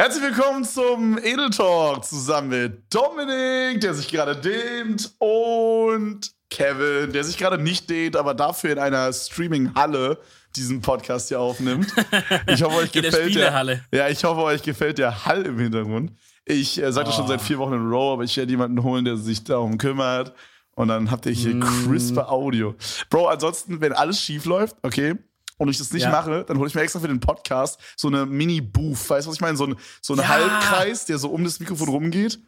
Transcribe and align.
Herzlich 0.00 0.34
willkommen 0.34 0.64
zum 0.64 1.18
Edel 1.18 1.50
Talk 1.50 2.06
zusammen 2.06 2.48
mit 2.48 2.84
Dominik, 2.88 3.82
der 3.82 3.92
sich 3.92 4.08
gerade 4.08 4.34
dehnt, 4.34 5.12
und 5.18 6.32
Kevin, 6.48 7.12
der 7.12 7.22
sich 7.22 7.36
gerade 7.36 7.62
nicht 7.62 7.90
dehnt, 7.90 8.16
aber 8.16 8.32
dafür 8.32 8.72
in 8.72 8.78
einer 8.78 9.12
Streaming-Halle 9.12 10.18
diesen 10.56 10.80
Podcast 10.80 11.28
hier 11.28 11.38
aufnimmt. 11.38 11.92
Ich 12.46 12.62
hoffe, 12.62 12.76
euch 12.76 12.92
gefällt 12.92 13.34
der, 13.34 13.82
ja, 13.92 14.08
ich 14.08 14.24
hoffe, 14.24 14.40
euch 14.40 14.62
gefällt 14.62 14.96
der 14.96 15.26
Hall 15.26 15.42
im 15.42 15.58
Hintergrund. 15.58 16.12
Ich 16.46 16.82
äh, 16.82 16.90
sage 16.94 17.10
oh. 17.10 17.12
schon 17.12 17.28
seit 17.28 17.42
vier 17.42 17.58
Wochen 17.58 17.74
in 17.74 17.86
Row, 17.86 18.14
aber 18.14 18.24
ich 18.24 18.34
werde 18.38 18.50
jemanden 18.50 18.82
holen, 18.82 19.04
der 19.04 19.18
sich 19.18 19.44
darum 19.44 19.76
kümmert. 19.76 20.32
Und 20.76 20.88
dann 20.88 21.10
habt 21.10 21.26
ihr 21.26 21.32
hier 21.32 21.56
mm. 21.56 21.60
crispe 21.60 22.26
Audio. 22.26 22.74
Bro, 23.10 23.26
ansonsten, 23.26 23.82
wenn 23.82 23.92
alles 23.92 24.18
schief 24.18 24.46
läuft, 24.46 24.76
okay, 24.82 25.16
und 25.60 25.68
ich 25.68 25.76
das 25.76 25.92
nicht 25.92 26.04
ja. 26.04 26.10
mache, 26.10 26.44
dann 26.48 26.58
hole 26.58 26.68
ich 26.68 26.74
mir 26.74 26.80
extra 26.80 27.00
für 27.00 27.08
den 27.08 27.20
Podcast 27.20 27.78
so 27.94 28.08
eine 28.08 28.24
Mini-Booth. 28.24 29.10
Weißt 29.10 29.26
du, 29.26 29.30
was 29.30 29.36
ich 29.36 29.42
meine? 29.42 29.58
So 29.58 29.66
ein, 29.66 29.76
so 30.00 30.14
ein 30.14 30.20
ja. 30.20 30.28
Halbkreis, 30.28 31.04
der 31.04 31.18
so 31.18 31.28
um 31.28 31.44
das 31.44 31.60
Mikrofon 31.60 31.90
rumgeht. 31.90 32.40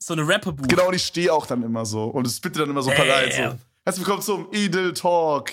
So 0.00 0.14
eine 0.14 0.26
Rapper-Booth. 0.26 0.68
Genau, 0.68 0.88
und 0.88 0.94
ich 0.94 1.04
stehe 1.04 1.32
auch 1.32 1.46
dann 1.46 1.62
immer 1.62 1.86
so. 1.86 2.04
Und 2.04 2.26
es 2.26 2.40
bitte 2.40 2.58
dann 2.58 2.70
immer 2.70 2.82
so 2.82 2.90
parat. 2.90 3.32
So. 3.32 3.56
Herzlich 3.84 4.04
willkommen 4.04 4.22
zum 4.22 4.48
Edel 4.52 4.92
Talk. 4.94 5.52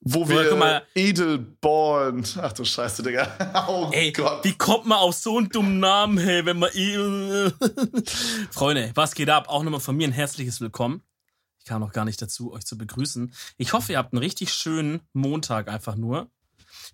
Wo 0.00 0.28
wir 0.28 0.82
Edelborn. 0.96 2.24
Ach 2.40 2.52
du 2.52 2.64
Scheiße, 2.64 3.04
Digga. 3.04 3.28
Oh 3.68 3.90
Ey, 3.92 4.10
Gott. 4.10 4.44
Wie 4.44 4.52
kommt 4.52 4.86
man 4.86 4.98
auf 4.98 5.14
so 5.14 5.38
einen 5.38 5.48
dummen 5.48 5.78
Namen, 5.78 6.18
hey, 6.18 6.44
wenn 6.44 6.58
man 6.58 6.70
Edel. 6.74 7.52
Freunde, 8.50 8.90
was 8.94 9.14
geht 9.14 9.30
ab? 9.30 9.48
Auch 9.48 9.62
nochmal 9.62 9.80
von 9.80 9.96
mir 9.96 10.08
ein 10.08 10.12
herzliches 10.12 10.60
Willkommen 10.60 11.02
kam 11.66 11.80
noch 11.80 11.92
gar 11.92 12.04
nicht 12.04 12.20
dazu, 12.22 12.52
euch 12.52 12.64
zu 12.64 12.78
begrüßen. 12.78 13.32
Ich 13.58 13.72
hoffe, 13.72 13.92
ihr 13.92 13.98
habt 13.98 14.12
einen 14.12 14.22
richtig 14.22 14.52
schönen 14.52 15.00
Montag 15.12 15.68
einfach 15.68 15.96
nur. 15.96 16.30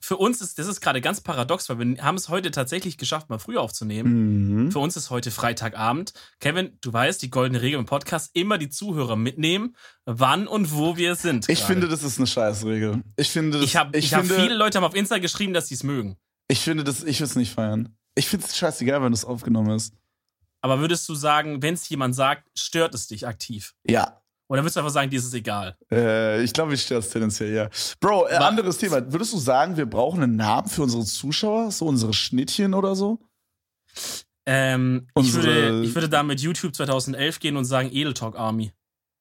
Für 0.00 0.16
uns 0.16 0.40
ist, 0.40 0.58
das 0.58 0.66
ist 0.66 0.80
gerade 0.80 1.00
ganz 1.00 1.20
paradox, 1.20 1.68
weil 1.68 1.78
wir 1.78 2.02
haben 2.02 2.16
es 2.16 2.28
heute 2.28 2.50
tatsächlich 2.50 2.98
geschafft, 2.98 3.30
mal 3.30 3.38
früh 3.38 3.56
aufzunehmen. 3.56 4.64
Mhm. 4.64 4.72
Für 4.72 4.78
uns 4.78 4.96
ist 4.96 5.10
heute 5.10 5.30
Freitagabend. 5.30 6.12
Kevin, 6.40 6.76
du 6.80 6.92
weißt, 6.92 7.22
die 7.22 7.30
goldene 7.30 7.62
Regel 7.62 7.78
im 7.78 7.86
Podcast, 7.86 8.30
immer 8.34 8.58
die 8.58 8.70
Zuhörer 8.70 9.16
mitnehmen, 9.16 9.76
wann 10.04 10.46
und 10.46 10.72
wo 10.74 10.96
wir 10.96 11.14
sind. 11.14 11.48
Ich 11.48 11.60
grade. 11.60 11.72
finde, 11.72 11.88
das 11.88 12.02
ist 12.02 12.18
eine 12.18 12.26
Scheißregel. 12.26 13.02
Ich 13.16 13.30
finde, 13.30 13.58
das, 13.58 13.66
ich 13.66 13.76
habe 13.76 13.96
ich, 13.96 14.06
ich 14.06 14.14
hab 14.14 14.24
viele 14.24 14.54
Leute 14.54 14.78
haben 14.78 14.84
auf 14.84 14.94
Insta 14.94 15.18
geschrieben, 15.18 15.52
dass 15.52 15.68
sie 15.68 15.74
es 15.74 15.82
mögen. 15.82 16.16
Ich 16.48 16.60
finde 16.60 16.84
das, 16.84 17.02
ich 17.02 17.20
würde 17.20 17.30
es 17.30 17.36
nicht 17.36 17.52
feiern. 17.52 17.96
Ich 18.14 18.28
finde 18.28 18.46
es 18.46 18.56
scheißegal, 18.56 19.02
wenn 19.02 19.12
es 19.12 19.24
aufgenommen 19.24 19.74
ist. 19.74 19.94
Aber 20.60 20.80
würdest 20.80 21.08
du 21.08 21.14
sagen, 21.14 21.60
wenn 21.62 21.74
es 21.74 21.88
jemand 21.88 22.14
sagt, 22.14 22.48
stört 22.56 22.94
es 22.94 23.08
dich 23.08 23.26
aktiv? 23.26 23.74
Ja. 23.84 24.21
Oder 24.52 24.64
würdest 24.64 24.76
du 24.76 24.80
einfach 24.80 24.92
sagen, 24.92 25.08
dir 25.08 25.18
ist 25.18 25.24
es 25.24 25.32
egal? 25.32 25.78
Äh, 25.90 26.42
ich 26.42 26.52
glaube, 26.52 26.74
ich 26.74 26.82
stehe 26.82 27.00
das 27.00 27.08
tendenziell, 27.08 27.54
ja. 27.54 27.70
Bro, 28.00 28.28
äh, 28.28 28.34
anderes 28.34 28.76
Thema. 28.76 29.10
Würdest 29.10 29.32
du 29.32 29.38
sagen, 29.38 29.78
wir 29.78 29.86
brauchen 29.86 30.22
einen 30.22 30.36
Namen 30.36 30.68
für 30.68 30.82
unsere 30.82 31.06
Zuschauer? 31.06 31.70
So 31.70 31.86
unsere 31.86 32.12
Schnittchen 32.12 32.74
oder 32.74 32.94
so? 32.94 33.18
Ähm, 34.44 35.06
ich, 35.18 35.32
würde, 35.32 35.82
ich 35.82 35.94
würde 35.94 36.10
da 36.10 36.22
mit 36.22 36.42
YouTube 36.42 36.76
2011 36.76 37.40
gehen 37.40 37.56
und 37.56 37.64
sagen 37.64 37.88
Edel 37.92 38.12
Talk 38.12 38.38
Army. 38.38 38.72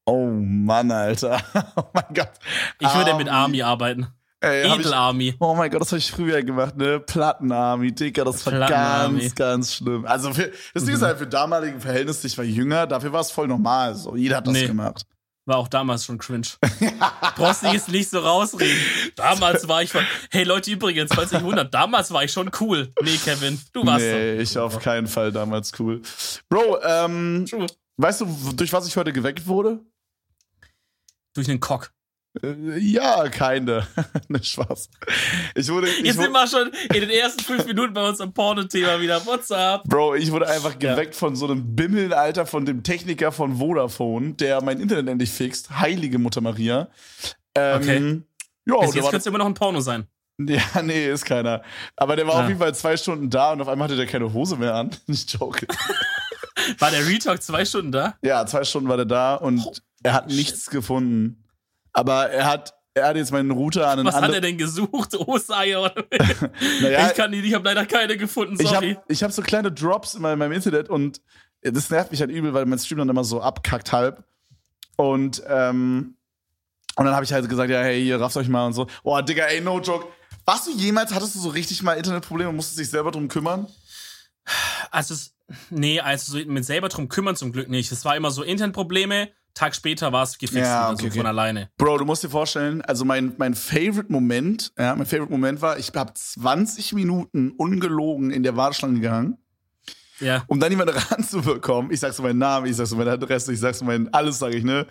Oh 0.06 0.28
Mann, 0.28 0.92
Alter. 0.92 1.42
Oh 1.78 1.84
mein 1.94 2.14
Gott. 2.14 2.32
Ich 2.80 2.88
Army. 2.88 3.06
würde 3.06 3.18
mit 3.18 3.30
Army 3.30 3.62
arbeiten. 3.62 4.08
Ey, 4.42 4.70
Edel 4.70 4.94
Army. 4.94 5.34
Oh 5.40 5.56
mein 5.56 5.72
Gott, 5.72 5.80
das 5.80 5.94
habe 5.94 6.00
ich 6.00 6.12
früher 6.12 6.44
gemacht, 6.44 6.76
ne? 6.76 7.00
Platten 7.00 7.54
Army, 7.54 7.94
Digga, 7.94 8.26
das 8.26 8.46
war 8.46 8.68
ganz, 8.68 9.34
ganz 9.36 9.76
schlimm. 9.76 10.06
Also 10.06 10.34
für, 10.34 10.52
das 10.74 10.84
Ding 10.84 10.92
mhm. 10.92 10.98
ist 10.98 11.04
halt 11.04 11.20
für 11.20 11.28
damalige 11.28 11.80
Verhältnisse, 11.80 12.28
ich 12.28 12.38
war 12.38 12.44
jünger, 12.44 12.86
dafür 12.86 13.14
war 13.14 13.22
es 13.22 13.32
voll 13.32 13.48
normal. 13.48 13.96
So, 13.96 14.18
jeder 14.18 14.36
hat 14.38 14.48
das 14.48 14.56
nee. 14.56 14.68
gemacht. 14.68 15.06
War 15.46 15.58
auch 15.58 15.68
damals 15.68 16.06
schon 16.06 16.20
cringe. 16.20 16.48
Brauchst 17.36 17.64
du 17.64 17.68
jetzt 17.68 17.90
nicht 17.90 18.10
so 18.10 18.20
rausreden. 18.20 18.78
Damals 19.16 19.68
war 19.68 19.82
ich 19.82 19.92
von, 19.92 20.06
hey 20.30 20.44
Leute, 20.44 20.70
übrigens, 20.72 21.10
2000, 21.10 21.74
damals 21.74 22.12
war 22.12 22.24
ich 22.24 22.32
schon 22.32 22.52
cool. 22.60 22.94
Nee, 23.02 23.18
Kevin, 23.18 23.60
du 23.74 23.86
warst 23.86 24.06
Nee, 24.06 24.36
so. 24.38 24.42
ich 24.42 24.58
auf 24.60 24.80
keinen 24.80 25.08
Fall 25.08 25.32
damals 25.32 25.72
cool. 25.80 26.02
Bro, 26.48 26.80
ähm, 26.84 27.46
True. 27.50 27.66
weißt 27.98 28.22
du, 28.22 28.54
durch 28.56 28.72
was 28.72 28.88
ich 28.88 28.96
heute 28.96 29.12
geweckt 29.12 29.48
wurde? 29.48 29.80
Durch 31.34 31.50
einen 31.50 31.60
Cock. 31.60 31.92
Äh, 32.42 32.78
ja, 32.80 33.28
keine. 33.30 33.86
ne 34.30 34.44
Spaß. 34.44 34.90
Ich 35.56 35.70
wurde. 35.70 35.90
Ich 35.90 36.06
Jetzt 36.06 36.20
sind 36.20 36.32
wir 36.32 36.48
schon 36.48 36.72
in 36.94 37.02
den 37.02 37.10
ersten 37.10 37.44
fünf 37.44 37.66
Minuten 37.66 37.94
bei 37.94 38.08
uns 38.08 38.22
am 38.22 38.34
Porno-Thema 38.34 39.02
wieder. 39.02 39.26
What's 39.26 39.52
up? 39.52 39.84
Bro, 39.84 40.16
ich 40.16 40.32
wurde 40.32 40.48
einfach 40.48 40.80
geweckt 40.80 41.14
ja. 41.14 41.20
von 41.20 41.36
so 41.36 41.46
einem 41.46 41.76
Bimmeln, 41.76 42.14
Alter, 42.14 42.46
von 42.46 42.66
dem 42.66 42.84
Techniker 42.84 43.32
von 43.32 43.58
Vodafone, 43.58 44.34
der 44.34 44.64
mein 44.64 44.80
Internet 44.80 45.10
endlich 45.10 45.32
fixt. 45.32 45.70
Heilige 45.80 46.20
Mutter 46.20 46.42
Maria. 46.42 46.88
Ähm, 47.56 47.82
okay. 47.82 48.22
Ja, 48.66 48.86
Bis 48.86 48.96
jetzt 48.96 49.04
könnte 49.04 49.18
es 49.18 49.26
immer 49.26 49.40
noch 49.40 49.48
ein 49.48 49.54
Porno 49.54 49.82
sein. 49.82 50.08
Ja, 50.48 50.82
nee, 50.82 51.08
ist 51.08 51.26
keiner. 51.26 51.62
Aber 51.96 52.16
der 52.16 52.26
war 52.26 52.36
ja. 52.36 52.42
auf 52.42 52.48
jeden 52.48 52.60
Fall 52.60 52.74
zwei 52.74 52.98
Stunden 52.98 53.30
da 53.30 53.52
und 53.52 53.62
auf 53.62 53.68
einmal 53.68 53.88
hatte 53.88 53.96
der 53.96 54.08
keine 54.08 54.34
Hose 54.34 54.56
mehr 54.56 54.74
an. 54.74 54.90
Nicht 55.06 55.32
joke. 55.34 55.68
war 56.80 56.90
der 56.90 57.06
Retalk 57.06 57.44
zwei 57.44 57.64
Stunden 57.64 57.92
da? 57.92 58.16
Ja, 58.24 58.44
zwei 58.48 58.64
Stunden 58.64 58.90
war 58.90 58.98
der 58.98 59.06
da 59.06 59.36
und 59.36 59.60
oh, 59.60 59.74
er 60.02 60.14
hat 60.14 60.30
shit. 60.30 60.38
nichts 60.38 60.70
gefunden. 60.72 61.44
Aber 61.94 62.30
er 62.30 62.46
hat, 62.46 62.74
er 62.94 63.08
hat 63.08 63.16
jetzt 63.16 63.32
meinen 63.32 63.52
Router 63.52 63.88
an 63.88 64.00
einen 64.00 64.08
Was 64.08 64.16
hat 64.16 64.34
er 64.34 64.42
denn 64.42 64.58
gesucht? 64.58 65.16
Osteier 65.28 65.84
oder 65.84 65.96
naja, 66.82 67.08
Ich 67.08 67.16
kann 67.16 67.32
die, 67.32 67.40
ich 67.40 67.54
habe 67.54 67.66
leider 67.66 67.86
keine 67.86 68.18
gefunden, 68.18 68.58
sorry. 68.58 68.68
Ich 68.68 68.76
habe 68.76 69.06
ich 69.08 69.24
hab 69.24 69.32
so 69.32 69.42
kleine 69.42 69.72
Drops 69.72 70.16
in 70.16 70.22
meinem, 70.22 70.34
in 70.34 70.40
meinem 70.40 70.52
Internet 70.54 70.90
und 70.90 71.22
das 71.62 71.90
nervt 71.90 72.12
mich 72.12 72.22
halt 72.22 72.32
übel, 72.32 72.54
weil 72.54 72.66
mein 72.66 72.80
Stream 72.80 73.00
dann 73.00 73.10
immer 73.10 73.24
so 73.24 73.42
abkackt 73.42 73.92
halb. 73.92 74.24
Und, 74.96 75.42
ähm, 75.48 76.16
und 76.96 77.06
dann 77.06 77.14
habe 77.14 77.24
ich 77.24 77.34
halt 77.34 77.48
gesagt, 77.48 77.70
ja, 77.70 77.82
hey, 77.82 78.04
ihr 78.04 78.20
rafft 78.20 78.36
euch 78.38 78.48
mal 78.50 78.66
und 78.66 78.74
so. 78.74 78.88
Boah, 79.04 79.22
Digga, 79.22 79.46
ey, 79.46 79.62
no 79.62 79.80
joke. 79.80 80.08
Warst 80.46 80.68
du 80.68 80.72
jemals, 80.72 81.14
hattest 81.14 81.36
du 81.36 81.40
so 81.40 81.50
richtig 81.50 81.82
mal 81.84 81.94
Internetprobleme 81.94 82.50
und 82.50 82.56
musstest 82.56 82.80
dich 82.80 82.90
selber 82.90 83.12
drum 83.12 83.28
kümmern? 83.28 83.68
Also, 84.90 85.16
nee, 85.70 86.00
also 86.00 86.38
so 86.38 86.46
mit 86.46 86.66
selber 86.66 86.90
drum 86.90 87.10
kümmern 87.10 87.36
zum 87.36 87.52
Glück 87.52 87.70
nicht. 87.70 87.92
Es 87.92 88.04
war 88.06 88.16
immer 88.16 88.32
so 88.32 88.44
Internetprobleme, 88.44 89.30
Tag 89.54 89.76
später 89.76 90.12
war 90.12 90.24
es 90.24 90.38
gefixt 90.38 90.66
ja, 90.66 90.84
okay, 90.84 90.90
also 90.90 91.08
okay. 91.08 91.18
von 91.18 91.26
alleine. 91.26 91.70
Bro, 91.78 92.00
du 92.00 92.06
musst 92.06 92.24
dir 92.24 92.30
vorstellen, 92.30 92.82
also 92.82 93.06
mein, 93.06 93.34
mein 93.38 93.54
Favorite 93.54 94.12
Moment, 94.12 94.72
ja, 94.78 94.96
mein 94.96 95.06
Favorite 95.06 95.32
Moment 95.32 95.62
war, 95.62 95.78
ich 95.78 95.92
habe 95.96 96.14
20 96.14 96.94
Minuten 96.94 97.52
ungelogen 97.52 98.32
in 98.32 98.44
der 98.44 98.56
Warteschlange 98.56 99.00
gehangen. 99.00 99.38
Ja. 100.20 100.44
Um 100.48 100.60
dann 100.60 100.72
jemanden 100.72 100.96
ranzubekommen. 101.10 101.92
Ich 101.92 102.00
sag 102.00 102.14
so 102.14 102.24
meinen 102.24 102.38
Namen, 102.38 102.68
ich 102.68 102.76
sag 102.76 102.86
so 102.86 102.96
meine 102.96 103.12
Adresse, 103.12 103.52
ich 103.52 103.60
sag 103.60 103.76
so 103.76 103.86
mein, 103.86 104.14
alles 104.14 104.40
sag 104.40 104.54
ich, 104.54 104.64
ne? 104.64 104.88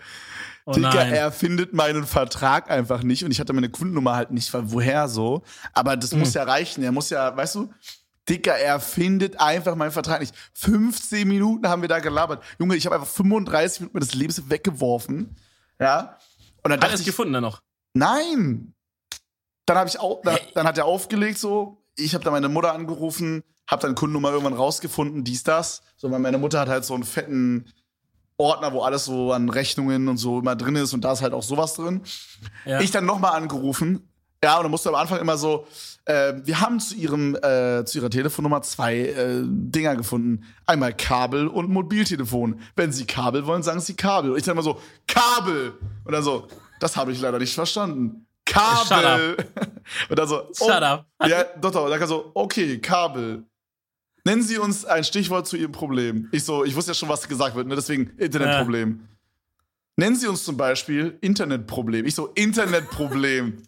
Oh 0.65 0.73
Digga, 0.73 1.03
er 1.03 1.31
findet 1.31 1.73
meinen 1.73 2.05
Vertrag 2.05 2.69
einfach 2.69 3.01
nicht 3.01 3.23
und 3.23 3.31
ich 3.31 3.39
hatte 3.39 3.51
meine 3.53 3.69
Kundennummer 3.69 4.15
halt 4.15 4.31
nicht, 4.31 4.51
woher 4.53 5.07
so. 5.07 5.41
Aber 5.73 5.97
das 5.97 6.11
mhm. 6.11 6.19
muss 6.19 6.33
ja 6.35 6.43
reichen. 6.43 6.83
Er 6.83 6.91
muss 6.91 7.09
ja, 7.09 7.35
weißt 7.35 7.55
du, 7.55 7.73
Dicker, 8.29 8.55
er 8.55 8.79
findet 8.79 9.39
einfach 9.39 9.75
meinen 9.75 9.91
Vertrag 9.91 10.19
nicht. 10.19 10.35
15 10.53 11.27
Minuten 11.27 11.67
haben 11.67 11.81
wir 11.81 11.89
da 11.89 11.99
gelabert. 11.99 12.43
Junge, 12.59 12.75
ich 12.75 12.85
habe 12.85 12.95
einfach 12.95 13.07
35 13.07 13.81
Minuten 13.81 13.99
des 13.99 14.13
Lebens 14.13 14.49
weggeworfen. 14.49 15.35
Ja. 15.79 16.17
Und 16.63 16.69
dann 16.69 16.79
hat 16.79 16.89
er 16.89 16.95
es 16.95 17.03
gefunden 17.03 17.33
dann 17.33 17.43
noch? 17.43 17.61
Nein. 17.93 18.73
Dann 19.65 19.77
habe 19.77 19.89
ich 19.89 19.99
auch, 19.99 20.21
dann, 20.21 20.37
dann, 20.53 20.67
hat 20.67 20.77
er 20.77 20.85
aufgelegt 20.85 21.39
so. 21.39 21.83
Ich 21.95 22.13
habe 22.13 22.23
dann 22.23 22.33
meine 22.33 22.49
Mutter 22.49 22.73
angerufen, 22.73 23.43
habe 23.67 23.81
dann 23.81 23.95
Kundennummer 23.95 24.31
irgendwann 24.31 24.53
rausgefunden, 24.53 25.23
dies, 25.23 25.43
das. 25.43 25.81
So, 25.97 26.11
weil 26.11 26.19
meine 26.19 26.37
Mutter 26.37 26.59
hat 26.59 26.69
halt 26.69 26.85
so 26.85 26.93
einen 26.93 27.03
fetten 27.03 27.65
Ordner, 28.37 28.73
wo 28.73 28.81
alles 28.81 29.05
so 29.05 29.33
an 29.33 29.49
Rechnungen 29.49 30.07
und 30.07 30.17
so 30.17 30.39
immer 30.39 30.55
drin 30.55 30.75
ist 30.75 30.93
und 30.93 31.01
da 31.01 31.13
ist 31.13 31.21
halt 31.21 31.33
auch 31.33 31.43
sowas 31.43 31.75
drin. 31.75 32.01
Ja. 32.65 32.79
Ich 32.81 32.91
dann 32.91 33.05
nochmal 33.05 33.35
angerufen. 33.35 34.10
Ja, 34.43 34.57
und 34.57 34.63
dann 34.63 34.71
musste 34.71 34.89
am 34.89 34.95
Anfang 34.95 35.19
immer 35.19 35.37
so, 35.37 35.67
äh, 36.05 36.33
wir 36.43 36.59
haben 36.61 36.79
zu 36.79 36.95
ihrem 36.95 37.35
äh, 37.35 37.85
zu 37.85 37.99
ihrer 37.99 38.09
Telefonnummer 38.09 38.63
zwei 38.63 38.97
äh, 38.97 39.41
Dinger 39.45 39.95
gefunden. 39.95 40.43
Einmal 40.65 40.93
Kabel 40.93 41.47
und 41.47 41.69
Mobiltelefon. 41.69 42.59
Wenn 42.75 42.91
Sie 42.91 43.05
Kabel 43.05 43.45
wollen, 43.45 43.61
sagen 43.61 43.79
Sie 43.79 43.95
Kabel. 43.95 44.31
Und 44.31 44.37
ich 44.37 44.45
sag 44.45 44.55
mal 44.55 44.63
so, 44.63 44.79
Kabel! 45.07 45.73
Und 46.03 46.11
dann 46.13 46.23
so, 46.23 46.47
das 46.79 46.97
habe 46.97 47.11
ich 47.11 47.21
leider 47.21 47.37
nicht 47.37 47.53
verstanden. 47.53 48.25
Kabel! 48.45 49.37
und 50.09 50.17
dann 50.17 50.27
so, 50.27 50.49
oh, 50.59 50.65
Shut 50.65 50.83
up. 50.83 51.05
Ja, 51.27 51.43
doch, 51.61 51.71
doch. 51.71 51.85
Und 51.85 51.91
dann 51.91 52.07
so, 52.07 52.31
okay, 52.33 52.79
Kabel. 52.79 53.43
Nennen 54.23 54.41
Sie 54.43 54.57
uns 54.57 54.85
ein 54.85 55.03
Stichwort 55.03 55.47
zu 55.47 55.57
Ihrem 55.57 55.71
Problem. 55.71 56.29
Ich 56.31 56.43
so, 56.43 56.63
ich 56.63 56.75
wusste 56.75 56.91
ja 56.91 56.95
schon, 56.95 57.09
was 57.09 57.27
gesagt 57.27 57.55
wird, 57.55 57.67
ne? 57.67 57.75
deswegen 57.75 58.11
Internetproblem. 58.17 58.99
Ja. 58.99 59.07
Nennen 59.97 60.15
Sie 60.15 60.27
uns 60.27 60.43
zum 60.43 60.57
Beispiel 60.57 61.17
Internetproblem. 61.21 62.05
Ich 62.05 62.15
so, 62.15 62.27
Internetproblem. 62.27 63.63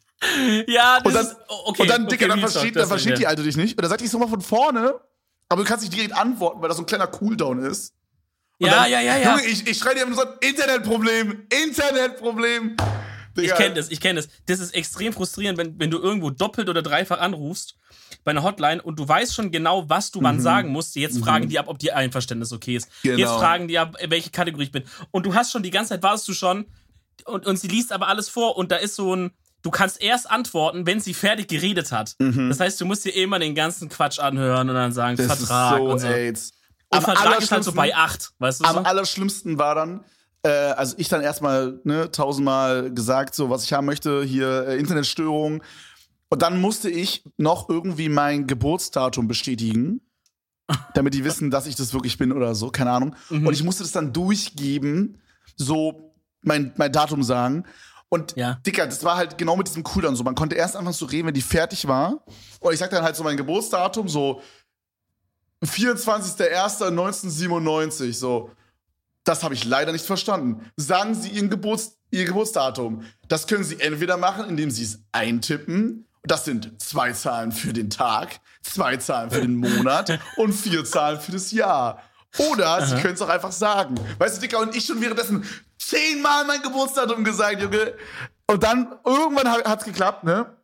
Ja, 0.68 1.00
das 1.00 1.06
und 1.06 1.14
dann, 1.16 1.26
ist, 1.26 1.38
okay. 1.48 1.82
Und 1.82 1.90
dann, 1.90 2.08
Dicker, 2.08 2.26
okay, 2.26 2.28
dann 2.30 2.40
versteht, 2.40 2.76
dann 2.76 2.88
versteht 2.88 3.18
die 3.18 3.28
Alte 3.28 3.44
dich 3.44 3.58
nicht. 3.58 3.78
Und 3.78 3.82
dann 3.82 3.90
sagt 3.90 4.02
ich 4.02 4.10
so 4.10 4.20
mal 4.20 4.28
von 4.28 4.42
vorne, 4.42 4.96
aber 5.50 5.64
du 5.64 5.68
kannst 5.68 5.84
nicht 5.84 5.96
direkt 5.96 6.16
antworten, 6.16 6.62
weil 6.62 6.68
das 6.68 6.78
so 6.78 6.84
ein 6.84 6.88
kleiner 6.88 7.08
Cooldown 7.08 7.60
ist. 7.60 7.94
Und 8.60 8.68
ja, 8.68 8.84
dann, 8.84 8.92
ja, 8.92 9.02
ja, 9.02 9.18
ja. 9.18 9.32
Junge, 9.32 9.46
ich, 9.46 9.68
ich 9.68 9.78
schreie 9.78 9.96
dir 9.96 10.04
immer 10.04 10.16
so, 10.16 10.24
Internetproblem, 10.42 11.48
Internetproblem. 11.50 12.78
Digga. 13.36 13.54
Ich 13.54 13.60
kenne 13.60 13.76
das, 13.76 13.90
ich 13.90 14.00
kenne 14.00 14.22
das. 14.22 14.30
Das 14.46 14.60
ist 14.60 14.74
extrem 14.76 15.12
frustrierend, 15.12 15.58
wenn, 15.58 15.80
wenn 15.80 15.90
du 15.90 16.00
irgendwo 16.00 16.30
doppelt 16.30 16.70
oder 16.70 16.82
dreifach 16.82 17.20
anrufst 17.20 17.76
bei 18.24 18.32
einer 18.32 18.44
Hotline 18.44 18.82
und 18.82 19.00
du 19.00 19.08
weißt 19.08 19.34
schon 19.34 19.52
genau, 19.52 19.90
was 19.90 20.12
du 20.12 20.20
mhm. 20.20 20.24
wann 20.26 20.40
sagen 20.40 20.70
musst. 20.70 20.96
Jetzt 20.96 21.16
mhm. 21.16 21.24
fragen 21.24 21.50
die 21.50 21.58
ab, 21.58 21.68
ob 21.68 21.80
die 21.80 21.92
Einverständnis 21.92 22.54
okay 22.54 22.76
ist. 22.76 22.90
Genau. 23.02 23.18
Jetzt 23.18 23.32
fragen 23.32 23.68
die 23.68 23.80
ab, 23.80 23.98
welche 24.08 24.30
Kategorie 24.30 24.66
ich 24.66 24.72
bin. 24.72 24.84
Und 25.12 25.26
du 25.26 25.34
hast 25.34 25.52
schon 25.52 25.64
die 25.64 25.72
ganze 25.72 25.90
Zeit, 25.90 26.04
warst 26.04 26.28
du 26.28 26.34
schon, 26.34 26.66
und, 27.26 27.46
und 27.46 27.58
sie 27.58 27.68
liest 27.68 27.92
aber 27.92 28.08
alles 28.08 28.30
vor 28.30 28.58
und 28.58 28.72
da 28.72 28.76
ist 28.76 28.96
so 28.96 29.16
ein, 29.16 29.32
du 29.64 29.72
kannst 29.72 30.02
erst 30.02 30.30
antworten, 30.30 30.86
wenn 30.86 31.00
sie 31.00 31.14
fertig 31.14 31.48
geredet 31.48 31.92
hat. 31.92 32.16
Mhm. 32.20 32.50
Das 32.50 32.60
heißt, 32.60 32.80
du 32.80 32.86
musst 32.86 33.06
dir 33.06 33.16
immer 33.16 33.40
den 33.40 33.56
ganzen 33.56 33.90
Quatsch 33.90 34.20
anhören 34.20 34.70
und 34.70 34.76
dann 34.76 34.92
sagen, 34.92 35.18
Das 35.18 35.26
Vertrag 35.26 35.78
so 35.80 35.84
und 35.86 36.00
so. 36.00 36.08
AIDS. 36.08 36.52
Und 36.90 36.98
Am 37.00 37.04
Vertrag 37.04 37.42
ist 37.42 37.52
halt 37.52 37.64
so 37.64 37.72
bei 37.72 37.96
acht, 37.96 38.32
weißt 38.38 38.60
du? 38.62 38.66
Am 38.66 38.76
So? 38.76 38.82
allerschlimmsten 38.82 39.58
war 39.58 39.74
dann, 39.74 40.04
äh, 40.44 40.50
also 40.50 40.96
ich 41.00 41.10
dann 41.10 41.22
erstmal 41.22 41.80
ne, 41.84 42.12
tausendmal 42.12 42.92
gesagt, 42.94 43.34
so 43.34 43.50
was 43.50 43.64
ich 43.64 43.74
haben 43.74 43.86
möchte, 43.86 44.24
hier 44.24 44.68
äh, 44.68 44.78
Internetstörung. 44.78 45.64
Und 46.30 46.42
dann 46.42 46.60
musste 46.62 46.90
ich 46.90 47.24
noch 47.38 47.70
irgendwie 47.70 48.10
mein 48.10 48.46
Geburtsdatum 48.48 49.28
bestätigen, 49.28 50.02
damit 50.94 51.14
die 51.14 51.24
wissen, 51.24 51.50
dass 51.52 51.68
ich 51.68 51.76
das 51.76 51.94
wirklich 51.94 52.18
bin 52.18 52.32
oder 52.32 52.54
so, 52.54 52.70
keine 52.70 52.92
Ahnung. 52.92 53.16
Mhm. 53.30 53.48
Und 53.48 53.54
ich 53.54 53.64
musste 53.64 53.84
das 53.84 53.92
dann 53.92 54.14
durchgeben, 54.14 55.22
so 55.56 56.14
mein, 56.42 56.74
mein 56.76 56.92
Datum 56.92 57.24
sagen. 57.24 57.66
Und 58.14 58.36
Ja. 58.36 58.60
Dicker, 58.64 58.86
das 58.86 59.04
war 59.04 59.18
halt 59.18 59.40
genau 59.40 59.56
mit 59.56 59.68
diesem 59.68 59.82
Cooldown 59.82 60.16
so. 60.16 60.24
Man 60.24 60.36
konnte 60.36 60.56
erst 60.56 60.76
einfach 60.76 60.94
so 60.94 61.08
reden, 61.08 61.30
wenn 61.30 61.34
die 61.34 61.42
fertig 61.42 61.88
war. 61.88 62.24
Und 62.60 62.72
ich 62.72 62.78
sag 62.78 62.92
dann 62.92 63.04
halt 63.04 63.16
so 63.16 63.24
mein 63.24 63.38
Geburtsdatum, 63.38 64.08
so 64.08 64.40
24.01.1997, 65.66 68.14
so. 68.14 68.52
Das 69.24 69.42
habe 69.42 69.56
ich 69.56 69.66
leider 69.66 69.92
nicht 69.94 70.06
verstanden. 70.06 70.70
Sagen 70.76 71.16
Sie 71.16 71.30
Ihren 71.30 71.50
Geburts 71.50 71.98
Ihr 72.12 72.26
Geburtsdatum. 72.26 73.04
Das 73.28 73.48
können 73.48 73.64
Sie 73.64 73.80
entweder 73.80 74.18
machen, 74.18 74.48
indem 74.48 74.70
Sie 74.70 74.84
es 74.84 75.00
eintippen. 75.12 76.08
Das 76.22 76.46
sind 76.46 76.80
zwei 76.80 77.14
Zahlen 77.14 77.52
für 77.52 77.74
den 77.74 77.90
Tag, 77.90 78.42
zwei 78.62 78.98
Zahlen 78.98 79.32
für 79.32 79.42
den 79.42 79.56
Monat 79.56 80.20
und 80.38 80.54
vier 80.54 80.86
Zahlen 80.86 81.20
für 81.20 81.32
das 81.32 81.52
Jahr. 81.52 82.00
Oder 82.38 82.86
Sie 82.86 82.96
können 82.98 83.16
es 83.16 83.22
auch 83.22 83.30
einfach 83.30 83.52
sagen. 83.52 83.96
Weißt 84.20 84.38
du, 84.38 84.42
Dicker, 84.42 84.60
und 84.60 84.76
ich 84.76 84.86
schon 84.86 85.02
währenddessen 85.02 85.44
zehnmal 85.88 86.46
mein 86.46 86.62
Geburtsdatum 86.62 87.24
gesagt, 87.24 87.62
Junge. 87.62 87.96
Und 88.48 88.64
dann 88.64 88.96
irgendwann 89.06 89.48
hat 89.50 89.80
es 89.80 89.86
geklappt, 89.86 90.24
ne? 90.24 90.58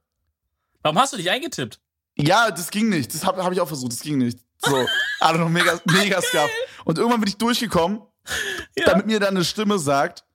Warum 0.82 0.98
hast 1.00 1.14
du 1.14 1.18
dich 1.18 1.30
eingetippt? 1.30 1.80
Ja, 2.18 2.52
das 2.52 2.70
ging 2.72 2.90
nicht. 2.90 3.14
Das 3.14 3.26
habe 3.26 3.44
hab 3.44 3.52
ich 3.52 3.62
auch 3.62 3.68
versucht. 3.68 3.94
Das 3.94 4.02
ging 4.02 4.18
nicht. 4.18 4.40
So, 4.58 4.86
alle 5.20 5.40
noch 5.40 5.50
mega, 5.50 5.80
mega 5.86 6.22
scuff. 6.22 6.50
Und 6.86 6.98
irgendwann 6.98 7.22
bin 7.22 7.30
ich 7.30 7.38
durchgekommen, 7.38 8.02
Ja. 8.78 8.86
damit 8.88 9.06
mir 9.06 9.20
dann 9.20 9.36
eine 9.36 9.46
Stimme 9.46 9.80
sagt, 9.80 10.26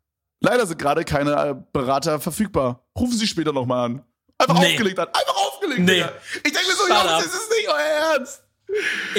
leider 0.41 0.67
sind 0.67 0.79
gerade 0.79 1.05
keine 1.05 1.33
äh, 1.33 1.55
Berater 1.73 2.21
verfügbar. 2.21 2.87
Rufen 2.99 3.17
Sie 3.17 3.27
später 3.27 3.53
nochmal 3.53 3.87
an. 3.87 4.05
Einfach 4.39 4.59
Nee. 4.61 4.73
aufgelegt 4.73 4.99
hat. 4.99 5.09
Einfach 5.15 5.37
aufgelegt, 5.37 5.81
Nee. 5.81 6.05
Ich 6.45 6.53
denke 6.53 6.67
mir 6.69 6.75
so, 6.77 6.89
Jungs, 6.89 7.25
das 7.25 7.35
ist 7.35 7.51
nicht 7.51 7.69
euer 7.69 7.79
Ernst. 8.15 8.44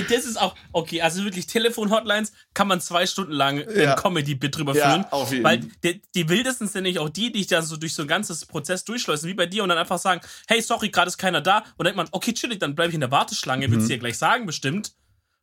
Das 0.09 0.25
ist 0.25 0.37
auch, 0.39 0.55
okay, 0.73 1.01
also 1.01 1.23
wirklich 1.23 1.47
Telefon-Hotlines 1.47 2.33
kann 2.53 2.67
man 2.67 2.81
zwei 2.81 3.05
Stunden 3.05 3.31
lang 3.31 3.63
Ja. 3.75 3.95
Comedy-Bit 3.95 4.57
drüber 4.57 4.75
Ja, 4.75 4.89
führen. 4.91 5.05
auf 5.11 5.31
jeden. 5.31 5.43
Weil 5.43 5.59
die, 5.83 6.01
die 6.13 6.29
wildesten 6.29 6.67
sind 6.67 6.83
nämlich 6.83 6.99
auch 6.99 7.09
die, 7.09 7.31
die 7.31 7.41
ich 7.41 7.47
dann 7.47 7.63
so 7.63 7.77
durch 7.77 7.93
so 7.93 8.01
ein 8.01 8.07
ganzes 8.07 8.45
Prozess 8.45 8.83
durchschleusen, 8.83 9.29
wie 9.29 9.33
bei 9.33 9.45
dir, 9.45 9.63
und 9.63 9.69
dann 9.69 9.77
einfach 9.77 9.99
sagen, 9.99 10.21
hey, 10.47 10.61
sorry, 10.61 10.89
gerade 10.89 11.07
ist 11.07 11.17
keiner 11.17 11.41
da. 11.41 11.59
Und 11.59 11.65
dann 11.79 11.85
denkt 11.85 11.97
man, 11.97 12.07
okay, 12.11 12.33
chillig, 12.33 12.59
dann 12.59 12.75
bleibe 12.75 12.89
ich 12.89 12.95
in 12.95 13.01
der 13.01 13.11
Warteschlange, 13.11 13.67
Mhm. 13.67 13.71
willst 13.71 13.89
du 13.89 13.93
dir 13.93 13.99
gleich 13.99 14.17
sagen, 14.17 14.45
bestimmt. 14.45 14.93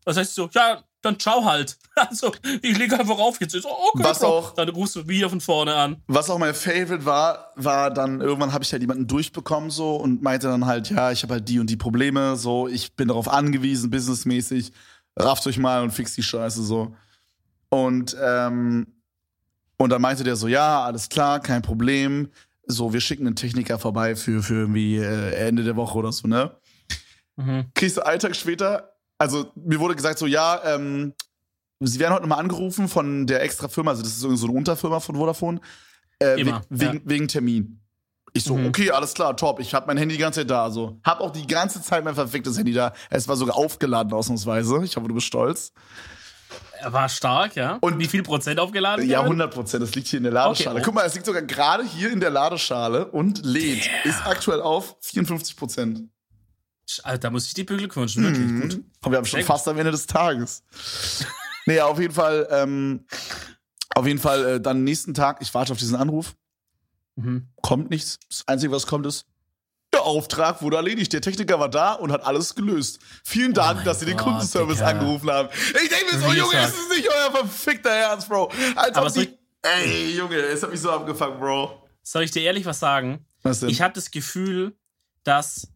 Das 0.05 0.17
heißt 0.17 0.35
so, 0.35 0.49
ja, 0.53 0.82
dann 1.02 1.19
ciao 1.20 1.44
halt. 1.44 1.76
Also, 1.94 2.32
ich 2.62 2.78
lege 2.78 2.99
einfach 2.99 3.19
auf, 3.19 3.38
jetzt 3.38 3.54
ist, 3.54 3.66
oh, 3.66 3.90
okay, 3.93 4.02
Was 4.02 4.20
Bro. 4.20 4.26
auch- 4.28 4.54
Dann 4.54 4.70
rufst 4.70 4.96
du 4.96 5.06
wieder 5.08 5.28
von 5.28 5.43
vorne 5.43 5.75
an. 5.75 5.96
Was 6.06 6.31
auch 6.31 6.38
mein 6.38 6.54
Favorite 6.54 7.04
war, 7.04 7.52
war 7.56 7.90
dann 7.90 8.22
irgendwann 8.22 8.54
habe 8.54 8.64
ich 8.64 8.72
halt 8.72 8.81
jemanden 8.81 9.06
durchbekommen 9.06 9.69
so 9.69 9.96
und 9.96 10.22
meinte 10.22 10.46
dann 10.46 10.64
halt, 10.64 10.88
ja, 10.88 11.12
ich 11.12 11.22
habe 11.22 11.34
halt 11.34 11.49
die 11.50 11.58
und 11.60 11.69
die 11.69 11.76
Probleme, 11.76 12.37
so, 12.37 12.66
ich 12.66 12.94
bin 12.96 13.08
darauf 13.08 13.28
angewiesen, 13.28 13.90
businessmäßig, 13.90 14.72
rafft 15.16 15.46
euch 15.46 15.58
mal 15.58 15.82
und 15.82 15.90
fix 15.90 16.14
die 16.14 16.22
Scheiße 16.22 16.62
so. 16.62 16.94
Und 17.69 18.16
ähm, 18.22 18.87
und 19.76 19.90
dann 19.90 20.00
meinte 20.00 20.25
der 20.25 20.37
so, 20.37 20.49
ja, 20.49 20.82
alles 20.84 21.08
klar, 21.10 21.40
kein 21.40 21.60
Problem. 21.60 22.31
So, 22.66 22.93
wir 22.94 23.00
schicken 23.02 23.26
einen 23.26 23.37
Techniker 23.37 23.78
vorbei 23.78 24.14
für, 24.16 24.43
für 24.43 24.54
irgendwie 24.60 24.96
äh, 24.96 25.34
Ende 25.46 25.62
der 25.64 25.76
Woche 25.76 25.99
oder 25.99 26.12
so, 26.12 26.26
ne? 26.28 26.52
Mhm. 27.37 27.64
kriegst 27.75 27.96
du 27.96 28.06
einen 28.06 28.20
Tag 28.20 28.37
später, 28.37 28.91
also 29.19 29.53
mir 29.55 29.79
wurde 29.81 29.94
gesagt 29.94 30.19
so, 30.19 30.26
ja, 30.26 30.61
ähm, 30.64 31.14
sie 31.81 31.99
werden 31.99 32.12
heute 32.14 32.23
nochmal 32.23 32.41
angerufen 32.41 32.88
von 32.88 33.26
der 33.26 33.43
extra 33.43 33.69
Firma, 33.69 33.91
also 33.93 34.03
das 34.03 34.12
ist 34.17 34.23
irgendwie 34.23 34.41
so 34.41 34.47
eine 34.49 34.56
Unterfirma 34.56 35.00
von 35.00 35.17
Vodafone, 35.17 35.61
äh, 36.20 36.41
Immer, 36.41 36.62
we 36.69 36.81
wegen, 36.81 36.94
ja. 36.94 37.00
wegen 37.05 37.29
Termin. 37.29 37.79
Ich 38.35 38.44
so, 38.44 38.56
Mhm. 38.56 38.67
okay, 38.69 38.91
alles 38.91 39.12
klar, 39.12 39.37
top. 39.37 39.61
Ich 39.61 39.75
hab 39.75 39.87
mein 39.87 39.99
Handy 39.99 40.14
die 40.14 40.20
ganze 40.20 40.41
Zeit 40.41 40.49
da. 40.50 40.64
Also 40.64 40.99
hab 41.05 41.20
auch 41.20 41.31
die 41.31 41.47
ganze 41.47 41.82
Zeit 41.82 42.03
mein 42.03 42.14
verficktes 42.14 42.56
Handy 42.56 42.73
da. 42.73 42.94
Es 43.11 43.29
war 43.29 43.37
sogar 43.37 43.56
aufgeladen 43.56 44.11
ausnahmsweise. 44.14 44.82
Ich 44.85 44.97
hoffe, 44.97 45.06
du 45.09 45.14
bist 45.14 45.26
stolz. 45.26 45.73
Er 46.81 46.93
war 46.94 47.09
stark, 47.11 47.56
ja. 47.56 47.76
Und- 47.82 47.99
wie 47.99 48.06
viel 48.06 48.23
Prozent 48.23 48.59
aufgeladen? 48.59 49.06
Ja, 49.06 49.19
Kevin? 49.19 49.32
100 49.32 49.53
Prozent. 49.53 49.82
Das 49.82 49.94
liegt 49.94 50.09
hier 50.09 50.17
in 50.17 50.23
der 50.25 50.32
Ladeschale. 50.32 50.70
Okay, 50.76 50.81
oh. 50.81 50.85
Guck 50.87 50.94
mal, 50.94 51.05
es 51.06 51.12
liegt 51.14 51.26
sogar 51.26 51.43
gerade 51.43 51.85
hier 51.85 52.11
in 52.11 52.20
der 52.20 52.31
Ladeschale 52.31 53.06
und 53.06 53.44
lädt. 53.44 53.88
Ist 54.05 54.25
aktuell 54.26 54.62
auf 54.62 54.97
54 55.03 55.55
Prozent. 55.56 56.03
Alter, 57.02 57.18
da 57.18 57.30
muss 57.30 57.46
ich 57.46 57.54
dir 57.54 57.66
beglückwünschen, 57.66 58.22
wirklich 58.24 58.50
Mhm. 58.50 58.60
gut. 58.60 58.74
Und 59.04 59.10
wir 59.10 59.16
haben 59.18 59.24
schon 59.24 59.38
Sehr 59.40 59.46
fast 59.46 59.66
am 59.68 59.78
Ende 59.78 59.90
des 59.92 60.06
Tages. 60.06 60.62
nee, 61.66 61.80
auf 61.80 61.98
jeden 62.00 62.14
Fall, 62.14 62.46
ähm, 62.50 63.06
auf 63.94 64.06
jeden 64.06 64.18
Fall 64.20 64.44
äh, 64.56 64.60
dann 64.60 64.84
nächsten 64.84 65.14
Tag, 65.14 65.38
ich 65.40 65.52
warte 65.54 65.72
auf 65.72 65.78
diesen 65.78 65.96
Anruf, 65.96 66.34
Mhm. 67.16 67.48
kommt 67.62 67.90
nichts. 67.90 68.18
Das 68.28 68.46
Einzige, 68.48 68.72
was 68.72 68.86
kommt, 68.86 69.06
ist, 69.06 69.26
der 69.92 70.02
Auftrag 70.02 70.62
wurde 70.62 70.76
erledigt. 70.76 71.12
Der 71.12 71.20
Techniker 71.20 71.60
war 71.60 71.68
da 71.68 71.92
und 71.92 72.10
hat 72.12 72.24
alles 72.24 72.54
gelöst. 72.54 72.98
Vielen 73.24 73.52
Dank, 73.52 73.80
Oh 73.82 73.84
dass 73.84 74.00
Sie 74.00 74.06
den 74.06 74.16
Gott, 74.16 74.24
Kundenservice 74.28 74.76
Digga. 74.78 74.88
angerufen 74.88 75.30
haben. 75.30 75.48
Ich 75.52 75.88
denke 75.90 76.14
mir 76.14 76.18
so, 76.20 76.32
Junge, 76.32 76.64
ist 76.66 76.88
nicht 76.88 77.08
euer 77.08 77.30
verfickter 77.30 77.90
Ernst, 77.90 78.28
Bro. 78.30 78.50
Als 78.74 78.96
Aber 78.96 79.08
ob 79.08 79.12
die, 79.12 79.36
ey, 79.60 80.16
Junge, 80.16 80.36
es 80.36 80.62
hat 80.62 80.70
mich 80.70 80.80
so 80.80 80.90
abgefuckt, 80.90 81.38
Bro. 81.38 81.86
Soll 82.02 82.22
ich 82.22 82.30
dir 82.30 82.40
ehrlich 82.42 82.64
was 82.64 82.78
sagen? 82.80 83.26
Was 83.42 83.60
denn? 83.60 83.68
Ich 83.68 83.82
habe 83.82 83.92
das 83.92 84.10
Gefühl, 84.10 84.74
dass 85.24 85.68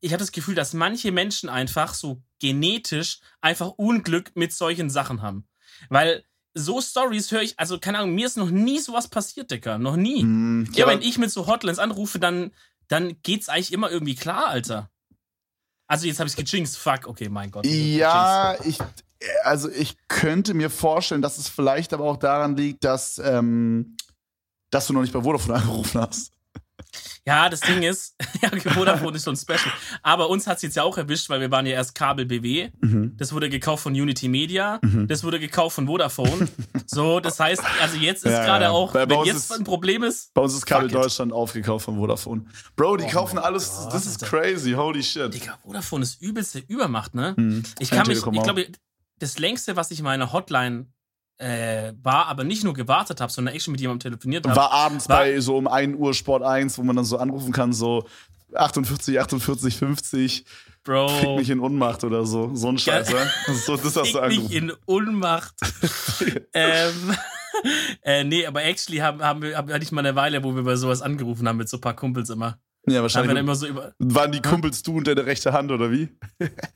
ich 0.00 0.12
habe 0.12 0.20
das 0.20 0.32
Gefühl, 0.32 0.54
dass 0.54 0.72
manche 0.72 1.12
Menschen 1.12 1.48
einfach 1.48 1.94
so 1.94 2.22
genetisch 2.40 3.18
einfach 3.40 3.68
Unglück 3.76 4.32
mit 4.34 4.52
solchen 4.52 4.88
Sachen 4.90 5.22
haben. 5.22 5.46
Weil 5.88 6.24
so 6.54 6.80
Stories 6.80 7.30
höre 7.30 7.42
ich, 7.42 7.58
also 7.58 7.78
keine 7.78 7.98
Ahnung, 7.98 8.14
mir 8.14 8.26
ist 8.26 8.36
noch 8.36 8.50
nie 8.50 8.78
sowas 8.80 9.08
passiert, 9.08 9.50
Dicker. 9.50 9.78
Noch 9.78 9.96
nie. 9.96 10.22
Hm, 10.22 10.68
Ja, 10.74 10.84
aber- 10.84 10.94
wenn 10.94 11.02
ich 11.02 11.18
mit 11.18 11.30
so 11.30 11.46
Hotlines 11.46 11.78
anrufe, 11.78 12.18
dann, 12.18 12.50
dann 12.88 13.20
geht's 13.22 13.48
eigentlich 13.48 13.72
immer 13.72 13.90
irgendwie 13.90 14.14
klar, 14.16 14.48
Alter. 14.48 14.90
Also 15.86 16.06
jetzt 16.06 16.18
habe 16.20 16.28
ich's 16.28 16.36
gejinxt. 16.36 16.76
Fuck, 16.78 17.06
okay, 17.06 17.28
mein 17.28 17.50
Gott. 17.50 17.66
Ja, 17.66 18.56
ich, 18.64 18.78
also 19.42 19.68
ich 19.70 19.96
könnte 20.08 20.54
mir 20.54 20.70
vorstellen, 20.70 21.22
dass 21.22 21.38
es 21.38 21.48
vielleicht 21.48 21.92
aber 21.92 22.04
auch 22.04 22.16
daran 22.16 22.56
liegt, 22.56 22.84
dass, 22.84 23.18
ähm, 23.18 23.96
dass 24.70 24.86
du 24.86 24.92
noch 24.92 25.02
nicht 25.02 25.12
bei 25.12 25.22
Vodafone 25.22 25.54
angerufen 25.60 26.00
hast. 26.00 26.32
Ja, 27.26 27.48
das 27.48 27.60
Ding 27.60 27.82
ist, 27.82 28.14
ja, 28.42 28.48
Vodafone 28.72 29.16
ist 29.16 29.24
schon 29.24 29.36
special. 29.36 29.72
Aber 30.02 30.28
uns 30.30 30.46
hat's 30.46 30.62
jetzt 30.62 30.76
ja 30.76 30.82
auch 30.84 30.96
erwischt, 30.96 31.28
weil 31.28 31.40
wir 31.40 31.50
waren 31.50 31.66
ja 31.66 31.72
erst 31.72 31.94
Kabel 31.94 32.24
BW. 32.26 32.70
Das 33.16 33.32
wurde 33.32 33.48
gekauft 33.50 33.82
von 33.82 33.92
Unity 33.92 34.28
Media. 34.28 34.80
Das 34.82 35.22
wurde 35.22 35.38
gekauft 35.38 35.74
von 35.76 35.86
Vodafone. 35.86 36.48
So, 36.86 37.20
das 37.20 37.38
heißt, 37.38 37.62
also 37.82 37.96
jetzt 37.98 38.24
ist 38.24 38.32
Ja, 38.32 38.44
gerade 38.44 38.64
ja. 38.66 38.70
auch, 38.70 38.94
wenn 38.94 39.08
jetzt 39.24 39.36
ist- 39.36 39.52
ein 39.52 39.64
Problem 39.64 40.02
ist, 40.02 40.32
Bei 40.34 40.42
uns 40.42 40.54
ist 40.54 40.66
Kabel. 40.66 40.88
Deutschland 40.88 41.32
aufgekauft 41.32 41.84
von 41.84 41.96
Vodafone. 41.96 42.44
Bro, 42.76 42.96
die 42.96 43.04
Oh 43.04 43.08
kaufen 43.10 43.38
alles, 43.38 43.70
Gott, 43.84 43.94
das 43.94 44.06
ist 44.06 44.22
crazy, 44.22 44.72
holy 44.72 45.02
shit. 45.02 45.32
Digga, 45.32 45.58
Vodafone 45.62 46.02
ist 46.02 46.20
übelste 46.22 46.58
Übermacht, 46.66 47.14
ne? 47.14 47.34
Hm. 47.36 47.62
Ich 47.78 47.90
kann 47.90 48.06
mich, 48.06 48.16
ich 48.18 48.42
glaube, 48.42 48.66
das 49.18 49.38
längste, 49.38 49.76
was 49.76 49.90
ich 49.90 49.98
in 49.98 50.04
meiner 50.04 50.32
Hotline 50.32 50.86
äh, 51.40 51.92
war, 52.02 52.26
aber 52.26 52.44
nicht 52.44 52.64
nur 52.64 52.74
gewartet 52.74 53.20
habe, 53.20 53.32
sondern 53.32 53.54
echt 53.54 53.64
schon 53.64 53.72
mit 53.72 53.80
jemandem 53.80 54.10
telefoniert 54.12 54.46
habe. 54.46 54.56
War 54.56 54.70
abends 54.72 55.08
War- 55.08 55.18
bei 55.18 55.40
so 55.40 55.56
um 55.56 55.66
1 55.66 55.96
Uhr 55.96 56.12
Sport 56.14 56.42
1, 56.42 56.76
wo 56.78 56.82
man 56.82 56.96
dann 56.96 57.04
so 57.04 57.16
anrufen 57.18 57.52
kann, 57.52 57.72
so 57.72 58.06
48, 58.54 59.18
48, 59.20 59.76
50, 59.76 60.36
fick 60.44 60.46
Bro, 60.84 61.36
mich 61.38 61.50
in 61.50 61.60
Unmacht 61.60 62.04
oder 62.04 62.24
so. 62.26 62.54
So 62.54 62.68
ein 62.68 62.78
Scheiß, 62.78 63.10
Ja. 63.10 63.26
So, 63.54 63.76
das 63.76 63.96
hast 63.96 63.96
du 63.96 64.02
fick 64.02 64.12
mich 64.12 64.38
angerufen. 64.38 64.52
in 64.52 64.72
Unmacht. 64.86 65.54
ähm, 66.52 67.14
äh, 68.02 68.24
nee, 68.24 68.46
aber 68.46 68.62
actually 68.64 68.98
haben, 68.98 69.22
haben 69.22 69.42
wir, 69.42 69.56
hatte 69.56 69.82
ich 69.82 69.92
mal 69.92 70.00
eine 70.04 70.16
Weile, 70.16 70.42
wo 70.44 70.54
wir 70.54 70.62
bei 70.62 70.76
sowas 70.76 71.02
angerufen 71.02 71.48
haben 71.48 71.56
mit 71.58 71.68
so 71.68 71.76
ein 71.76 71.80
paar 71.80 71.94
Kumpels 71.96 72.30
immer. 72.30 72.58
Ja, 72.86 72.92
haben 72.92 72.94
wir 72.94 73.02
wahrscheinlich. 73.02 73.28
dann 73.30 73.36
immer 73.44 73.54
so 73.54 73.66
über, 73.66 73.92
waren 73.98 74.32
die 74.32 74.40
Kumpels 74.40 74.82
du 74.82 74.96
und 74.96 75.06
deine 75.06 75.26
rechte 75.26 75.52
Hand, 75.52 75.70
oder 75.70 75.90
wie? 75.90 76.08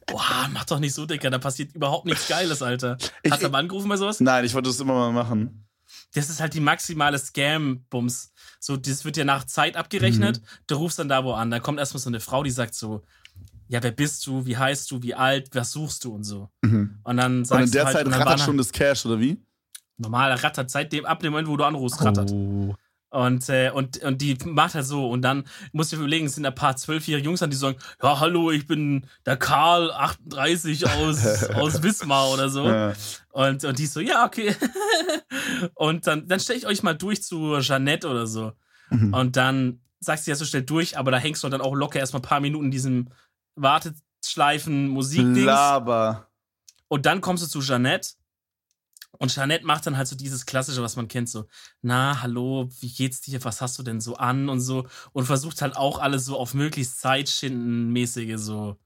boah, 0.07 0.49
mach 0.53 0.65
doch 0.65 0.79
nicht 0.79 0.95
so, 0.95 1.07
Dicker, 1.07 1.31
da 1.31 1.39
passiert 1.39 1.75
überhaupt 1.75 2.05
nichts 2.07 2.29
Geiles, 2.29 2.61
Alter. 2.63 2.99
Ich- 3.23 3.33
Hast 3.33 3.43
du 3.43 3.49
mal 3.49 3.59
angerufen 3.61 3.89
bei 3.89 3.97
sowas? 3.97 4.21
Nein, 4.21 4.45
ich 4.45 4.53
wollte 4.55 4.69
das 4.69 4.79
immer 4.81 4.95
mal 4.95 5.13
machen. 5.13 5.67
Das 6.13 6.29
ist 6.31 6.41
halt 6.41 6.55
die 6.55 6.61
maximale 6.61 7.19
Scam-Bums. 7.19 8.33
So, 8.61 8.77
das 8.77 9.05
wird 9.05 9.17
ja 9.17 9.25
nach 9.25 9.45
Zeit 9.45 9.77
abgerechnet. 9.77 10.41
Mhm. 10.41 10.47
Du 10.67 10.75
rufst 10.77 10.99
dann 10.99 11.09
da 11.09 11.25
wo 11.25 11.33
an. 11.33 11.51
Da 11.51 11.59
kommt 11.61 11.79
erstmal 11.79 12.01
so 12.01 12.09
eine 12.11 12.21
Frau, 12.21 12.43
die 12.43 12.51
sagt 12.51 12.75
so, 12.75 13.03
ja, 13.69 13.83
wer 13.83 13.91
bist 13.91 14.27
du, 14.27 14.45
wie 14.47 14.57
heißt 14.57 14.91
du, 14.91 15.03
wie 15.03 15.15
alt, 15.15 15.49
was 15.55 15.73
suchst 15.73 16.05
du 16.05 16.15
und 16.15 16.25
so. 16.25 16.51
Mhm. 16.63 17.01
Und 17.03 17.17
dann 17.17 17.39
Und 17.39 17.45
sagst 17.47 17.67
in 17.67 17.71
der 17.73 17.83
du 17.83 17.87
halt, 17.87 17.97
Zeit 17.97 18.07
und 18.07 18.13
rattert 18.13 18.41
schon 18.41 18.59
das 18.59 18.71
Cash, 18.73 19.07
oder 19.07 19.19
wie? 19.21 19.43
normal 19.97 20.33
rattert, 20.33 20.93
dem, 20.93 21.05
ab 21.07 21.21
dem 21.21 21.31
Moment, 21.33 21.49
wo 21.49 21.57
du 21.57 21.65
anrufst, 21.65 22.01
rattert. 22.05 22.31
Oh. 22.33 22.75
Und, 23.15 23.49
äh, 23.49 23.71
und, 23.71 24.03
und 24.03 24.21
die 24.21 24.37
macht 24.45 24.75
halt 24.75 24.87
so. 24.87 25.09
Und 25.09 25.23
dann 25.23 25.45
musst 25.71 25.93
du 25.93 25.97
überlegen, 25.97 26.27
es 26.27 26.35
sind 26.35 26.45
ein 26.45 26.55
paar 26.55 26.77
zwölfjährige 26.77 27.25
Jungs 27.25 27.45
an, 27.45 27.51
die 27.51 27.57
sagen, 27.57 27.79
ja, 28.03 28.19
hallo, 28.19 28.51
ich 28.51 28.67
bin 28.67 29.07
der 29.25 29.37
Karl, 29.37 29.93
38 29.93 30.91
aus, 30.91 31.45
aus 31.55 31.85
Wismar 31.85 32.31
oder 32.31 32.49
so. 32.49 32.67
Ja. 32.67 32.93
Und, 33.31 33.65
und 33.65 33.79
die 33.79 33.87
so, 33.87 34.01
ja, 34.01 34.27
okay. 34.27 34.57
und 35.75 36.09
dann, 36.09 36.27
dann 36.27 36.41
stelle 36.41 36.59
ich 36.59 36.67
euch 36.67 36.83
mal 36.83 36.95
durch 36.95 37.23
zu 37.23 37.57
Jeannette 37.61 38.09
oder 38.09 38.27
so. 38.27 38.51
Mhm. 38.91 39.15
Und 39.15 39.37
dann 39.37 39.81
sagst 40.01 40.27
du 40.27 40.33
ja 40.33 40.35
so 40.35 40.45
schnell 40.45 40.65
durch, 40.65 40.99
aber 40.99 41.13
da 41.13 41.19
hängst 41.19 41.45
du 41.45 41.49
dann 41.49 41.61
auch 41.61 41.77
locker 41.77 42.01
erstmal 42.01 42.19
ein 42.19 42.29
paar 42.29 42.41
Minuten 42.41 42.65
in 42.65 42.71
diesem 42.73 43.11
Warteschleifen 43.55 44.89
Musikdings. 44.89 45.45
Laber. 45.45 46.27
Und 46.89 47.07
dann 47.07 47.21
kommst 47.21 47.45
du 47.45 47.47
zu 47.47 47.61
Jeannette. 47.61 48.09
Und 49.19 49.35
Jeannette 49.35 49.65
macht 49.65 49.87
dann 49.87 49.97
halt 49.97 50.09
so 50.09 50.17
dieses 50.17 50.47
Klassische, 50.47 50.83
was 50.83 50.97
man 50.97 51.09
kennt, 51.09 51.29
so, 51.29 51.47
na, 51.83 52.23
hallo, 52.23 52.69
wie 52.81 52.93
geht's 52.93 53.21
dir, 53.21 53.43
was 53.45 53.61
hast 53.61 53.79
du 53.79 53.83
denn 53.83 54.01
so 54.01 54.17
an 54.17 54.49
und 54.49 54.61
so. 54.61 54.87
Und 55.13 55.27
versucht 55.27 55.63
halt 55.63 55.77
auch 55.77 55.99
alles 55.99 56.25
so 56.25 56.39
auf 56.39 56.55
möglichst 56.55 57.01
Zeitschinden-mäßige 57.01 58.39
so. 58.39 58.77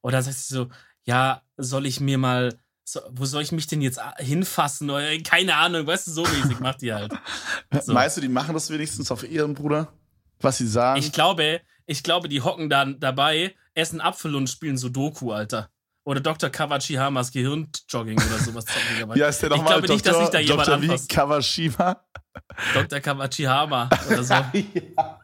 Und 0.00 0.12
dann 0.12 0.22
sagt 0.22 0.36
sie 0.36 0.54
so, 0.54 0.68
ja, 1.04 1.42
soll 1.56 1.86
ich 1.86 2.00
mir 2.00 2.18
mal, 2.18 2.58
so, 2.84 3.00
wo 3.10 3.24
soll 3.24 3.42
ich 3.42 3.52
mich 3.52 3.66
denn 3.66 3.82
jetzt 3.82 4.00
hinfassen? 4.18 4.90
Oder, 4.90 5.16
keine 5.18 5.56
Ahnung, 5.56 5.86
weißt 5.86 6.08
du, 6.08 6.10
so 6.10 6.22
mäßig 6.22 6.60
macht 6.60 6.82
die 6.82 6.92
halt. 6.92 7.12
So. 7.82 7.92
Meinst 7.92 8.16
du, 8.16 8.20
die 8.20 8.28
machen 8.28 8.52
das 8.52 8.68
wenigstens 8.70 9.12
auf 9.12 9.22
ihren 9.22 9.54
Bruder? 9.54 9.92
Was 10.40 10.58
sie 10.58 10.66
sagen? 10.66 10.98
Ich 10.98 11.12
glaube, 11.12 11.60
ich 11.86 12.02
glaube, 12.02 12.28
die 12.28 12.42
hocken 12.42 12.68
dann 12.68 12.98
dabei, 12.98 13.54
essen 13.74 14.00
Apfel 14.00 14.34
und 14.34 14.50
spielen 14.50 14.76
Sudoku, 14.76 15.30
Alter. 15.30 15.70
Oder 16.04 16.20
Dr. 16.20 16.48
Kawachihamas 16.50 17.30
Gehirnjogging 17.30 18.16
oder 18.16 18.38
sowas. 18.38 18.64
ja, 19.14 19.28
ist 19.28 19.42
der 19.42 19.50
ich 19.50 19.56
nochmal 19.58 19.80
glaube 19.80 19.92
nicht, 19.92 20.06
dass 20.06 20.18
sich 20.18 20.28
da 20.30 20.38
jemand 20.40 20.66
Dr. 20.68 20.74
anfasst. 20.80 21.08
Kawashima? 21.10 22.02
Dr. 22.74 23.00
Kawachihama 23.00 23.88
oder 24.08 24.22
so. 24.24 24.34
ja. 24.64 25.20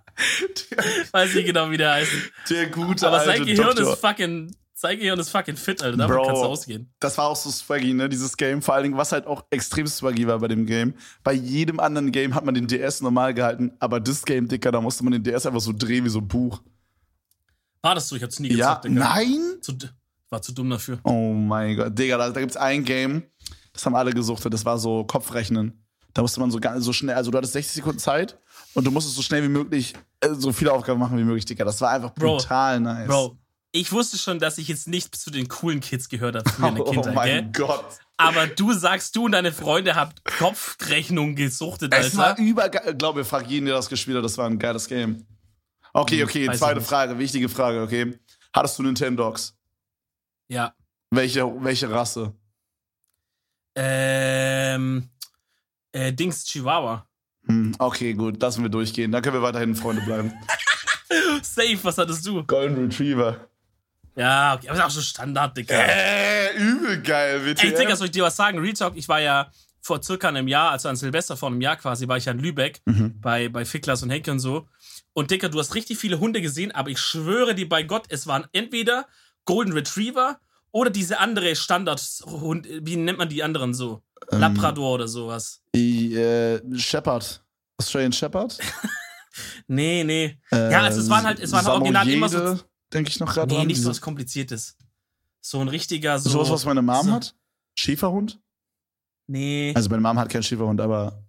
Weiß 1.12 1.34
nicht 1.34 1.46
genau, 1.46 1.70
wie 1.70 1.76
der 1.76 1.92
heißt. 1.94 2.10
Der 2.50 2.66
gute 2.70 3.06
Aber 3.06 3.24
sein 3.24 3.44
Gehirn 3.44 3.66
Doktor. 3.68 3.92
ist 3.94 4.00
fucking, 4.00 4.54
sein 4.74 4.98
Gehirn 4.98 5.18
ist 5.18 5.30
fucking 5.30 5.56
fit, 5.56 5.82
Alter. 5.82 5.96
Davon 5.96 6.16
Bro. 6.16 6.26
kannst 6.26 6.42
du 6.42 6.46
ausgehen. 6.46 6.94
Das 7.00 7.16
war 7.18 7.26
auch 7.28 7.36
so 7.36 7.50
swaggy, 7.50 7.92
ne, 7.94 8.08
dieses 8.08 8.36
Game. 8.36 8.60
Vor 8.62 8.74
allen 8.74 8.84
Dingen, 8.84 8.96
was 8.96 9.12
halt 9.12 9.26
auch 9.26 9.44
extrem 9.50 9.86
swaggy 9.86 10.26
war 10.26 10.38
bei 10.38 10.48
dem 10.48 10.66
Game. 10.66 10.94
Bei 11.22 11.32
jedem 11.32 11.80
anderen 11.80 12.12
Game 12.12 12.34
hat 12.34 12.44
man 12.44 12.54
den 12.54 12.66
DS 12.66 13.00
normal 13.00 13.34
gehalten, 13.34 13.72
aber 13.78 14.00
das 14.00 14.24
Game, 14.24 14.46
Dicker, 14.48 14.72
da 14.72 14.80
musste 14.80 15.04
man 15.04 15.12
den 15.14 15.22
DS 15.22 15.46
einfach 15.46 15.60
so 15.60 15.72
drehen 15.74 16.04
wie 16.04 16.10
so 16.10 16.18
ein 16.20 16.28
Buch. 16.28 16.62
War 17.82 17.94
das 17.94 18.08
so? 18.08 18.16
Ich 18.16 18.22
hab's 18.22 18.40
nie 18.40 18.48
Ja, 18.52 18.74
gezockt, 18.74 18.84
Digga. 18.86 19.00
nein? 19.14 19.40
Zu, 19.60 19.76
war 20.30 20.42
zu 20.42 20.52
dumm 20.52 20.70
dafür. 20.70 20.98
Oh 21.04 21.32
mein 21.32 21.76
Gott. 21.76 21.98
Digga, 21.98 22.16
da, 22.18 22.30
da 22.30 22.40
gibt's 22.40 22.56
ein 22.56 22.84
Game, 22.84 23.24
das 23.72 23.84
haben 23.86 23.94
alle 23.94 24.12
gesuchtet, 24.12 24.52
das 24.52 24.64
war 24.64 24.78
so 24.78 25.04
Kopfrechnen. 25.04 25.82
Da 26.14 26.22
musste 26.22 26.40
man 26.40 26.50
so, 26.50 26.58
so 26.78 26.92
schnell, 26.92 27.14
also 27.14 27.30
du 27.30 27.36
hattest 27.38 27.52
60 27.52 27.74
Sekunden 27.74 27.98
Zeit 27.98 28.38
und 28.74 28.84
du 28.86 28.90
musstest 28.90 29.16
so 29.16 29.22
schnell 29.22 29.42
wie 29.42 29.48
möglich 29.48 29.92
äh, 30.20 30.30
so 30.32 30.50
viele 30.52 30.72
Aufgaben 30.72 30.98
machen 30.98 31.18
wie 31.18 31.24
möglich, 31.24 31.44
Digga. 31.44 31.64
Das 31.64 31.80
war 31.82 31.90
einfach 31.90 32.10
Bro, 32.14 32.38
brutal 32.38 32.80
nice. 32.80 33.06
Bro, 33.06 33.36
ich 33.72 33.92
wusste 33.92 34.16
schon, 34.16 34.38
dass 34.38 34.56
ich 34.56 34.68
jetzt 34.68 34.88
nicht 34.88 35.14
zu 35.14 35.30
den 35.30 35.46
coolen 35.48 35.80
Kids 35.80 36.08
gehört 36.08 36.36
habe 36.36 36.48
früher 36.48 36.68
in 36.68 36.74
der 36.76 36.86
oh 36.86 37.12
mein 37.12 37.52
gell? 37.52 37.66
Gott. 37.66 37.84
Aber 38.16 38.46
du 38.46 38.72
sagst, 38.72 39.14
du 39.14 39.26
und 39.26 39.32
deine 39.32 39.52
Freunde 39.52 39.94
habt 39.94 40.24
Kopfrechnung 40.38 41.34
gesuchtet, 41.34 41.92
Es 41.94 42.16
war 42.16 42.28
Alter. 42.28 42.42
übergeil. 42.42 42.92
Ich 42.92 42.98
glaube, 42.98 43.22
frag 43.26 43.46
jeden, 43.46 43.66
der 43.66 43.74
das 43.74 43.90
gespielt 43.90 44.16
hat, 44.16 44.24
das 44.24 44.38
war 44.38 44.46
ein 44.48 44.58
geiles 44.58 44.88
Game. 44.88 45.26
Okay, 45.92 46.20
Hm, 46.20 46.24
okay, 46.28 46.50
zweite. 46.56 46.80
Frage, 46.80 47.18
wichtige 47.18 47.50
Frage, 47.50 47.82
okay. 47.82 48.18
Hattest 48.54 48.78
du 48.78 48.82
Nintendogs? 48.84 49.54
Ja. 50.48 50.74
Welche, 51.10 51.44
welche 51.62 51.90
Rasse? 51.90 52.34
Ähm, 53.74 55.08
äh, 55.92 56.12
Dings 56.12 56.44
Chihuahua. 56.44 57.06
Hm, 57.46 57.74
okay, 57.78 58.14
gut, 58.14 58.40
lassen 58.40 58.62
wir 58.62 58.68
durchgehen. 58.70 59.12
Dann 59.12 59.22
können 59.22 59.36
wir 59.36 59.42
weiterhin 59.42 59.74
Freunde 59.74 60.02
bleiben. 60.02 60.32
Safe, 61.42 61.78
was 61.82 61.98
hattest 61.98 62.26
du? 62.26 62.44
Golden 62.44 62.86
Retriever. 62.86 63.48
Ja, 64.16 64.54
okay, 64.54 64.68
aber 64.68 64.78
ist 64.78 64.84
auch 64.84 64.90
so 64.90 65.00
Standard, 65.02 65.56
Digga. 65.56 65.74
Äh, 65.76 66.56
übel 66.56 67.02
geil, 67.02 67.40
bitte. 67.40 67.66
Ey, 67.66 67.74
Digga, 67.74 67.94
soll 67.96 68.06
ich 68.06 68.12
dir 68.12 68.22
was 68.24 68.34
sagen? 68.34 68.58
Real 68.58 68.72
Talk, 68.72 68.96
ich 68.96 69.08
war 69.08 69.20
ja 69.20 69.50
vor 69.82 70.02
circa 70.02 70.28
einem 70.28 70.48
Jahr, 70.48 70.70
also 70.72 70.88
an 70.88 70.96
Silvester 70.96 71.36
vor 71.36 71.50
einem 71.50 71.60
Jahr 71.60 71.76
quasi, 71.76 72.08
war 72.08 72.16
ich 72.16 72.24
ja 72.24 72.32
in 72.32 72.38
Lübeck 72.40 72.80
Mhm. 72.86 73.20
bei, 73.20 73.48
bei 73.50 73.64
Ficklas 73.64 74.02
und 74.02 74.10
Henke 74.10 74.32
und 74.32 74.40
so. 74.40 74.66
Und 75.12 75.30
Digga, 75.30 75.48
du 75.48 75.58
hast 75.58 75.74
richtig 75.74 75.98
viele 75.98 76.18
Hunde 76.18 76.40
gesehen, 76.40 76.72
aber 76.72 76.88
ich 76.90 76.98
schwöre 76.98 77.54
dir 77.54 77.68
bei 77.68 77.82
Gott, 77.82 78.06
es 78.08 78.26
waren 78.26 78.46
entweder 78.52 79.06
Golden 79.46 79.72
Retriever 79.72 80.38
oder 80.72 80.90
diese 80.90 81.18
andere 81.18 81.56
Standardhund, 81.56 82.68
wie 82.82 82.96
nennt 82.96 83.16
man 83.18 83.28
die 83.30 83.42
anderen 83.42 83.72
so? 83.72 84.02
Ähm. 84.30 84.40
Labrador 84.40 84.94
oder 84.94 85.08
sowas. 85.08 85.62
Die, 85.74 86.14
äh, 86.14 86.60
Shepherd. 86.78 87.42
Australian 87.78 88.12
Shepherd? 88.12 88.58
Nee, 89.66 90.02
nee. 90.04 90.38
Äh, 90.50 90.72
Ja, 90.72 90.80
also 90.82 90.98
es 91.00 91.10
waren 91.10 91.24
halt- 91.26 91.40
es 91.40 91.52
waren 91.52 91.66
original 91.66 92.08
immer 92.08 92.28
so- 92.28 92.58
Denke 92.90 93.10
ich 93.10 93.20
noch 93.20 93.34
gerade 93.34 93.48
Nee, 93.52 93.58
dran. 93.58 93.66
nicht 93.66 93.82
so 93.82 93.90
was 93.90 94.00
Kompliziertes. 94.00 94.76
So 95.42 95.60
ein 95.60 95.68
richtiger, 95.68 96.18
so. 96.18 96.30
Sowas, 96.30 96.48
was 96.50 96.64
meine 96.64 96.80
Mom 96.80 97.06
so- 97.06 97.12
hat? 97.12 97.34
Schäferhund? 97.74 98.40
Nee. 99.26 99.72
Also 99.76 99.90
meine 99.90 100.00
Mom 100.00 100.18
hat 100.18 100.30
keinen 100.30 100.42
Schäferhund, 100.42 100.80
aber. 100.80 101.22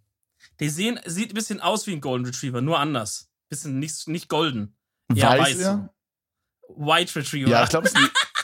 Die 0.61 0.69
sehen, 0.69 0.99
sieht 1.05 1.31
ein 1.31 1.33
bisschen 1.33 1.59
aus 1.59 1.85
wie 1.87 1.93
ein 1.93 1.99
Golden 1.99 2.25
Retriever, 2.25 2.61
nur 2.61 2.79
anders. 2.79 3.29
Bisschen 3.49 3.77
nicht, 3.79 4.07
nicht 4.07 4.29
golden. 4.29 4.75
Ja, 5.13 5.31
weiß 5.31 5.39
weiß 5.39 5.59
er? 5.59 5.93
White 6.75 7.15
Retriever. 7.15 7.49
Ja, 7.49 7.63
ich 7.63 7.69
glaube, 7.69 7.87
es 7.87 7.93
ist 7.93 7.97
ein, 7.97 8.09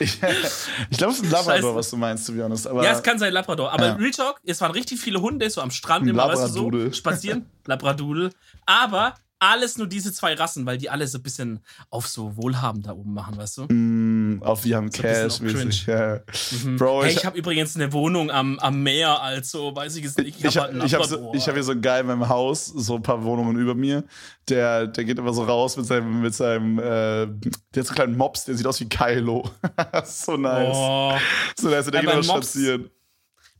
ich, 0.90 0.98
glaub, 0.98 1.10
es 1.10 1.18
ist 1.18 1.24
ein 1.24 1.30
Labrador, 1.30 1.54
Scheiße. 1.56 1.74
was 1.74 1.90
du 1.90 1.96
meinst, 1.96 2.26
to 2.26 2.32
be 2.32 2.42
honest. 2.44 2.66
Aber 2.66 2.82
Ja, 2.82 2.92
es 2.92 3.02
kann 3.02 3.18
sein 3.18 3.32
Labrador. 3.32 3.72
Aber 3.72 3.86
Ja. 3.86 3.94
Real 3.94 4.10
Talk, 4.10 4.40
es 4.44 4.60
waren 4.60 4.72
richtig 4.72 5.00
viele 5.00 5.20
Hunde 5.20 5.48
so 5.50 5.60
am 5.60 5.70
Strand 5.70 6.06
immer, 6.08 6.28
weißt 6.28 6.56
du, 6.56 6.70
so 6.70 6.92
spazieren. 6.92 7.46
Labradudel. 7.66 8.30
Aber 8.66 9.14
alles 9.38 9.76
nur 9.76 9.86
diese 9.86 10.12
zwei 10.12 10.34
Rassen, 10.34 10.64
weil 10.64 10.78
die 10.78 10.88
alle 10.88 11.06
so 11.06 11.18
ein 11.18 11.22
bisschen 11.22 11.60
auf 11.90 12.08
so 12.08 12.36
Wohlhabend 12.36 12.86
da 12.86 12.92
oben 12.92 13.12
machen, 13.12 13.36
weißt 13.36 13.58
du? 13.58 13.62
Mm, 13.68 14.13
auf 14.42 14.64
wir 14.64 14.76
haben 14.76 14.90
So 14.90 15.02
Cash 15.02 15.34
auf 15.34 15.40
mäßig. 15.40 15.86
Ja. 15.86 16.20
Mhm. 16.64 16.76
Bro, 16.76 17.02
hey, 17.04 17.10
ich- 17.12 17.16
ich 17.18 17.24
habe 17.26 17.38
übrigens 17.38 17.76
eine 17.76 17.92
Wohnung 17.92 18.30
am, 18.30 18.58
am 18.58 18.82
Meer, 18.82 19.20
also 19.22 19.74
weiß 19.74 19.96
ich 19.96 20.04
es 20.04 20.16
nicht. 20.16 20.44
Ich, 20.44 20.56
hab 20.56 20.72
halt 20.72 20.84
ich 20.84 20.94
habe 20.94 21.04
so, 21.06 21.14
Labrador. 21.16 21.34
ich 21.34 21.46
hab 21.46 21.54
hier 21.54 21.62
so 21.64 21.72
einen 21.72 21.82
Guy 21.82 22.00
in 22.00 22.06
meinem 22.06 22.28
Haus, 22.28 22.66
so 22.66 22.96
ein 22.96 23.02
paar 23.02 23.22
Wohnungen 23.24 23.56
über 23.56 23.74
mir. 23.74 24.04
Der, 24.48 24.86
der 24.86 25.04
geht 25.04 25.18
immer 25.18 25.32
so 25.32 25.44
raus 25.44 25.76
mit 25.76 25.86
seinem, 25.86 26.20
mit 26.22 26.34
seinem, 26.34 26.78
äh, 26.78 26.82
der 26.82 27.26
hat 27.26 27.32
so 27.74 27.78
einen 27.90 27.94
kleinen 27.94 28.16
Mops, 28.16 28.44
der 28.44 28.56
sieht 28.56 28.66
aus 28.66 28.80
wie 28.80 28.88
Kylo. 28.88 29.50
so 30.04 30.36
nice. 30.36 30.68
Oh. 30.76 31.12
So 31.58 31.68
nice, 31.70 31.86
der 31.86 31.94
Ja, 31.94 32.00
geht 32.00 32.10
immer 32.12 32.22
spazieren. 32.22 32.90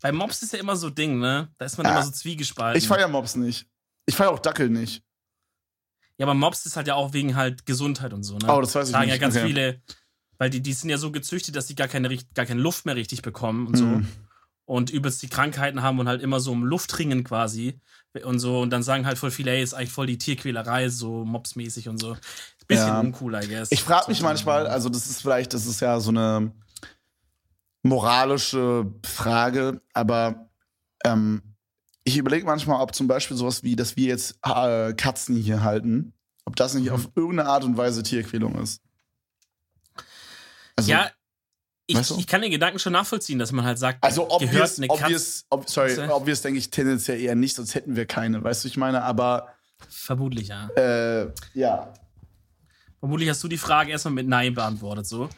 Bei 0.01 0.13
Mops 0.13 0.43
ist 0.43 0.53
ja 0.53 0.59
immer 0.59 0.77
so 0.77 0.91
Ding, 0.91 1.19
ne? 1.19 1.49
Da 1.57 1.65
ist 1.65 1.79
man 1.79 1.87
Ja. 1.87 1.93
immer 1.93 2.03
so 2.03 2.11
zwiegespalten. 2.11 2.77
Ich 2.79 2.87
feier 2.87 3.09
Mops 3.09 3.37
nicht. 3.37 3.67
Ich 4.07 4.15
feier 4.15 4.31
auch 4.31 4.39
Dackel 4.39 4.69
nicht. 4.69 5.03
Ja, 6.19 6.27
aber 6.27 6.35
Mops 6.35 6.65
ist 6.67 6.77
halt 6.77 6.87
ja 6.87 6.95
auch 6.95 7.13
wegen 7.13 7.35
halt 7.35 7.67
Gesundheit 7.67 8.13
und 8.13 8.23
so, 8.23 8.37
ne? 8.39 8.45
Oh, 8.55 8.61
das 8.61 8.75
weiß 8.75 8.87
ich 8.89 8.93
Sagen 8.93 9.09
ja 9.09 9.15
nicht. 9.15 9.21
ganz 9.21 9.35
Okay. 9.37 9.47
viele, 9.47 9.81
weil 10.45 10.51
die, 10.51 10.61
die 10.61 10.75
sind 10.75 10.91
ja 10.91 10.99
so 10.99 11.11
gezüchtet, 11.11 11.57
dass 11.57 11.69
die 11.69 11.75
gar 11.75 11.89
keine, 11.89 12.15
gar 12.35 12.45
keine 12.45 12.61
Luft 12.61 12.85
mehr 12.85 12.97
richtig 12.97 13.23
bekommen 13.23 13.67
und 13.67 13.77
so. 13.79 13.87
Mhm. 13.87 14.07
Und 14.67 14.91
übelst 14.91 15.23
die 15.23 15.29
Krankheiten 15.29 15.81
haben 15.81 15.99
und 15.99 16.07
halt 16.07 16.21
immer 16.21 16.39
so 16.39 16.53
um 16.53 16.65
Luft 16.67 16.99
ringen 16.99 17.25
quasi. 17.25 17.81
Und 18.25 18.41
so, 18.41 18.61
und 18.61 18.69
dann 18.69 18.83
sagen 18.83 19.07
halt 19.07 19.17
voll 19.17 19.31
viele, 19.31 19.53
ey, 19.53 19.63
ist 19.63 19.73
eigentlich 19.73 19.91
voll 19.93 20.07
die 20.07 20.19
Tierquälerei, 20.19 20.91
so 20.91 21.25
Mopsmäßig 21.25 21.89
und 21.89 21.97
so. 21.99 22.19
Bisschen 22.67 22.89
Ja. 22.89 23.01
uncool, 23.01 23.35
I 23.43 23.49
guess. 23.49 23.73
Ich 23.73 23.83
frage 23.83 24.09
mich 24.09 24.19
So, 24.19 24.25
manchmal, 24.25 24.67
also 24.67 24.91
das 24.91 25.07
ist 25.09 25.23
vielleicht, 25.23 25.55
das 25.55 25.65
ist 25.65 25.81
ja 25.81 25.99
so 25.99 26.11
eine 26.11 26.53
moralische 27.83 28.93
Frage, 29.03 29.81
aber 29.95 30.51
ähm, 31.07 31.41
ich 32.05 32.19
überlege 32.19 32.45
manchmal, 32.45 32.83
ob 32.83 32.95
zum 32.95 33.07
Beispiel 33.09 33.37
sowas 33.39 33.63
wie, 33.63 33.77
dass 33.77 33.97
wir 33.97 34.09
jetzt 34.09 34.39
äh, 34.43 34.93
Katzen 34.93 35.37
hier 35.37 35.63
halten, 35.63 36.13
ob 36.45 36.55
das 36.57 36.75
nicht 36.75 36.89
Mhm. 36.89 36.95
auf 36.95 37.09
irgendeine 37.15 37.49
Art 37.49 37.65
und 37.65 37.79
Weise 37.79 38.03
Tierquälung 38.03 38.57
ist. 38.57 38.83
Also, 40.77 40.91
ja, 40.91 41.11
ich, 41.87 41.97
weißt 41.97 42.11
du? 42.11 42.19
ich 42.19 42.27
kann 42.27 42.41
den 42.43 42.51
Gedanken 42.51 42.79
schon 42.79 42.93
nachvollziehen, 42.93 43.39
dass 43.39 43.53
man 43.53 43.65
halt 43.65 43.79
sagt, 43.79 44.03
also 44.03 44.31
ob 44.31 44.41
wir 44.41 44.49
gehört 44.49 44.79
eine 44.79 44.89
ob 44.89 45.69
sorry, 45.69 45.95
Katze? 45.95 46.15
ob 46.15 46.27
wir 46.27 46.33
es 46.33 46.43
denke 46.43 46.59
ich 46.59 46.71
tendenziell 46.71 47.21
eher 47.21 47.35
nicht, 47.35 47.57
sonst 47.57 47.75
hätten 47.75 47.95
wir 47.95 48.07
keine, 48.07 48.43
weißt 48.43 48.65
du, 48.65 48.69
ich 48.69 48.77
meine, 48.77 49.03
aber 49.03 49.49
Vermutlich, 49.89 50.49
ja. 50.49 50.69
äh, 50.77 51.31
ja. 51.53 51.93
Vermutlich 53.01 53.29
hast 53.29 53.43
du 53.45 53.49
die 53.49 53.59
Frage 53.59 53.91
erstmal 53.91 54.15
mit 54.15 54.27
Nein 54.27 54.55
beantwortet, 54.55 55.07
so. 55.07 55.29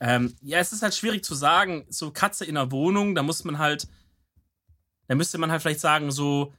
Ähm, 0.00 0.34
ja, 0.40 0.58
es 0.58 0.72
ist 0.72 0.82
halt 0.82 0.94
schwierig 0.94 1.24
zu 1.24 1.36
sagen, 1.36 1.86
so 1.88 2.10
Katze 2.10 2.44
in 2.44 2.56
der 2.56 2.72
Wohnung, 2.72 3.14
da 3.14 3.22
muss 3.22 3.44
man 3.44 3.58
halt, 3.58 3.86
da 5.06 5.14
müsste 5.14 5.38
man 5.38 5.52
halt 5.52 5.62
vielleicht 5.62 5.78
sagen, 5.78 6.10
so, 6.10 6.52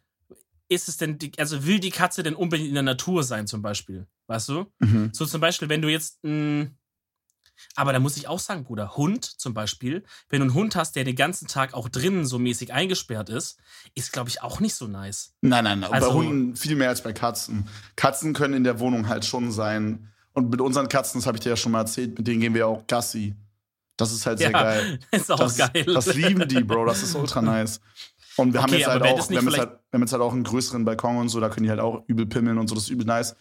ist 0.69 0.87
es 0.87 0.95
denn, 0.95 1.17
die, 1.17 1.33
also 1.37 1.65
will 1.65 1.79
die 1.79 1.89
Katze 1.89 2.23
denn 2.23 2.35
unbedingt 2.35 2.69
in 2.69 2.75
der 2.75 2.83
Natur 2.83 3.23
sein, 3.23 3.47
zum 3.47 3.61
Beispiel? 3.61 4.07
Weißt 4.27 4.47
du? 4.47 4.71
Mhm. 4.79 5.09
So 5.13 5.25
zum 5.25 5.41
Beispiel, 5.41 5.67
wenn 5.67 5.81
du 5.81 5.89
jetzt 5.89 6.23
ein, 6.23 6.77
aber 7.75 7.93
da 7.93 7.99
muss 7.99 8.17
ich 8.17 8.27
auch 8.27 8.39
sagen, 8.39 8.63
Bruder, 8.63 8.95
Hund 8.95 9.25
zum 9.25 9.53
Beispiel, 9.53 10.03
wenn 10.29 10.39
du 10.39 10.45
einen 10.45 10.53
Hund 10.53 10.75
hast, 10.75 10.95
der 10.95 11.03
den 11.03 11.15
ganzen 11.15 11.47
Tag 11.47 11.73
auch 11.73 11.89
drinnen 11.89 12.25
so 12.25 12.39
mäßig 12.39 12.73
eingesperrt 12.73 13.29
ist, 13.29 13.57
ist, 13.95 14.11
glaube 14.11 14.29
ich, 14.29 14.41
auch 14.41 14.59
nicht 14.59 14.75
so 14.75 14.87
nice. 14.87 15.33
Nein, 15.41 15.63
nein, 15.63 15.83
Also- 15.83 16.07
bei 16.09 16.13
Hunden 16.13 16.55
viel 16.55 16.75
mehr 16.75 16.89
als 16.89 17.01
bei 17.03 17.13
Katzen. 17.13 17.67
Katzen 17.95 18.33
können 18.33 18.53
in 18.53 18.63
der 18.63 18.79
Wohnung 18.79 19.07
halt 19.07 19.25
schon 19.25 19.51
sein. 19.51 20.09
Und 20.33 20.49
mit 20.49 20.61
unseren 20.61 20.89
Katzen, 20.89 21.19
das 21.21 21.27
habe 21.27 21.37
ich 21.37 21.43
dir 21.43 21.49
ja 21.49 21.55
schon 21.57 21.71
mal 21.71 21.79
erzählt, 21.81 22.17
mit 22.17 22.27
denen 22.27 22.41
gehen 22.41 22.53
wir 22.53 22.67
auch 22.67 22.87
Gassi. 22.87 23.35
Das 23.97 24.11
ist 24.11 24.25
halt 24.25 24.39
sehr 24.39 24.51
geil. 24.51 24.99
ist 25.11 25.31
auch 25.31 25.37
Das, 25.37 25.57
geil. 25.57 25.85
das 25.85 26.13
lieben 26.15 26.47
die, 26.47 26.63
Bro. 26.63 26.85
Das 26.85 27.03
ist 27.03 27.13
ultra 27.15 27.41
nice. 27.41 27.79
Und 28.37 28.51
wir 28.53 28.63
haben 28.63 28.71
Okay, 28.71 28.79
jetzt 28.79 28.89
aber 28.89 29.05
halt 29.05 29.19
auch, 29.19 29.29
wir 29.29 29.37
haben 29.37 29.45
jetzt 29.47 29.59
halt, 29.59 29.69
wir 29.69 29.97
haben 29.97 30.01
jetzt 30.01 30.11
halt 30.13 30.21
auch 30.23 30.33
einen 30.33 30.43
größeren 30.43 30.83
Balkon 30.85 31.17
und 31.17 31.29
so, 31.29 31.39
da 31.39 31.49
können 31.49 31.65
die 31.65 31.69
halt 31.69 31.79
auch 31.79 32.03
übel 32.07 32.25
pimmeln 32.25 32.57
und 32.57 32.67
so, 32.67 32.73
das 32.73 32.85
ist 32.85 32.89
übel 32.89 33.05
nice. 33.05 33.35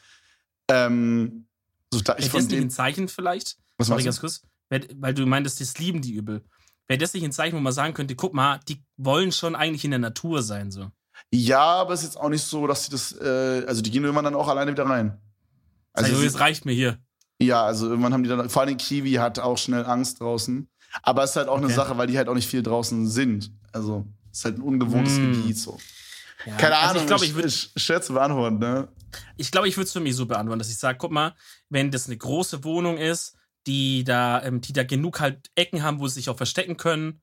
Ähm, 0.69 1.47
so, 1.91 2.01
ich 2.19 2.29
von 2.31 2.41
das 2.41 2.49
nicht 2.51 2.61
ein 2.61 2.71
Zeichen 2.71 3.09
vielleicht? 3.09 3.57
Was 3.83 3.89
Sorry, 3.89 4.05
ganz 4.05 4.21
kurz. 4.21 4.43
Weil, 4.69 5.15
du 5.15 5.27
meintest, 5.27 5.61
das 5.61 5.79
lieben 5.79 6.01
die 6.01 6.13
übel. 6.13 6.43
Wäre 6.89 6.99
das 6.99 7.15
nicht 7.15 7.25
ein 7.25 7.33
Zeichen, 7.33 7.57
wo 7.57 7.61
man 7.61 7.73
sagen 7.73 7.95
könnte, 7.95 8.17
guck 8.17 8.35
mal, 8.35 8.61
die 8.69 8.83
wollen 8.97 9.33
schon 9.33 9.55
eigentlich 9.55 9.85
in 9.85 9.91
der 9.91 10.01
Natur 10.01 10.43
sein, 10.43 10.71
so. 10.71 10.91
Ja, 11.31 11.61
aber 11.61 11.95
es 11.95 12.01
ist 12.01 12.07
jetzt 12.15 12.17
auch 12.17 12.29
nicht 12.29 12.43
so, 12.43 12.67
dass 12.67 12.85
sie 12.85 12.91
das, 12.91 13.13
äh, 13.13 13.65
also 13.67 13.83
die 13.83 13.91
gehen 13.91 14.03
irgendwann 14.03 14.25
dann 14.25 14.35
auch 14.35 14.49
alleine 14.49 14.73
wieder 14.73 14.87
rein. 14.87 15.19
Also, 15.93 16.13
Also 16.13 16.27
es 16.27 16.41
reicht 16.41 16.65
mir 16.65 16.73
hier. 16.73 16.99
Ja, 17.41 17.65
also 17.65 17.89
irgendwann 17.89 18.13
haben 18.13 18.23
die 18.23 18.29
dann, 18.29 18.49
vor 18.49 18.63
allem 18.63 18.77
Kiwi 18.77 19.13
hat 19.15 19.39
auch 19.39 19.59
schnell 19.59 19.85
Angst 19.85 20.21
draußen. 20.21 20.69
Aber 21.03 21.25
es 21.25 21.31
ist 21.31 21.37
halt 21.37 21.49
auch 21.49 21.57
eine 21.57 21.67
Okay. 21.67 21.75
Sache, 21.75 21.97
weil 21.97 22.07
die 22.07 22.19
halt 22.19 22.29
auch 22.29 22.35
nicht 22.35 22.49
viel 22.49 22.63
draußen 22.63 23.09
sind. 23.09 23.51
Also, 23.73 24.07
es 24.31 24.39
ist 24.39 24.45
halt 24.45 24.59
ein 24.59 24.63
ungewohntes 24.63 25.15
Mm. 25.15 25.33
Gebiet 25.33 25.59
so. 25.59 25.79
Ja. 26.45 26.57
Keine 26.57 26.77
also 26.77 26.91
Ahnung, 26.91 27.03
Ich 27.03 27.07
glaube, 27.07 27.25
ich 27.25 27.35
würde 27.35 27.49
ich, 27.49 27.73
schwer 27.77 28.03
zu 28.03 28.13
beantworten, 28.15 28.59
ne? 28.59 28.89
ich, 29.37 29.51
glaub, 29.51 29.65
ich 29.65 29.77
würde 29.77 29.87
es 29.87 29.93
für 29.93 30.01
mich 30.01 30.17
so 30.17 30.27
beantworten, 30.27 30.59
dass 30.59 30.71
ich 30.71 30.79
sage, 30.79 30.99
guck 30.99 31.13
mal, 31.13 31.35
wenn 31.71 31.91
das 31.91 32.07
eine 32.07 32.17
große 32.17 32.65
Wohnung 32.65 32.99
ist, 32.99 33.37
die 33.67 34.05
da, 34.05 34.43
ähm, 34.43 34.61
die 34.61 34.73
da 34.73 34.85
genug 34.85 35.21
halt 35.21 35.51
Ecken 35.55 35.83
haben, 35.83 36.01
wo 36.01 36.09
sie 36.09 36.15
sich 36.15 36.29
auch 36.29 36.37
verstecken 36.37 36.77
können. 36.77 37.21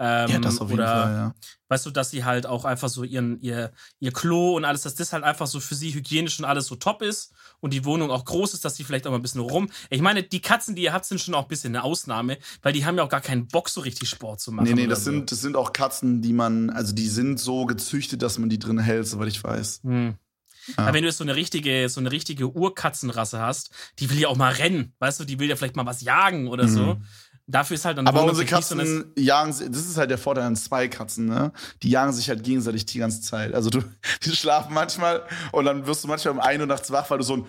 Ähm, 0.00 0.44
oder, 0.60 0.84
ja. 0.84 1.34
Weißt 1.68 1.84
du, 1.84 1.90
dass 1.90 2.10
sie 2.10 2.24
halt 2.24 2.46
auch 2.46 2.64
einfach 2.64 2.88
so 2.88 3.02
ihren, 3.02 3.40
ihr, 3.40 3.72
ihr 3.98 4.12
Klo 4.12 4.56
und 4.56 4.64
alles, 4.64 4.82
dass 4.82 4.94
das 4.94 5.12
halt 5.12 5.24
einfach 5.24 5.48
so 5.48 5.58
für 5.58 5.74
sie 5.74 5.92
hygienisch 5.92 6.38
und 6.38 6.44
alles 6.44 6.66
so 6.66 6.76
top 6.76 7.02
ist 7.02 7.32
und 7.58 7.72
die 7.72 7.84
Wohnung 7.84 8.12
auch 8.12 8.24
groß 8.24 8.54
ist, 8.54 8.64
dass 8.64 8.76
sie 8.76 8.84
vielleicht 8.84 9.08
auch 9.08 9.10
mal 9.10 9.18
ein 9.18 9.22
bisschen 9.22 9.40
rum. 9.40 9.68
Ich 9.90 10.00
meine, 10.00 10.22
die 10.22 10.40
Katzen, 10.40 10.76
die 10.76 10.82
ihr 10.82 10.92
habt, 10.92 11.04
sind 11.04 11.20
schon 11.20 11.34
auch 11.34 11.42
ein 11.42 11.48
bisschen 11.48 11.74
eine 11.74 11.82
Ausnahme, 11.82 12.38
weil 12.62 12.72
die 12.72 12.86
haben 12.86 12.96
ja 12.96 13.02
auch 13.02 13.08
gar 13.08 13.20
keinen 13.20 13.48
Bock, 13.48 13.68
so 13.68 13.80
richtig 13.80 14.08
Sport 14.08 14.40
zu 14.40 14.52
machen. 14.52 14.66
Nee, 14.66 14.74
nee, 14.74 14.86
das 14.86 15.04
so. 15.04 15.10
sind, 15.10 15.32
das 15.32 15.40
sind 15.40 15.56
auch 15.56 15.72
Katzen, 15.72 16.22
die 16.22 16.32
man, 16.32 16.70
also 16.70 16.94
die 16.94 17.08
sind 17.08 17.40
so 17.40 17.66
gezüchtet, 17.66 18.22
dass 18.22 18.38
man 18.38 18.48
die 18.48 18.60
drin 18.60 18.78
hält, 18.78 19.08
soweit 19.08 19.28
ich 19.28 19.42
weiß. 19.42 19.80
Hm. 19.82 20.16
Ja. 20.76 20.84
Aber 20.84 20.94
wenn 20.94 21.02
du 21.02 21.08
jetzt 21.08 21.18
so 21.18 21.24
eine 21.24 21.34
richtige, 21.36 21.88
so 21.88 22.00
eine 22.00 22.10
richtige 22.12 22.48
Urkatzenrasse 22.48 23.40
hast, 23.40 23.70
die 23.98 24.10
will 24.10 24.18
ja 24.18 24.28
auch 24.28 24.36
mal 24.36 24.52
rennen, 24.52 24.92
weißt 24.98 25.20
du, 25.20 25.24
die 25.24 25.38
will 25.38 25.48
ja 25.48 25.56
vielleicht 25.56 25.76
mal 25.76 25.86
was 25.86 26.02
jagen 26.02 26.48
oder 26.48 26.68
so. 26.68 26.94
Mhm. 26.96 27.04
Dafür 27.50 27.76
ist 27.76 27.86
halt 27.86 27.96
dann 27.96 28.06
Aber 28.06 28.24
unsere 28.24 28.42
nicht 28.44 28.64
so 28.66 28.74
eine- 28.74 28.84
Katzen 28.84 29.12
jagen, 29.16 29.50
das 29.72 29.86
ist 29.86 29.96
halt 29.96 30.10
der 30.10 30.18
Vorteil 30.18 30.44
an 30.44 30.54
zwei 30.54 30.86
Katzen, 30.88 31.24
ne? 31.26 31.50
Die 31.82 31.88
jagen 31.88 32.12
sich 32.12 32.28
halt 32.28 32.44
gegenseitig 32.44 32.84
die 32.84 32.98
ganze 32.98 33.22
Zeit. 33.22 33.54
Also 33.54 33.70
du, 33.70 33.80
die 34.24 34.32
schlafen 34.36 34.74
manchmal 34.74 35.22
und 35.52 35.64
dann 35.64 35.86
wirst 35.86 36.04
du 36.04 36.08
manchmal 36.08 36.32
um 36.34 36.40
1 36.40 36.60
Uhr 36.60 36.66
nachts 36.66 36.90
wach, 36.90 37.08
weil 37.08 37.18
du 37.18 37.24
so 37.24 37.36
ein 37.38 37.46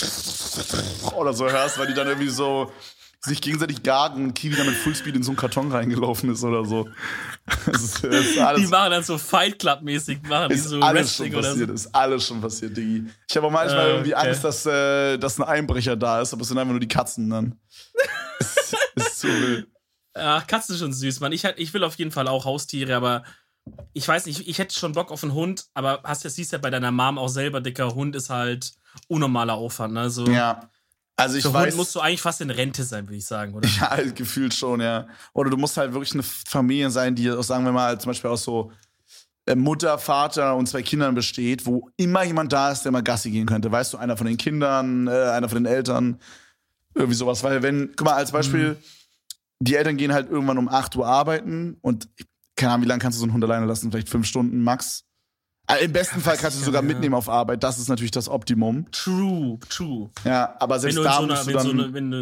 oder 1.16 1.32
so 1.34 1.48
hörst, 1.50 1.78
weil 1.78 1.86
die 1.86 1.94
dann 1.94 2.08
irgendwie 2.08 2.28
so 2.30 2.72
sich 3.24 3.40
gegenseitig 3.40 3.82
gagen 3.84 4.24
und 4.24 4.34
Kiwi 4.34 4.56
dann 4.56 4.66
mit 4.66 4.74
Fullspeed 4.74 5.14
in 5.14 5.22
so 5.22 5.30
einen 5.30 5.36
Karton 5.36 5.70
reingelaufen 5.70 6.30
ist 6.32 6.42
oder 6.42 6.64
so. 6.64 6.88
Ist, 7.70 8.04
ist 8.04 8.34
die 8.34 8.66
machen 8.66 8.90
dann 8.90 9.04
so 9.04 9.16
Fight 9.16 9.58
Club-mäßig, 9.60 10.22
machen 10.22 10.48
die 10.48 10.56
ist 10.56 10.64
so 10.64 10.80
alles 10.80 11.16
schon 11.16 11.26
Wrestling 11.26 11.42
passiert, 11.42 11.68
so. 11.68 11.74
ist 11.74 11.94
alles 11.94 12.26
schon 12.26 12.40
passiert, 12.40 12.76
Diggi. 12.76 13.04
Ich 13.28 13.36
habe 13.36 13.46
auch 13.46 13.50
manchmal 13.50 13.86
Äh, 13.86 13.90
irgendwie 13.90 14.14
okay. 14.14 14.28
Angst, 14.28 14.44
dass, 14.44 14.66
äh, 14.66 15.18
dass 15.18 15.38
ein 15.38 15.44
Einbrecher 15.44 15.96
da 15.96 16.20
ist, 16.20 16.32
aber 16.32 16.42
es 16.42 16.48
sind 16.48 16.58
einfach 16.58 16.72
nur 16.72 16.80
die 16.80 16.88
Katzen 16.88 17.30
dann. 17.30 17.60
ist, 18.40 18.76
ist 18.96 19.20
zu 19.20 19.28
wild. 19.28 19.68
Ach, 20.14 20.46
Katzen 20.46 20.76
sind 20.76 20.86
schon 20.86 20.92
süß, 20.92 21.20
Mann. 21.20 21.32
Ich, 21.32 21.44
ich 21.44 21.72
will 21.74 21.84
auf 21.84 21.94
jeden 21.94 22.10
Fall 22.10 22.26
auch 22.26 22.44
Haustiere, 22.44 22.96
aber 22.96 23.22
ich 23.92 24.06
weiß 24.06 24.26
nicht, 24.26 24.48
ich 24.48 24.58
hätte 24.58 24.74
schon 24.74 24.92
Bock 24.92 25.12
auf 25.12 25.22
einen 25.22 25.34
Hund, 25.34 25.66
aber 25.74 26.00
hast 26.02 26.24
ja, 26.24 26.30
siehst 26.30 26.50
ja 26.50 26.58
bei 26.58 26.70
deiner 26.70 26.90
Mom 26.90 27.18
auch 27.18 27.28
selber, 27.28 27.60
dicker 27.60 27.94
Hund 27.94 28.16
ist 28.16 28.30
halt 28.30 28.72
unnormaler 29.06 29.54
Aufwand, 29.54 29.94
ne? 29.94 30.10
So, 30.10 30.26
Ja. 30.26 30.68
Also 31.16 31.36
ich 31.36 31.42
für 31.42 31.52
weiß. 31.52 31.76
Musst 31.76 31.94
du 31.94 32.00
eigentlich 32.00 32.22
fast 32.22 32.40
in 32.40 32.50
Rente 32.50 32.84
sein, 32.84 33.06
würde 33.06 33.16
ich 33.16 33.26
sagen, 33.26 33.54
oder? 33.54 33.68
Ja, 33.80 33.96
gefühlt 34.14 34.54
schon, 34.54 34.80
ja. 34.80 35.06
Oder 35.32 35.50
du 35.50 35.56
musst 35.56 35.76
halt 35.76 35.92
wirklich 35.92 36.14
eine 36.14 36.22
Familie 36.22 36.90
sein, 36.90 37.14
die 37.14 37.30
sagen 37.42 37.64
wir 37.64 37.72
mal, 37.72 38.00
zum 38.00 38.10
Beispiel 38.10 38.30
aus 38.30 38.44
so 38.44 38.72
äh, 39.46 39.54
Mutter, 39.54 39.98
Vater 39.98 40.56
und 40.56 40.68
zwei 40.68 40.82
Kindern 40.82 41.14
besteht, 41.14 41.66
wo 41.66 41.90
immer 41.96 42.24
jemand 42.24 42.52
da 42.52 42.70
ist, 42.70 42.82
der 42.82 42.92
mal 42.92 43.02
Gassi 43.02 43.30
gehen 43.30 43.46
könnte. 43.46 43.70
Weißt 43.70 43.92
du, 43.92 43.98
einer 43.98 44.16
von 44.16 44.26
den 44.26 44.36
Kindern, 44.36 45.06
äh, 45.08 45.10
einer 45.10 45.48
von 45.48 45.62
den 45.62 45.72
Eltern, 45.72 46.18
irgendwie 46.94 47.16
sowas. 47.16 47.42
Weil 47.42 47.62
wenn, 47.62 47.92
guck 47.96 48.06
mal, 48.06 48.14
als 48.14 48.32
Beispiel, 48.32 48.76
die 49.60 49.76
Eltern 49.76 49.96
gehen 49.96 50.12
halt 50.12 50.30
irgendwann 50.30 50.58
um 50.58 50.68
8 50.68 50.96
Uhr 50.96 51.06
arbeiten 51.06 51.76
und 51.82 52.08
keine 52.56 52.72
Ahnung, 52.72 52.84
wie 52.84 52.88
lange 52.88 53.00
kannst 53.00 53.16
du 53.16 53.20
so 53.20 53.24
einen 53.24 53.32
Hund 53.32 53.44
alleine 53.44 53.66
lassen? 53.66 53.90
Vielleicht 53.90 54.08
fünf 54.08 54.26
Stunden 54.26 54.62
max. 54.62 55.04
Äh, 55.68 55.84
Im 55.84 55.92
besten 55.92 56.20
Fall 56.20 56.36
kannst 56.36 56.60
du 56.60 56.64
sogar 56.64 56.82
mitnehmen 56.82 57.14
auf 57.14 57.28
Arbeit. 57.28 57.62
Das 57.62 57.78
ist 57.78 57.88
natürlich 57.88 58.10
das 58.10 58.28
Optimum. 58.28 58.90
True, 58.90 59.58
true. 59.68 60.10
Ja, 60.24 60.56
aber 60.58 60.76
Wenn 60.76 60.92
selbst 60.92 60.96
du, 60.98 61.02
in 61.02 61.06
da 61.06 61.16
so 61.16 61.22
einer, 61.22 61.34
musst 61.34 61.46
du 61.46 61.54
wenn, 61.54 61.60
so 61.60 61.68
dann, 61.68 61.80
eine, 61.80 61.94
wenn, 61.94 62.10
du, 62.10 62.18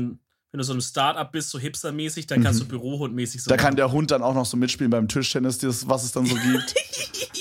wenn 0.52 0.58
du 0.58 0.64
so 0.64 0.72
einem 0.72 0.80
Start-up 0.82 1.32
bist, 1.32 1.50
so 1.50 1.58
hipstermäßig, 1.58 2.26
dann 2.26 2.42
kannst 2.42 2.60
du 2.60 2.66
Bürohundmäßig 2.66 3.42
so 3.42 3.48
da 3.48 3.56
kann 3.56 3.76
der 3.76 3.92
Hund 3.92 4.10
dann 4.10 4.22
auch 4.22 4.34
noch 4.34 4.46
so 4.46 4.56
mitspielen 4.56 4.90
beim 4.90 5.08
Tischtennis, 5.08 5.58
das, 5.58 5.88
was 5.88 6.04
es 6.04 6.12
dann 6.12 6.26
so 6.26 6.34
gibt. 6.34 6.74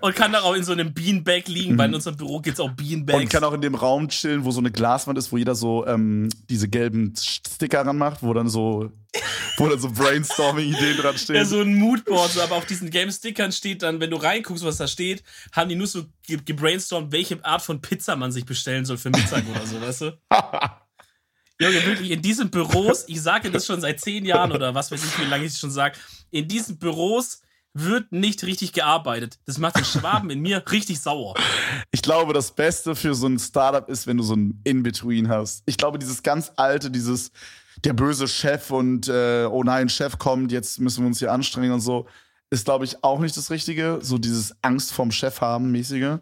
und 0.00 0.14
kann 0.14 0.32
dann 0.32 0.42
auch 0.42 0.54
in 0.54 0.64
so 0.64 0.72
einem 0.72 0.92
Beanbag 0.92 1.46
liegen, 1.46 1.76
weil 1.78 1.88
in 1.88 1.94
unserem 1.94 2.16
Büro 2.16 2.40
gibt 2.40 2.54
es 2.54 2.60
auch 2.60 2.70
Beanbags. 2.70 3.16
Mhm. 3.16 3.22
Und 3.22 3.30
kann 3.30 3.44
auch 3.44 3.52
in 3.52 3.60
dem 3.60 3.74
Raum 3.74 4.08
chillen, 4.08 4.44
wo 4.44 4.50
so 4.50 4.60
eine 4.60 4.70
Glaswand 4.70 5.18
ist, 5.18 5.32
wo 5.32 5.36
jeder 5.36 5.54
so 5.54 5.86
ähm, 5.86 6.28
diese 6.48 6.68
gelben 6.68 7.14
Sticker 7.16 7.86
ranmacht, 7.86 8.22
wo 8.22 8.32
dann 8.34 8.48
so, 8.48 8.90
wo 9.56 9.68
dann 9.68 9.78
so 9.78 9.90
Brainstorming-Ideen 9.90 10.96
dran 10.98 11.18
stehen. 11.18 11.36
Ja, 11.36 11.44
so 11.44 11.60
ein 11.60 11.74
Moodboard, 11.74 12.32
so, 12.32 12.42
aber 12.42 12.56
auf 12.56 12.66
diesen 12.66 12.90
Game-Stickern 12.90 13.52
steht 13.52 13.82
dann, 13.82 14.00
wenn 14.00 14.10
du 14.10 14.16
reinguckst, 14.16 14.64
was 14.64 14.78
da 14.78 14.86
steht, 14.86 15.22
haben 15.52 15.68
die 15.68 15.76
nur 15.76 15.86
so 15.86 16.04
ge 16.26 16.38
gebrainstormt, 16.44 17.12
welche 17.12 17.44
Art 17.44 17.62
von 17.62 17.80
Pizza 17.80 18.16
man 18.16 18.32
sich 18.32 18.44
bestellen 18.44 18.84
soll 18.84 18.98
für 18.98 19.10
Mittag 19.10 19.44
oder 19.48 19.66
so, 19.66 19.80
weißt 19.80 20.00
du? 20.02 20.18
Junge, 21.60 21.86
wirklich, 21.86 22.10
in 22.10 22.20
diesen 22.20 22.50
Büros, 22.50 23.04
ich 23.06 23.22
sage 23.22 23.50
das 23.50 23.64
schon 23.64 23.80
seit 23.80 24.00
zehn 24.00 24.24
Jahren 24.24 24.50
oder 24.50 24.74
was 24.74 24.90
weiß 24.90 25.04
ich, 25.04 25.18
wie 25.20 25.30
lange 25.30 25.44
ich 25.44 25.52
es 25.52 25.60
schon 25.60 25.70
sage, 25.70 25.96
in 26.30 26.48
diesen 26.48 26.78
Büros 26.78 27.42
wird 27.74 28.12
nicht 28.12 28.44
richtig 28.44 28.72
gearbeitet. 28.72 29.38
Das 29.46 29.58
macht 29.58 29.76
den 29.76 29.84
Schwaben 29.84 30.30
in 30.30 30.40
mir 30.40 30.62
richtig 30.70 31.00
sauer. 31.00 31.34
Ich 31.90 32.02
glaube, 32.02 32.32
das 32.32 32.52
Beste 32.52 32.94
für 32.94 33.14
so 33.14 33.26
ein 33.26 33.38
Startup 33.38 33.88
ist, 33.88 34.06
wenn 34.06 34.16
du 34.16 34.22
so 34.22 34.34
ein 34.34 34.60
In-Between 34.64 35.28
hast. 35.28 35.64
Ich 35.66 35.76
glaube, 35.76 35.98
dieses 35.98 36.22
ganz 36.22 36.52
alte, 36.56 36.90
dieses 36.90 37.32
der 37.84 37.92
böse 37.92 38.28
Chef 38.28 38.70
und 38.70 39.08
äh, 39.08 39.46
oh 39.50 39.64
nein, 39.64 39.88
Chef 39.88 40.18
kommt, 40.18 40.52
jetzt 40.52 40.80
müssen 40.80 41.02
wir 41.02 41.08
uns 41.08 41.18
hier 41.18 41.32
anstrengen 41.32 41.72
und 41.72 41.80
so, 41.80 42.06
ist, 42.50 42.64
glaube 42.64 42.84
ich, 42.84 43.02
auch 43.02 43.18
nicht 43.18 43.36
das 43.36 43.50
Richtige. 43.50 43.98
So 44.00 44.18
dieses 44.18 44.54
Angst 44.62 44.92
vorm 44.92 45.10
Chef 45.10 45.40
haben 45.40 45.72
mäßige. 45.72 46.18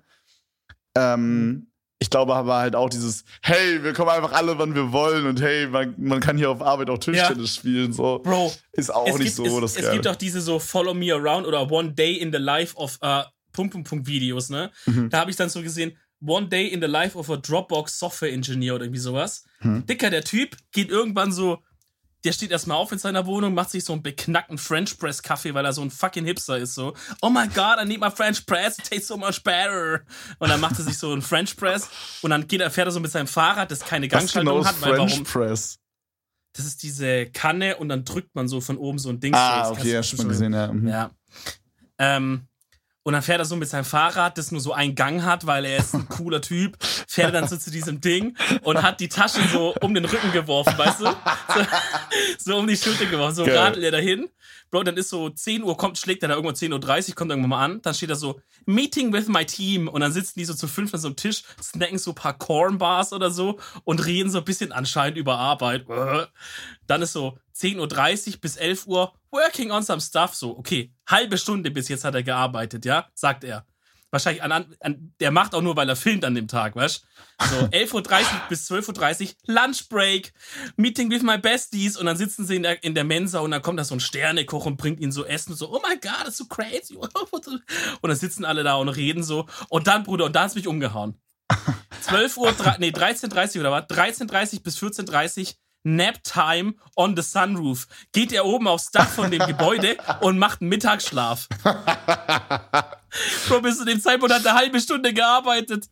Ähm, 0.96 1.66
ich 2.02 2.10
glaube 2.10 2.34
aber 2.34 2.56
halt 2.56 2.74
auch 2.74 2.88
dieses, 2.90 3.24
hey, 3.42 3.82
wir 3.84 3.92
kommen 3.92 4.10
einfach 4.10 4.32
alle, 4.32 4.58
wann 4.58 4.74
wir 4.74 4.90
wollen 4.90 5.24
und 5.24 5.40
hey, 5.40 5.68
man, 5.68 5.94
man 5.98 6.18
kann 6.18 6.36
hier 6.36 6.50
auf 6.50 6.60
Arbeit 6.60 6.90
auch 6.90 6.98
Tischtennis 6.98 7.54
spielen. 7.54 7.92
So. 7.92 8.18
Bro, 8.18 8.52
Ist 8.72 8.92
auch 8.92 9.06
nicht 9.06 9.36
gibt, 9.36 9.36
so 9.36 9.44
es, 9.44 9.60
das 9.60 9.76
es 9.76 9.82
Geile. 9.82 9.92
gibt 9.94 10.08
auch 10.08 10.16
diese 10.16 10.40
so 10.40 10.58
Follow 10.58 10.94
Me 10.94 11.14
Around 11.14 11.46
oder 11.46 11.70
One 11.70 11.92
Day 11.92 12.14
in 12.14 12.32
the 12.32 12.38
Life 12.38 12.76
of 12.76 12.98
uh, 13.04 13.22
Punkt, 13.52 13.72
Punkt, 13.72 13.88
Punkt 13.88 14.06
Videos, 14.08 14.50
ne? 14.50 14.72
Mhm. 14.86 15.10
Da 15.10 15.20
habe 15.20 15.30
ich 15.30 15.36
dann 15.36 15.48
so 15.48 15.62
gesehen, 15.62 15.96
One 16.26 16.48
Day 16.48 16.66
in 16.66 16.80
the 16.80 16.88
Life 16.88 17.16
of 17.16 17.30
a 17.30 17.36
Dropbox 17.36 18.00
Software 18.00 18.32
Engineer 18.32 18.74
oder 18.74 18.84
irgendwie 18.84 19.00
sowas. 19.00 19.44
Mhm. 19.60 19.86
Dicker, 19.86 20.10
der 20.10 20.24
Typ 20.24 20.56
geht 20.72 20.90
irgendwann 20.90 21.30
so, 21.30 21.62
der 22.24 22.32
steht 22.32 22.50
erstmal 22.50 22.76
auf 22.76 22.92
in 22.92 22.98
seiner 22.98 23.26
Wohnung, 23.26 23.54
macht 23.54 23.70
sich 23.70 23.84
so 23.84 23.92
einen 23.92 24.02
beknackten 24.02 24.58
French 24.58 24.98
Press 24.98 25.22
Kaffee, 25.22 25.54
weil 25.54 25.64
er 25.64 25.72
so 25.72 25.82
ein 25.82 25.90
fucking 25.90 26.24
Hipster 26.24 26.58
ist, 26.58 26.74
so. 26.74 26.94
Oh 27.20 27.30
my 27.30 27.48
god, 27.48 27.78
I 27.82 27.84
need 27.84 28.00
my 28.00 28.10
French 28.10 28.46
Press, 28.46 28.78
it 28.78 28.88
tastes 28.88 29.08
so 29.08 29.16
much 29.16 29.42
better. 29.42 30.02
Und 30.38 30.48
dann 30.48 30.60
macht 30.60 30.78
er 30.78 30.84
sich 30.84 30.98
so 30.98 31.12
einen 31.12 31.22
French 31.22 31.56
Press 31.56 31.88
und 32.22 32.30
dann 32.30 32.46
geht 32.46 32.60
er, 32.60 32.70
fährt 32.70 32.88
er 32.88 32.92
so 32.92 33.00
mit 33.00 33.10
seinem 33.10 33.26
Fahrrad, 33.26 33.70
das 33.70 33.80
keine 33.80 34.08
Gangschaltung 34.08 34.54
genau 34.54 34.60
ist 34.60 34.68
hat, 34.68 34.82
weil 34.82 34.96
French 34.96 35.12
warum? 35.12 35.24
Press? 35.24 35.78
Das 36.54 36.66
ist 36.66 36.82
diese 36.82 37.26
Kanne 37.26 37.76
und 37.76 37.88
dann 37.88 38.04
drückt 38.04 38.34
man 38.34 38.46
so 38.46 38.60
von 38.60 38.76
oben 38.76 38.98
so 38.98 39.08
ein 39.08 39.20
Ding. 39.20 39.34
Ah, 39.34 39.70
okay, 39.70 39.92
ja, 39.92 40.02
schon 40.02 40.18
mal 40.18 40.28
gesehen, 40.28 40.52
ja. 40.52 40.72
Mhm. 40.72 40.86
Ja. 40.86 41.10
Ähm, 41.98 42.46
und 43.04 43.14
dann 43.14 43.22
fährt 43.22 43.40
er 43.40 43.44
so 43.44 43.56
mit 43.56 43.68
seinem 43.68 43.84
Fahrrad, 43.84 44.38
das 44.38 44.52
nur 44.52 44.60
so 44.60 44.72
einen 44.72 44.94
Gang 44.94 45.22
hat, 45.24 45.46
weil 45.46 45.64
er 45.64 45.78
ist 45.78 45.94
ein 45.94 46.08
cooler 46.08 46.40
Typ, 46.40 46.76
fährt 47.08 47.28
er 47.34 47.40
dann 47.40 47.48
so 47.48 47.56
zu 47.56 47.70
diesem 47.70 48.00
Ding 48.00 48.36
und 48.62 48.82
hat 48.82 49.00
die 49.00 49.08
Taschen 49.08 49.42
so 49.48 49.74
um 49.80 49.94
den 49.94 50.04
Rücken 50.04 50.32
geworfen, 50.32 50.76
weißt 50.76 51.00
du? 51.00 51.04
So, 51.04 51.66
so 52.38 52.56
um 52.58 52.66
die 52.66 52.76
Schulter 52.76 53.06
geworfen, 53.06 53.34
so 53.34 53.44
Geil. 53.44 53.58
radelt 53.58 53.84
er 53.84 53.90
dahin. 53.90 54.28
Bro, 54.72 54.84
dann 54.84 54.96
ist 54.96 55.10
so 55.10 55.28
10 55.28 55.64
Uhr, 55.64 55.76
kommt, 55.76 55.98
schlägt 55.98 56.22
er 56.22 56.30
da 56.30 56.34
irgendwo 56.34 56.54
10.30 56.54 57.10
Uhr, 57.10 57.14
kommt 57.14 57.30
irgendwann 57.30 57.50
mal 57.50 57.62
an, 57.62 57.82
dann 57.82 57.92
steht 57.92 58.08
da 58.08 58.14
so, 58.14 58.40
Meeting 58.64 59.12
with 59.12 59.28
my 59.28 59.44
team 59.44 59.86
und 59.86 60.00
dann 60.00 60.12
sitzen 60.12 60.38
die 60.38 60.46
so 60.46 60.54
zu 60.54 60.66
fünf 60.66 60.94
an 60.94 61.00
so 61.00 61.08
einem 61.08 61.16
Tisch, 61.16 61.42
snacken 61.62 61.98
so 61.98 62.12
ein 62.12 62.14
paar 62.14 62.38
Cornbars 62.38 63.12
oder 63.12 63.30
so 63.30 63.60
und 63.84 64.04
reden 64.06 64.30
so 64.30 64.38
ein 64.38 64.44
bisschen 64.44 64.72
anscheinend 64.72 65.18
über 65.18 65.36
Arbeit. 65.36 65.86
Dann 66.86 67.02
ist 67.02 67.12
so 67.12 67.36
10.30 67.54 68.32
Uhr 68.32 68.40
bis 68.40 68.56
11 68.56 68.86
Uhr, 68.86 69.12
working 69.30 69.70
on 69.70 69.82
some 69.82 70.00
stuff, 70.00 70.34
so, 70.34 70.56
okay, 70.56 70.90
halbe 71.06 71.36
Stunde 71.36 71.70
bis 71.70 71.88
jetzt 71.88 72.04
hat 72.04 72.14
er 72.14 72.22
gearbeitet, 72.22 72.86
ja, 72.86 73.08
sagt 73.14 73.44
er. 73.44 73.66
Wahrscheinlich 74.12 74.42
an, 74.42 74.76
an 74.80 75.14
der 75.20 75.30
macht 75.30 75.54
auch 75.54 75.62
nur, 75.62 75.74
weil 75.74 75.88
er 75.88 75.96
filmt 75.96 76.24
an 76.26 76.34
dem 76.34 76.46
Tag, 76.46 76.76
weißt 76.76 77.02
So, 77.50 77.56
11.30 77.72 77.94
Uhr 77.94 78.24
bis 78.50 78.70
12.30 78.70 79.22
Uhr, 79.22 79.54
Lunch 79.54 79.88
Break, 79.88 80.34
Meeting 80.76 81.10
with 81.10 81.22
my 81.22 81.38
besties 81.38 81.96
und 81.96 82.04
dann 82.04 82.18
sitzen 82.18 82.44
sie 82.44 82.56
in 82.56 82.62
der, 82.62 82.84
in 82.84 82.94
der 82.94 83.04
Mensa 83.04 83.40
und 83.40 83.52
dann 83.52 83.62
kommt 83.62 83.80
da 83.80 83.84
so 83.84 83.94
ein 83.94 84.00
Sternekoch 84.00 84.66
und 84.66 84.76
bringt 84.76 85.00
ihnen 85.00 85.12
so 85.12 85.24
Essen 85.24 85.52
und 85.52 85.56
so, 85.56 85.74
oh 85.74 85.80
my 85.88 85.94
god, 85.94 86.24
that's 86.24 86.36
so 86.36 86.44
crazy. 86.44 86.94
Und 86.96 87.62
dann 88.02 88.16
sitzen 88.16 88.44
alle 88.44 88.62
da 88.62 88.74
und 88.74 88.88
reden 88.90 89.22
so 89.22 89.46
und 89.68 89.86
dann, 89.86 90.02
Bruder, 90.02 90.26
und 90.26 90.36
da 90.36 90.42
hat's 90.42 90.54
mich 90.54 90.66
umgehauen. 90.66 91.18
12 92.02 92.36
Uhr, 92.36 92.54
nee, 92.78 92.90
13.30 92.90 93.60
oder 93.60 93.72
was? 93.72 93.84
13.30 93.84 94.62
bis 94.62 94.78
14.30 94.78 95.46
Nap 95.46 95.56
Time 96.22 96.74
on 96.96 97.16
the 97.16 97.22
Sunroof. 97.22 97.86
Geht 98.12 98.32
er 98.32 98.44
oben 98.44 98.68
aufs 98.68 98.90
Dach 98.90 99.08
von 99.08 99.30
dem 99.30 99.44
Gebäude 99.46 99.96
und 100.20 100.38
macht 100.38 100.60
einen 100.60 100.70
Mittagsschlaf. 100.70 101.48
Bro, 103.48 103.60
bis 103.62 103.78
zu 103.78 103.84
dem 103.84 104.00
Zeitpunkt 104.00 104.34
hat 104.34 104.44
er 104.44 104.52
eine 104.52 104.60
halbe 104.60 104.80
Stunde 104.80 105.12
gearbeitet. 105.12 105.88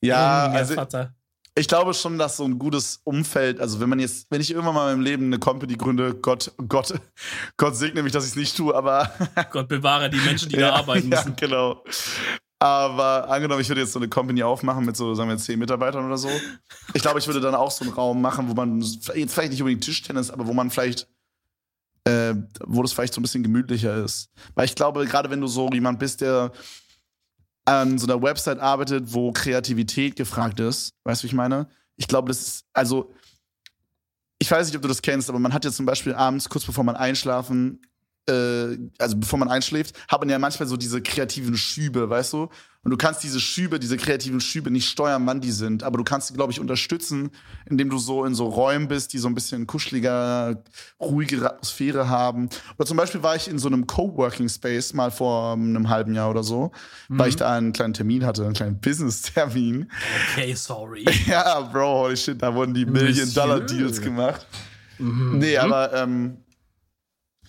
Ja, 0.00 0.46
Junge, 0.46 0.58
also 0.58 0.74
Vater. 0.74 1.14
ich 1.54 1.68
glaube 1.68 1.94
schon, 1.94 2.18
dass 2.18 2.36
so 2.36 2.44
ein 2.44 2.58
gutes 2.58 3.00
Umfeld, 3.04 3.60
also 3.60 3.78
wenn 3.80 3.88
man 3.88 4.00
jetzt, 4.00 4.26
wenn 4.30 4.40
ich 4.40 4.50
irgendwann 4.50 4.74
mal 4.74 4.90
in 4.90 4.98
meinem 4.98 5.04
Leben 5.04 5.26
eine 5.26 5.38
Company 5.38 5.76
gründe, 5.76 6.14
Gott, 6.14 6.52
Gott, 6.68 6.94
Gott 7.56 7.76
segne 7.76 8.02
mich, 8.02 8.12
dass 8.12 8.24
ich 8.24 8.30
es 8.30 8.36
nicht 8.36 8.56
tue, 8.56 8.74
aber 8.74 9.12
Gott 9.50 9.68
bewahre 9.68 10.10
die 10.10 10.18
Menschen, 10.18 10.48
die 10.48 10.56
da 10.56 10.72
arbeiten 10.74 11.10
ja, 11.10 11.18
müssen. 11.18 11.36
genau. 11.36 11.84
Aber 12.62 13.28
angenommen, 13.28 13.60
ich 13.60 13.68
würde 13.68 13.80
jetzt 13.80 13.92
so 13.92 13.98
eine 13.98 14.08
Company 14.08 14.40
aufmachen 14.44 14.84
mit 14.84 14.96
so, 14.96 15.16
sagen 15.16 15.28
wir, 15.28 15.36
zehn 15.36 15.58
Mitarbeitern 15.58 16.06
oder 16.06 16.16
so. 16.16 16.30
Ich 16.94 17.02
glaube, 17.02 17.18
ich 17.18 17.26
würde 17.26 17.40
dann 17.40 17.56
auch 17.56 17.72
so 17.72 17.84
einen 17.84 17.92
Raum 17.92 18.22
machen, 18.22 18.48
wo 18.48 18.54
man 18.54 18.80
jetzt 18.80 19.32
vielleicht 19.34 19.50
nicht 19.50 19.60
unbedingt 19.60 19.82
Tischtennis, 19.82 20.30
aber 20.30 20.46
wo 20.46 20.52
man 20.52 20.70
vielleicht, 20.70 21.08
äh, 22.04 22.36
wo 22.64 22.82
das 22.82 22.92
vielleicht 22.92 23.14
so 23.14 23.20
ein 23.20 23.24
bisschen 23.24 23.42
gemütlicher 23.42 24.04
ist. 24.04 24.30
Weil 24.54 24.66
ich 24.66 24.76
glaube, 24.76 25.04
gerade 25.06 25.28
wenn 25.28 25.40
du 25.40 25.48
so 25.48 25.70
jemand 25.70 25.98
bist, 25.98 26.20
der 26.20 26.52
an 27.64 27.98
so 27.98 28.06
einer 28.06 28.22
Website 28.22 28.60
arbeitet, 28.60 29.12
wo 29.12 29.32
Kreativität 29.32 30.14
gefragt 30.14 30.60
ist, 30.60 30.94
weißt 31.02 31.20
du, 31.20 31.24
wie 31.24 31.30
ich 31.30 31.34
meine? 31.34 31.68
Ich 31.96 32.06
glaube, 32.06 32.28
das 32.28 32.42
ist, 32.42 32.64
also, 32.72 33.12
ich 34.38 34.48
weiß 34.48 34.68
nicht, 34.68 34.76
ob 34.76 34.82
du 34.82 34.88
das 34.88 35.02
kennst, 35.02 35.28
aber 35.28 35.40
man 35.40 35.52
hat 35.52 35.64
ja 35.64 35.72
zum 35.72 35.84
Beispiel 35.84 36.14
abends, 36.14 36.48
kurz 36.48 36.64
bevor 36.64 36.84
man 36.84 36.94
einschlafen 36.94 37.80
äh, 38.28 38.78
also 38.98 39.16
bevor 39.16 39.38
man 39.38 39.48
einschläft, 39.48 39.96
hat 40.08 40.20
man 40.20 40.28
ja 40.28 40.38
manchmal 40.38 40.68
so 40.68 40.76
diese 40.76 41.02
kreativen 41.02 41.56
Schübe, 41.56 42.08
weißt 42.08 42.32
du? 42.34 42.48
Und 42.84 42.90
du 42.90 42.96
kannst 42.96 43.22
diese 43.22 43.38
Schübe, 43.38 43.78
diese 43.78 43.96
kreativen 43.96 44.40
Schübe 44.40 44.68
nicht 44.68 44.88
steuern, 44.88 45.24
wann 45.24 45.40
die 45.40 45.52
sind, 45.52 45.84
aber 45.84 45.98
du 45.98 46.04
kannst 46.04 46.28
sie, 46.28 46.34
glaube 46.34 46.50
ich, 46.50 46.58
unterstützen, 46.58 47.30
indem 47.66 47.90
du 47.90 47.98
so 47.98 48.24
in 48.24 48.34
so 48.34 48.46
Räumen 48.46 48.88
bist, 48.88 49.12
die 49.12 49.18
so 49.18 49.28
ein 49.28 49.36
bisschen 49.36 49.68
kuscheliger, 49.68 50.64
ruhigere 51.00 51.52
Atmosphäre 51.52 52.08
haben. 52.08 52.48
Oder 52.76 52.86
zum 52.86 52.96
Beispiel 52.96 53.22
war 53.22 53.36
ich 53.36 53.46
in 53.46 53.60
so 53.60 53.68
einem 53.68 53.86
Coworking 53.86 54.48
Space 54.48 54.94
mal 54.94 55.12
vor 55.12 55.52
einem 55.52 55.88
halben 55.88 56.12
Jahr 56.14 56.28
oder 56.30 56.42
so, 56.42 56.72
mhm. 57.08 57.18
weil 57.20 57.28
ich 57.28 57.36
da 57.36 57.56
einen 57.56 57.72
kleinen 57.72 57.94
Termin 57.94 58.26
hatte, 58.26 58.44
einen 58.44 58.54
kleinen 58.54 58.80
Business-Termin. 58.80 59.88
Okay, 60.32 60.54
sorry. 60.54 61.04
ja, 61.26 61.60
Bro, 61.60 62.02
holy 62.02 62.16
shit, 62.16 62.42
da 62.42 62.52
wurden 62.52 62.74
die 62.74 62.84
Million-Dollar-Deals 62.84 64.00
gemacht. 64.00 64.44
Mhm. 64.98 65.38
Nee, 65.38 65.56
aber 65.56 65.92
ähm, 65.92 66.38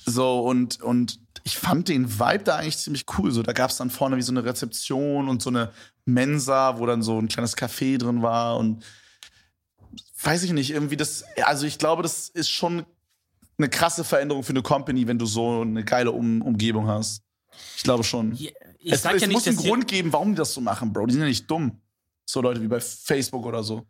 so, 0.05 0.39
und, 0.41 0.81
und 0.81 1.19
ich 1.43 1.57
fand 1.57 1.89
den 1.89 2.19
Vibe 2.19 2.43
da 2.43 2.57
eigentlich 2.57 2.77
ziemlich 2.77 3.05
cool. 3.17 3.31
So, 3.31 3.43
da 3.43 3.53
gab 3.53 3.69
es 3.69 3.77
dann 3.77 3.89
vorne 3.89 4.17
wie 4.17 4.21
so 4.21 4.31
eine 4.31 4.43
Rezeption 4.43 5.27
und 5.29 5.41
so 5.41 5.49
eine 5.49 5.71
Mensa, 6.05 6.77
wo 6.79 6.85
dann 6.85 7.01
so 7.01 7.19
ein 7.19 7.27
kleines 7.27 7.57
Café 7.57 7.97
drin 7.97 8.21
war 8.21 8.57
und 8.57 8.83
weiß 10.23 10.43
ich 10.43 10.53
nicht, 10.53 10.71
irgendwie 10.71 10.97
das, 10.97 11.25
also 11.43 11.65
ich 11.65 11.77
glaube, 11.77 12.01
das 12.01 12.29
ist 12.29 12.49
schon 12.49 12.85
eine 13.57 13.69
krasse 13.69 14.03
Veränderung 14.03 14.43
für 14.43 14.51
eine 14.51 14.61
Company, 14.61 15.07
wenn 15.07 15.19
du 15.19 15.25
so 15.25 15.61
eine 15.61 15.83
geile 15.83 16.11
um 16.11 16.41
Umgebung 16.41 16.87
hast. 16.87 17.23
Ich 17.77 17.83
glaube 17.83 18.03
schon. 18.03 18.33
Ich 18.33 18.53
es, 18.85 18.99
es 18.99 19.03
ja 19.03 19.13
nicht, 19.13 19.31
muss 19.31 19.47
einen 19.47 19.57
Grund 19.57 19.87
geben, 19.87 20.11
warum 20.11 20.31
die 20.31 20.37
das 20.37 20.53
so 20.53 20.61
machen, 20.61 20.91
Bro. 20.91 21.05
Die 21.07 21.13
sind 21.13 21.21
ja 21.21 21.27
nicht 21.27 21.49
dumm. 21.49 21.79
So 22.25 22.41
Leute 22.41 22.61
wie 22.61 22.67
bei 22.67 22.79
Facebook 22.79 23.45
oder 23.45 23.63
so. 23.63 23.85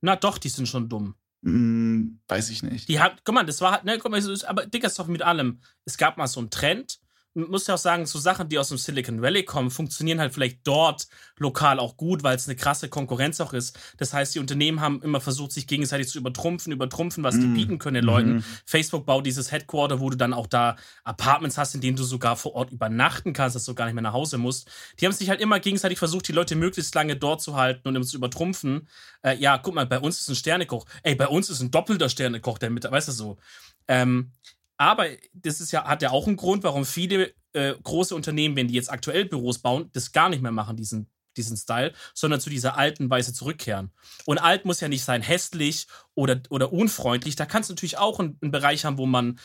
Na 0.00 0.16
doch, 0.16 0.38
die 0.38 0.48
sind 0.48 0.68
schon 0.68 0.88
dumm. 0.88 1.14
Hm, 1.44 2.20
weiß 2.28 2.50
ich 2.50 2.62
nicht. 2.62 2.88
Die 2.88 3.00
hat, 3.00 3.24
guck 3.24 3.34
mal, 3.34 3.44
das 3.44 3.60
war 3.60 3.72
halt, 3.72 3.84
ne, 3.84 3.98
guck 3.98 4.10
mal, 4.10 4.22
aber 4.46 4.66
Dicker 4.66 4.88
ist 4.88 4.98
doch 4.98 5.06
mit 5.06 5.22
allem. 5.22 5.60
Es 5.84 5.96
gab 5.96 6.16
mal 6.16 6.26
so 6.26 6.40
einen 6.40 6.50
Trend, 6.50 6.98
muss 7.46 7.66
ja 7.66 7.74
auch 7.74 7.78
sagen, 7.78 8.06
so 8.06 8.18
Sachen, 8.18 8.48
die 8.48 8.58
aus 8.58 8.68
dem 8.68 8.78
Silicon 8.78 9.22
Valley 9.22 9.44
kommen, 9.44 9.70
funktionieren 9.70 10.20
halt 10.20 10.34
vielleicht 10.34 10.66
dort 10.66 11.08
lokal 11.36 11.78
auch 11.78 11.96
gut, 11.96 12.22
weil 12.22 12.36
es 12.36 12.48
eine 12.48 12.56
krasse 12.56 12.88
Konkurrenz 12.88 13.40
auch 13.40 13.52
ist. 13.52 13.78
Das 13.96 14.12
heißt, 14.12 14.34
die 14.34 14.40
Unternehmen 14.40 14.80
haben 14.80 15.00
immer 15.02 15.20
versucht, 15.20 15.52
sich 15.52 15.66
gegenseitig 15.66 16.08
zu 16.08 16.18
übertrumpfen, 16.18 16.72
übertrumpfen, 16.72 17.22
was 17.22 17.36
mm. 17.36 17.40
die 17.40 17.46
bieten 17.46 17.78
können 17.78 17.94
den 17.94 18.04
Leuten. 18.04 18.36
Mm. 18.36 18.44
Facebook 18.66 19.06
baut 19.06 19.24
dieses 19.24 19.52
Headquarter, 19.52 20.00
wo 20.00 20.10
du 20.10 20.16
dann 20.16 20.34
auch 20.34 20.46
da 20.46 20.76
Apartments 21.04 21.58
hast, 21.58 21.74
in 21.74 21.80
denen 21.80 21.96
du 21.96 22.02
sogar 22.02 22.36
vor 22.36 22.54
Ort 22.54 22.72
übernachten 22.72 23.32
kannst, 23.32 23.54
dass 23.54 23.64
du 23.64 23.74
gar 23.74 23.84
nicht 23.84 23.94
mehr 23.94 24.02
nach 24.02 24.12
Hause 24.12 24.38
musst. 24.38 24.68
Die 25.00 25.06
haben 25.06 25.12
sich 25.12 25.28
halt 25.30 25.40
immer 25.40 25.60
gegenseitig 25.60 25.98
versucht, 25.98 26.26
die 26.28 26.32
Leute 26.32 26.56
möglichst 26.56 26.94
lange 26.94 27.16
dort 27.16 27.40
zu 27.40 27.54
halten 27.56 27.86
und 27.86 27.94
immer 27.94 28.04
zu 28.04 28.16
übertrumpfen. 28.16 28.88
Äh, 29.22 29.36
ja, 29.36 29.58
guck 29.58 29.74
mal, 29.74 29.86
bei 29.86 30.00
uns 30.00 30.20
ist 30.20 30.28
ein 30.28 30.34
Sternekoch. 30.34 30.86
Ey, 31.02 31.14
bei 31.14 31.28
uns 31.28 31.50
ist 31.50 31.60
ein 31.60 31.70
doppelter 31.70 32.08
Sternekoch, 32.08 32.58
der 32.58 32.70
mit, 32.70 32.90
weißt 32.90 33.08
du 33.08 33.12
so. 33.12 33.38
Ähm, 33.86 34.32
aber 34.78 35.06
das 35.34 35.60
ist 35.60 35.72
ja, 35.72 35.84
hat 35.84 36.02
ja 36.02 36.10
auch 36.10 36.26
einen 36.26 36.36
Grund, 36.36 36.62
warum 36.62 36.84
viele 36.84 37.34
äh, 37.52 37.74
große 37.82 38.14
Unternehmen, 38.14 38.56
wenn 38.56 38.68
die 38.68 38.74
jetzt 38.74 38.90
aktuell 38.90 39.24
Büros 39.24 39.58
bauen, 39.58 39.90
das 39.92 40.12
gar 40.12 40.28
nicht 40.28 40.40
mehr 40.40 40.52
machen, 40.52 40.76
diesen, 40.76 41.10
diesen 41.36 41.56
Style, 41.56 41.92
sondern 42.14 42.40
zu 42.40 42.48
dieser 42.48 42.78
alten 42.78 43.10
Weise 43.10 43.34
zurückkehren. 43.34 43.90
Und 44.24 44.38
alt 44.38 44.64
muss 44.64 44.80
ja 44.80 44.88
nicht 44.88 45.04
sein 45.04 45.20
hässlich 45.20 45.86
oder, 46.14 46.40
oder 46.48 46.72
unfreundlich. 46.72 47.36
Da 47.36 47.44
kannst 47.44 47.68
du 47.68 47.74
natürlich 47.74 47.98
auch 47.98 48.20
einen, 48.20 48.38
einen 48.40 48.52
Bereich 48.52 48.84
haben, 48.84 48.98
wo 48.98 49.06
man 49.06 49.38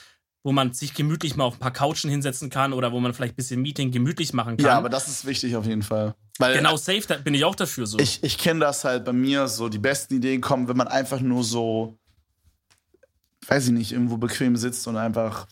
wo 0.45 0.51
man 0.51 0.73
sich 0.73 0.93
gemütlich 0.93 1.37
mal 1.37 1.45
auf 1.45 1.53
ein 1.53 1.59
paar 1.59 1.71
Couchen 1.71 2.09
hinsetzen 2.09 2.49
kann 2.49 2.73
oder 2.73 2.91
wo 2.91 2.99
man 2.99 3.13
vielleicht 3.13 3.33
ein 3.33 3.37
bisschen 3.37 3.61
Meeting 3.61 3.91
gemütlich 3.91 4.33
machen 4.33 4.57
kann. 4.57 4.65
Ja, 4.65 4.77
aber 4.77 4.89
das 4.89 5.07
ist 5.07 5.25
wichtig 5.25 5.55
auf 5.55 5.65
jeden 5.65 5.83
Fall. 5.83 6.15
Weil, 6.37 6.57
genau, 6.57 6.75
safe, 6.75 7.03
da 7.07 7.15
bin 7.15 7.33
ich 7.33 7.45
auch 7.45 7.55
dafür 7.55 7.87
so. 7.87 7.97
Ich, 7.99 8.21
ich 8.23 8.37
kenne 8.37 8.59
das 8.59 8.83
halt 8.83 9.05
bei 9.05 9.13
mir, 9.13 9.47
so 9.47 9.69
die 9.69 9.79
besten 9.79 10.15
Ideen 10.15 10.41
kommen, 10.41 10.67
wenn 10.67 10.75
man 10.75 10.89
einfach 10.89 11.21
nur 11.21 11.45
so 11.45 11.97
weiß 13.47 13.67
ich 13.67 13.71
nicht, 13.71 13.91
irgendwo 13.91 14.17
bequem 14.17 14.56
sitzt 14.56 14.88
und 14.88 14.97
einfach 14.97 15.47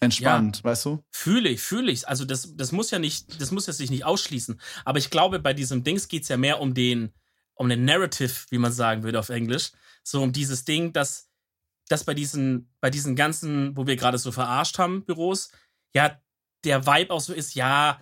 entspannt, 0.00 0.58
ja, 0.58 0.64
weißt 0.64 0.84
du? 0.84 1.02
Fühle 1.10 1.48
ich, 1.48 1.60
fühle 1.60 1.90
ich. 1.90 2.08
Also 2.08 2.24
das, 2.24 2.56
das 2.56 2.72
muss 2.72 2.90
ja 2.90 2.98
nicht, 2.98 3.40
das 3.40 3.50
muss 3.50 3.66
ja 3.66 3.72
sich 3.72 3.90
nicht 3.90 4.04
ausschließen. 4.04 4.60
Aber 4.84 4.98
ich 4.98 5.10
glaube, 5.10 5.38
bei 5.38 5.54
diesem 5.54 5.84
Dings 5.84 6.08
geht 6.08 6.22
es 6.22 6.28
ja 6.28 6.36
mehr 6.36 6.60
um 6.60 6.74
den, 6.74 7.12
um 7.54 7.68
den 7.68 7.84
Narrative, 7.84 8.32
wie 8.50 8.58
man 8.58 8.72
sagen 8.72 9.02
würde 9.02 9.18
auf 9.18 9.28
Englisch. 9.28 9.72
So 10.02 10.22
um 10.22 10.32
dieses 10.32 10.64
Ding, 10.64 10.92
dass, 10.92 11.30
dass 11.88 12.04
bei 12.04 12.14
diesen, 12.14 12.72
bei 12.80 12.90
diesen 12.90 13.16
ganzen, 13.16 13.76
wo 13.76 13.86
wir 13.86 13.96
gerade 13.96 14.18
so 14.18 14.32
verarscht 14.32 14.78
haben, 14.78 15.04
Büros, 15.04 15.50
ja, 15.94 16.20
der 16.64 16.86
Vibe 16.86 17.12
auch 17.12 17.20
so 17.20 17.32
ist, 17.32 17.54
ja, 17.54 18.00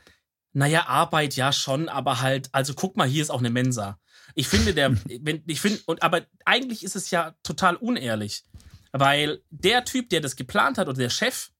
naja, 0.52 0.86
Arbeit 0.86 1.34
ja 1.36 1.52
schon, 1.52 1.88
aber 1.88 2.20
halt, 2.20 2.48
also 2.52 2.74
guck 2.74 2.96
mal, 2.96 3.08
hier 3.08 3.22
ist 3.22 3.30
auch 3.30 3.40
eine 3.40 3.50
Mensa. 3.50 3.98
Ich 4.34 4.48
finde, 4.48 4.74
der, 4.74 4.96
wenn, 5.20 5.42
ich 5.46 5.60
finde, 5.60 5.80
und 5.86 6.02
aber 6.02 6.22
eigentlich 6.44 6.84
ist 6.84 6.96
es 6.96 7.10
ja 7.10 7.34
total 7.42 7.76
unehrlich. 7.76 8.44
Weil 8.92 9.42
der 9.50 9.84
Typ, 9.84 10.10
der 10.10 10.20
das 10.20 10.36
geplant 10.36 10.78
hat 10.78 10.88
oder 10.88 10.98
der 10.98 11.10
Chef, 11.10 11.50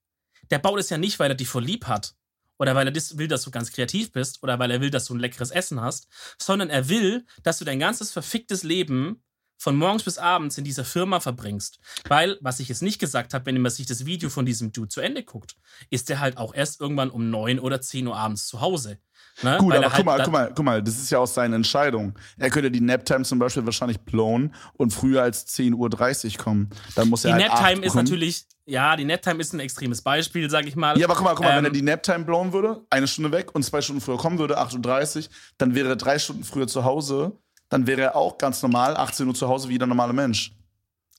der 0.51 0.59
baut 0.59 0.79
es 0.79 0.91
ja 0.91 0.99
nicht, 0.99 1.19
weil 1.19 1.31
er 1.31 1.35
dich 1.35 1.49
voll 1.49 1.65
lieb 1.65 1.87
hat. 1.87 2.15
Oder 2.59 2.75
weil 2.75 2.87
er 2.87 2.93
das 2.93 3.19
will, 3.19 3.27
dass 3.27 3.43
du 3.43 3.51
ganz 3.51 3.73
kreativ 3.73 4.13
bist. 4.13 4.43
Oder 4.43 4.59
weil 4.59 4.71
er 4.71 4.81
will, 4.81 4.91
dass 4.91 5.07
du 5.07 5.15
ein 5.15 5.21
leckeres 5.21 5.51
Essen 5.51 5.81
hast. 5.81 6.09
Sondern 6.39 6.71
er 6.71 6.89
will, 6.89 7.27
dass 7.43 7.59
du 7.59 7.65
dein 7.65 7.81
ganzes 7.81 8.13
verficktes 8.13 8.63
Leben 8.63 9.23
von 9.63 9.77
morgens 9.77 10.03
bis 10.03 10.19
abends 10.19 10.59
in 10.59 10.65
dieser 10.65 10.85
Firma 10.85 11.21
verbringst. 11.21 11.79
Weil, 12.09 12.37
was 12.41 12.59
ich 12.59 12.69
jetzt 12.69 12.83
nicht 12.83 12.99
gesagt 12.99 13.33
habe, 13.33 13.47
wenn 13.47 13.61
man 13.61 13.71
sich 13.71 13.87
das 13.87 14.05
Video 14.05 14.29
von 14.29 14.45
diesem 14.45 14.73
Dude 14.73 14.89
zu 14.89 15.01
Ende 15.01 15.23
guckt, 15.23 15.57
ist 15.89 16.11
er 16.11 16.19
halt 16.19 16.37
auch 16.37 16.53
erst 16.53 16.81
irgendwann 16.81 17.11
um 17.11 17.31
9 17.31 17.61
oder 17.61 17.81
10 17.81 18.09
Uhr 18.09 18.17
abends 18.17 18.47
zu 18.49 18.61
Hause. 18.61 18.99
Ne? 19.43 19.57
Gut, 19.59 19.73
Weil 19.73 19.85
aber 19.85 19.87
guck, 19.87 19.97
halt 19.97 20.07
mal, 20.07 20.23
guck 20.25 20.33
mal, 20.33 20.53
guck 20.55 20.65
mal, 20.65 20.83
das 20.83 20.99
ist 20.99 21.11
ja 21.11 21.19
auch 21.19 21.27
seine 21.27 21.57
Entscheidung. 21.57 22.15
Er 22.39 22.51
könnte 22.51 22.71
die 22.71 22.81
Naptime 22.81 23.25
zum 23.25 23.39
Beispiel 23.39 23.65
wahrscheinlich 23.65 24.01
blown 24.01 24.55
und 24.75 24.93
früher 24.93 25.23
als 25.23 25.47
10.30 25.49 26.39
Uhr 26.39 26.45
kommen. 26.45 26.71
Dann 26.95 27.09
muss 27.09 27.25
er 27.25 27.37
die 27.37 27.43
halt 27.43 27.53
Naptime 27.53 27.87
ist 27.87 27.95
natürlich, 27.95 28.47
ja, 28.67 28.95
die 28.97 29.05
Naptime 29.05 29.41
ist 29.41 29.53
ein 29.53 29.61
extremes 29.61 30.03
Beispiel, 30.03 30.49
sag 30.51 30.67
ich 30.67 30.77
mal. 30.77 30.99
Ja, 30.99 31.07
aber 31.07 31.15
guck 31.15 31.25
mal, 31.25 31.35
guck 31.35 31.45
mal, 31.45 31.51
ähm, 31.51 31.57
wenn 31.59 31.65
er 31.65 31.69
ähm, 31.69 31.75
die 31.75 31.83
Naptime 31.83 32.25
blown 32.25 32.53
würde, 32.53 32.85
eine 32.91 33.09
Stunde 33.09 33.33
weg 33.33 33.55
und 33.55 33.63
zwei 33.63 33.81
Stunden 33.81 34.01
früher 34.01 34.19
kommen 34.19 34.39
würde, 34.39 34.61
8.30 34.61 35.17
Uhr, 35.17 35.25
dann 35.59 35.75
wäre 35.75 35.89
er 35.89 35.97
drei 35.97 36.19
Stunden 36.19 36.45
früher 36.45 36.69
zu 36.69 36.85
Hause, 36.85 37.33
dann 37.69 37.87
wäre 37.87 38.03
er 38.03 38.17
auch 38.17 38.39
ganz 38.39 38.63
normal, 38.63 38.97
18 38.97 39.27
Uhr 39.27 39.35
zu 39.35 39.49
Hause 39.49 39.69
wie 39.69 39.73
jeder 39.73 39.87
normale 39.87 40.13
Mensch. 40.13 40.53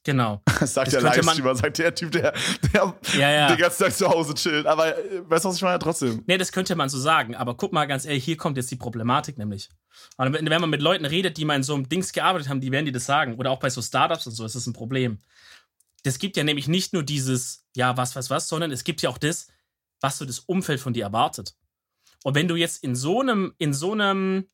Genau. 0.04 0.42
Das 0.60 0.74
sagt 0.74 0.88
das 0.88 0.94
der 0.94 1.02
Livestreamer, 1.02 1.56
sagt 1.56 1.78
der 1.78 1.96
Typ, 1.96 2.12
der, 2.12 2.34
der 2.74 2.94
ja, 3.18 3.32
ja. 3.32 3.48
den 3.48 3.58
ganzen 3.58 3.84
Tag 3.84 3.94
zu 3.94 4.10
Hause 4.10 4.34
chillt. 4.34 4.66
Aber 4.66 4.98
äh, 4.98 5.22
weißt 5.30 5.46
du, 5.46 5.50
was 5.50 5.56
ich 5.56 5.62
meine? 5.62 5.80
Trotzdem. 5.80 6.24
Nee, 6.28 6.38
das 6.38 6.52
könnte 6.52 6.76
man 6.76 6.90
so 6.90 7.00
sagen. 7.00 7.36
Aber 7.36 7.56
guck 7.56 7.72
mal 7.72 7.86
ganz 7.86 8.06
ehrlich, 8.06 8.26
hier 8.26 8.38
kommt 8.38 8.58
jetzt 8.58 8.70
die 8.70 8.76
Problematik 8.76 9.38
nämlich. 9.38 9.70
Und 10.18 10.34
wenn 10.34 10.62
man 10.62 10.70
mit 10.70 10.82
Leuten 10.82 11.06
redet, 11.06 11.38
die 11.38 11.46
mal 11.46 11.56
in 11.56 11.64
so 11.64 11.74
einem 11.74 11.88
Dings 11.88 12.12
gearbeitet 12.12 12.50
haben, 12.50 12.60
die 12.60 12.72
werden 12.72 12.86
dir 12.86 12.92
das 12.92 13.06
sagen. 13.06 13.36
Oder 13.36 13.52
auch 13.52 13.60
bei 13.60 13.70
so 13.70 13.82
Startups 13.82 14.28
und 14.28 14.34
so 14.34 14.46
ist 14.46 14.56
das 14.56 14.68
ein 14.68 14.74
Problem. 14.74 15.20
Das 16.04 16.20
gibt 16.20 16.36
ja 16.36 16.44
nämlich 16.44 16.68
nicht 16.68 16.92
nur 16.92 17.04
dieses, 17.04 17.66
ja, 17.76 17.96
was, 17.96 18.16
was, 18.16 18.30
was, 18.30 18.50
sondern 18.50 18.72
es 18.72 18.84
gibt 18.84 19.02
ja 19.02 19.10
auch 19.10 19.18
das, 19.18 19.48
was 20.02 20.18
so 20.18 20.26
das 20.26 20.40
Umfeld 20.40 20.82
von 20.82 20.92
dir 20.92 21.06
erwartet. 21.06 21.56
Und 22.24 22.36
wenn 22.36 22.50
du 22.50 22.56
jetzt 22.56 22.84
in 22.84 22.96
so 22.96 23.22
einem, 23.22 23.54
in 23.58 23.74
so 23.74 23.94
einem, 23.94 24.50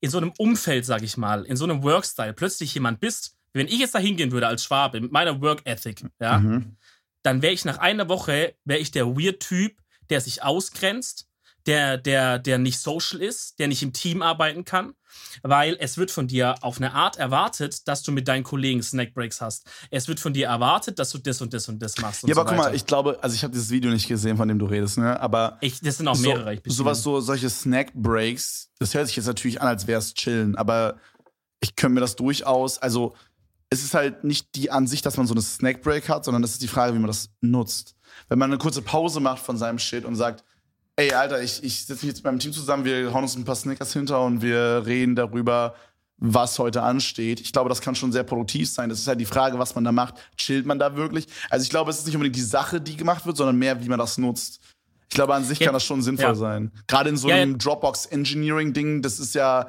in 0.00 0.10
so 0.10 0.18
einem 0.18 0.32
Umfeld, 0.38 0.84
sag 0.84 1.02
ich 1.02 1.16
mal, 1.16 1.44
in 1.44 1.56
so 1.56 1.64
einem 1.64 1.82
Workstyle 1.82 2.34
plötzlich 2.34 2.72
jemand 2.74 3.00
bist, 3.00 3.35
wenn 3.56 3.68
ich 3.68 3.78
jetzt 3.78 3.94
da 3.94 3.98
hingehen 3.98 4.32
würde 4.32 4.46
als 4.46 4.64
Schwabe 4.64 5.00
mit 5.00 5.12
meiner 5.12 5.40
Work 5.40 5.62
Ethic, 5.64 6.04
ja, 6.20 6.38
mhm. 6.38 6.76
dann 7.22 7.42
wäre 7.42 7.52
ich 7.52 7.64
nach 7.64 7.78
einer 7.78 8.08
Woche, 8.08 8.54
wäre 8.64 8.80
ich 8.80 8.90
der 8.90 9.06
Weird 9.16 9.40
Typ, 9.40 9.76
der 10.10 10.20
sich 10.20 10.42
ausgrenzt, 10.42 11.26
der, 11.66 11.98
der, 11.98 12.38
der 12.38 12.58
nicht 12.58 12.78
social 12.78 13.20
ist, 13.20 13.58
der 13.58 13.66
nicht 13.66 13.82
im 13.82 13.92
Team 13.92 14.22
arbeiten 14.22 14.64
kann, 14.64 14.94
weil 15.42 15.76
es 15.80 15.98
wird 15.98 16.12
von 16.12 16.28
dir 16.28 16.54
auf 16.60 16.76
eine 16.76 16.92
Art 16.92 17.16
erwartet, 17.16 17.88
dass 17.88 18.02
du 18.02 18.12
mit 18.12 18.28
deinen 18.28 18.44
Kollegen 18.44 18.82
Snackbreaks 18.82 19.40
hast. 19.40 19.66
Es 19.90 20.06
wird 20.06 20.20
von 20.20 20.32
dir 20.32 20.46
erwartet, 20.46 20.98
dass 21.00 21.10
du 21.10 21.18
das 21.18 21.40
und 21.40 21.52
das 21.52 21.68
und 21.68 21.80
das 21.80 21.98
machst. 21.98 22.22
Und 22.22 22.28
ja, 22.28 22.36
aber 22.36 22.48
so 22.48 22.54
guck 22.54 22.64
mal, 22.64 22.74
ich 22.74 22.86
glaube, 22.86 23.18
also 23.20 23.34
ich 23.34 23.42
habe 23.42 23.52
dieses 23.52 23.70
Video 23.70 23.90
nicht 23.90 24.06
gesehen, 24.06 24.36
von 24.36 24.46
dem 24.46 24.60
du 24.60 24.66
redest, 24.66 24.98
ne? 24.98 25.18
Aber 25.18 25.58
ich, 25.60 25.80
das 25.80 25.96
sind 25.96 26.06
auch 26.06 26.18
mehrere. 26.18 26.60
So, 26.66 26.72
sowas, 26.72 27.02
so 27.02 27.20
solche 27.20 27.50
Snackbreaks, 27.50 28.70
das 28.78 28.94
hört 28.94 29.08
sich 29.08 29.16
jetzt 29.16 29.26
natürlich 29.26 29.60
an, 29.60 29.68
als 29.68 29.88
wäre 29.88 29.98
es 29.98 30.14
chillen, 30.14 30.54
aber 30.56 30.98
ich 31.60 31.74
könnte 31.74 31.94
mir 31.94 32.00
das 32.00 32.14
durchaus, 32.14 32.78
also 32.78 33.14
es 33.70 33.82
ist 33.82 33.94
halt 33.94 34.24
nicht 34.24 34.54
die 34.54 34.70
Ansicht, 34.70 35.04
dass 35.06 35.16
man 35.16 35.26
so 35.26 35.34
eine 35.34 35.42
Snackbreak 35.42 36.08
hat, 36.08 36.24
sondern 36.24 36.42
das 36.42 36.52
ist 36.52 36.62
die 36.62 36.68
Frage, 36.68 36.94
wie 36.94 36.98
man 36.98 37.08
das 37.08 37.30
nutzt. 37.40 37.94
Wenn 38.28 38.38
man 38.38 38.50
eine 38.50 38.58
kurze 38.58 38.82
Pause 38.82 39.20
macht 39.20 39.40
von 39.42 39.56
seinem 39.56 39.78
Shit 39.78 40.04
und 40.04 40.14
sagt, 40.16 40.44
ey, 40.96 41.12
Alter, 41.12 41.42
ich, 41.42 41.62
ich 41.64 41.80
sitze 41.84 42.06
mich 42.06 42.14
jetzt 42.14 42.18
mit 42.18 42.24
meinem 42.24 42.38
Team 42.38 42.52
zusammen, 42.52 42.84
wir 42.84 43.12
hauen 43.12 43.24
uns 43.24 43.36
ein 43.36 43.44
paar 43.44 43.56
Snickers 43.56 43.92
hinter 43.92 44.24
und 44.24 44.40
wir 44.40 44.84
reden 44.86 45.16
darüber, 45.16 45.74
was 46.18 46.58
heute 46.58 46.82
ansteht. 46.82 47.40
Ich 47.40 47.52
glaube, 47.52 47.68
das 47.68 47.80
kann 47.82 47.94
schon 47.94 48.12
sehr 48.12 48.22
produktiv 48.24 48.70
sein. 48.70 48.88
Das 48.88 49.00
ist 49.00 49.06
halt 49.06 49.20
die 49.20 49.26
Frage, 49.26 49.58
was 49.58 49.74
man 49.74 49.84
da 49.84 49.92
macht. 49.92 50.14
Chillt 50.38 50.64
man 50.64 50.78
da 50.78 50.96
wirklich? 50.96 51.26
Also 51.50 51.64
ich 51.64 51.68
glaube, 51.70 51.90
es 51.90 51.98
ist 51.98 52.06
nicht 52.06 52.14
unbedingt 52.14 52.36
die 52.36 52.40
Sache, 52.40 52.80
die 52.80 52.96
gemacht 52.96 53.26
wird, 53.26 53.36
sondern 53.36 53.56
mehr, 53.56 53.82
wie 53.84 53.88
man 53.88 53.98
das 53.98 54.16
nutzt. 54.16 54.60
Ich 55.10 55.14
glaube, 55.14 55.34
an 55.34 55.44
sich 55.44 55.58
Ja. 55.58 55.66
kann 55.66 55.74
das 55.74 55.84
schon 55.84 56.00
sinnvoll 56.02 56.24
Ja. 56.28 56.34
sein. 56.34 56.72
Gerade 56.86 57.10
in 57.10 57.16
so 57.18 57.28
Ja, 57.28 57.34
einem 57.36 57.58
Dropbox-Engineering-Ding, 57.58 59.02
das 59.02 59.18
ist 59.20 59.34
ja, 59.34 59.68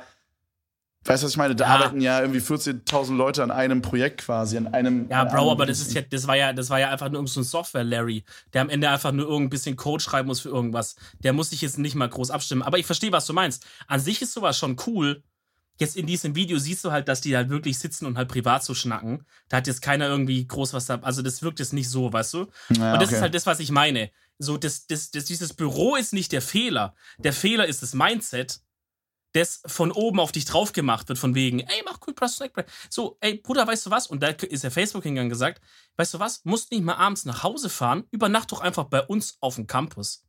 weißt 1.06 1.24
du, 1.24 1.26
was 1.26 1.32
ich 1.32 1.38
meine? 1.38 1.56
Da 1.56 1.66
Ja. 1.66 1.76
arbeiten 1.76 2.02
ja 2.02 2.20
irgendwie 2.20 2.42
14.000 2.42 3.16
Leute 3.16 3.44
an 3.44 3.52
einem 3.52 3.82
Projekt 3.82 4.22
quasi, 4.22 4.58
an 4.58 4.68
einem. 4.68 5.10
Ja, 5.10 5.22
an 5.22 5.28
Bro, 5.30 5.42
einem 5.42 5.50
aber 5.50 5.66
das 5.66 5.80
ist 5.80 5.94
ja, 5.94 6.02
das 6.02 6.28
war 6.28 6.36
ja, 6.36 6.54
das 6.54 6.70
war 6.70 6.80
ja 6.80 6.90
einfach 6.90 7.10
nur 7.10 7.26
so 7.28 7.40
ein 7.40 7.44
Software-Larry, 7.44 8.24
der 8.54 8.62
am 8.62 8.70
Ende 8.70 8.90
einfach 8.90 9.12
nur 9.12 9.26
irgendein 9.26 9.50
bisschen 9.50 9.76
Code 9.76 10.04
schreiben 10.04 10.28
muss 10.28 10.40
für 10.42 10.50
irgendwas. 10.50 10.96
Der 11.20 11.34
muss 11.34 11.50
sich 11.52 11.62
jetzt 11.62 11.78
nicht 11.78 11.96
mal 11.96 12.10
groß 12.10 12.32
abstimmen. 12.32 12.62
Aber 12.62 12.78
ich 12.78 12.86
verstehe, 12.86 13.12
was 13.12 13.26
du 13.26 13.34
meinst. 13.34 13.66
An 13.88 14.00
sich 14.00 14.22
ist 14.22 14.34
sowas 14.34 14.58
schon 14.58 14.76
cool. 14.88 15.24
Jetzt 15.80 15.96
in 15.96 16.08
diesem 16.08 16.34
Video 16.34 16.58
siehst 16.58 16.84
du 16.84 16.92
halt, 16.92 17.08
dass 17.08 17.22
die 17.22 17.38
halt 17.38 17.50
wirklich 17.50 17.78
sitzen 17.78 18.08
und 18.08 18.18
halt 18.18 18.28
privat 18.30 18.64
so 18.64 18.74
schnacken. 18.74 19.24
Da 19.48 19.58
hat 19.58 19.68
jetzt 19.68 19.84
keiner 19.84 20.08
irgendwie 20.08 20.46
groß 20.48 20.74
was 20.74 20.88
da. 20.88 21.00
Also 21.04 21.22
das 21.22 21.44
wirkt 21.44 21.60
jetzt 21.60 21.72
nicht 21.72 21.88
so, 21.88 22.12
weißt 22.12 22.34
du? 22.34 22.48
Ja, 22.76 22.94
und 22.94 23.00
das 23.00 23.10
okay. 23.10 23.16
ist 23.18 23.22
halt 23.22 23.36
das, 23.36 23.46
was 23.46 23.60
ich 23.60 23.70
meine. 23.70 24.10
So, 24.40 24.58
das, 24.58 24.88
das, 24.88 25.12
das, 25.12 25.26
dieses 25.26 25.54
Büro 25.54 25.96
ist 25.96 26.14
nicht 26.14 26.32
der 26.32 26.42
Fehler. 26.42 26.96
Der 27.20 27.32
Fehler 27.32 27.68
ist 27.68 27.84
das 27.84 27.94
Mindset, 27.94 28.60
das 29.38 29.62
von 29.66 29.92
oben 29.92 30.20
auf 30.20 30.32
dich 30.32 30.46
drauf 30.46 30.74
gemacht 30.74 31.08
wird, 31.10 31.20
von 31.20 31.36
wegen, 31.36 31.60
ey, 31.60 31.82
mach 31.86 32.00
cool 32.06 32.14
Plus 32.14 32.36
Snack 32.36 32.54
Break. 32.54 32.68
So, 32.90 33.18
ey, 33.22 33.36
Bruder, 33.36 33.68
weißt 33.68 33.86
du 33.86 33.92
was? 33.92 34.08
Und 34.08 34.22
da 34.22 34.30
ist 34.30 34.64
der 34.64 34.72
Facebook 34.72 35.04
hingegangen 35.04 35.30
gesagt, 35.30 35.62
weißt 35.98 36.16
du 36.16 36.20
was? 36.20 36.44
Musst 36.46 36.72
nicht 36.72 36.84
mal 36.84 36.96
abends 36.96 37.26
nach 37.26 37.44
Hause 37.44 37.70
fahren, 37.70 38.04
übernacht 38.12 38.52
doch 38.52 38.62
einfach 38.62 38.86
bei 38.86 39.02
uns 39.02 39.38
auf 39.40 39.56
dem 39.56 39.68
Campus. 39.68 40.26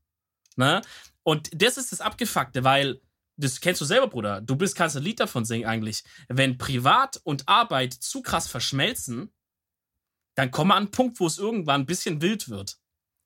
Ne? 0.56 0.82
Und 1.22 1.50
das 1.60 1.76
ist 1.76 1.92
das 1.92 2.00
Abgefuckte, 2.00 2.64
weil, 2.64 3.00
das 3.36 3.60
kennst 3.60 3.80
du 3.80 3.84
selber, 3.84 4.08
Bruder. 4.08 4.40
Du 4.40 4.56
bist, 4.56 4.74
kannst 4.74 4.96
ein 4.96 5.02
Lied 5.02 5.20
davon 5.20 5.44
singen 5.44 5.66
eigentlich. 5.66 6.04
Wenn 6.28 6.58
Privat 6.58 7.20
und 7.24 7.48
Arbeit 7.48 7.94
zu 7.94 8.22
krass 8.22 8.48
verschmelzen, 8.48 9.32
dann 10.34 10.50
kommen 10.50 10.70
wir 10.70 10.74
an 10.74 10.84
einen 10.84 10.90
Punkt, 10.90 11.18
wo 11.20 11.26
es 11.26 11.38
irgendwann 11.38 11.82
ein 11.82 11.86
bisschen 11.86 12.20
wild 12.22 12.48
wird. 12.48 12.78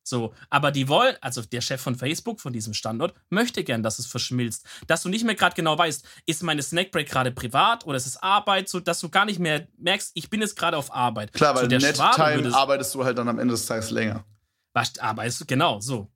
So, 0.04 0.34
aber 0.50 0.72
die 0.72 0.88
wollen, 0.88 1.16
also 1.20 1.42
der 1.42 1.60
Chef 1.60 1.80
von 1.80 1.94
Facebook, 1.94 2.40
von 2.40 2.52
diesem 2.52 2.74
Standort, 2.74 3.14
möchte 3.30 3.62
gern, 3.62 3.82
dass 3.82 3.98
es 4.00 4.06
verschmilzt. 4.06 4.66
Dass 4.88 5.02
du 5.02 5.08
nicht 5.08 5.24
mehr 5.24 5.36
gerade 5.36 5.54
genau 5.54 5.78
weißt, 5.78 6.04
ist 6.26 6.42
meine 6.42 6.62
Snackbreak 6.62 7.08
gerade 7.08 7.30
privat 7.30 7.86
oder 7.86 7.96
ist 7.96 8.06
es 8.06 8.16
Arbeit, 8.16 8.68
so 8.68 8.80
dass 8.80 8.98
du 9.00 9.08
gar 9.08 9.24
nicht 9.24 9.38
mehr 9.38 9.68
merkst, 9.78 10.10
ich 10.14 10.28
bin 10.28 10.40
jetzt 10.40 10.56
gerade 10.56 10.76
auf 10.76 10.92
Arbeit. 10.92 11.32
Klar, 11.32 11.54
weil 11.54 11.62
so, 11.62 11.68
der 11.68 11.78
Net-Time 11.80 12.48
es- 12.48 12.54
arbeitest 12.54 12.94
du 12.94 13.04
halt 13.04 13.16
dann 13.16 13.28
am 13.28 13.38
Ende 13.38 13.52
des 13.54 13.64
Tages 13.66 13.90
länger. 13.90 14.24
was 14.72 14.98
arbeitest 14.98 15.40
du? 15.42 15.44
Genau, 15.46 15.80
so. 15.80 16.10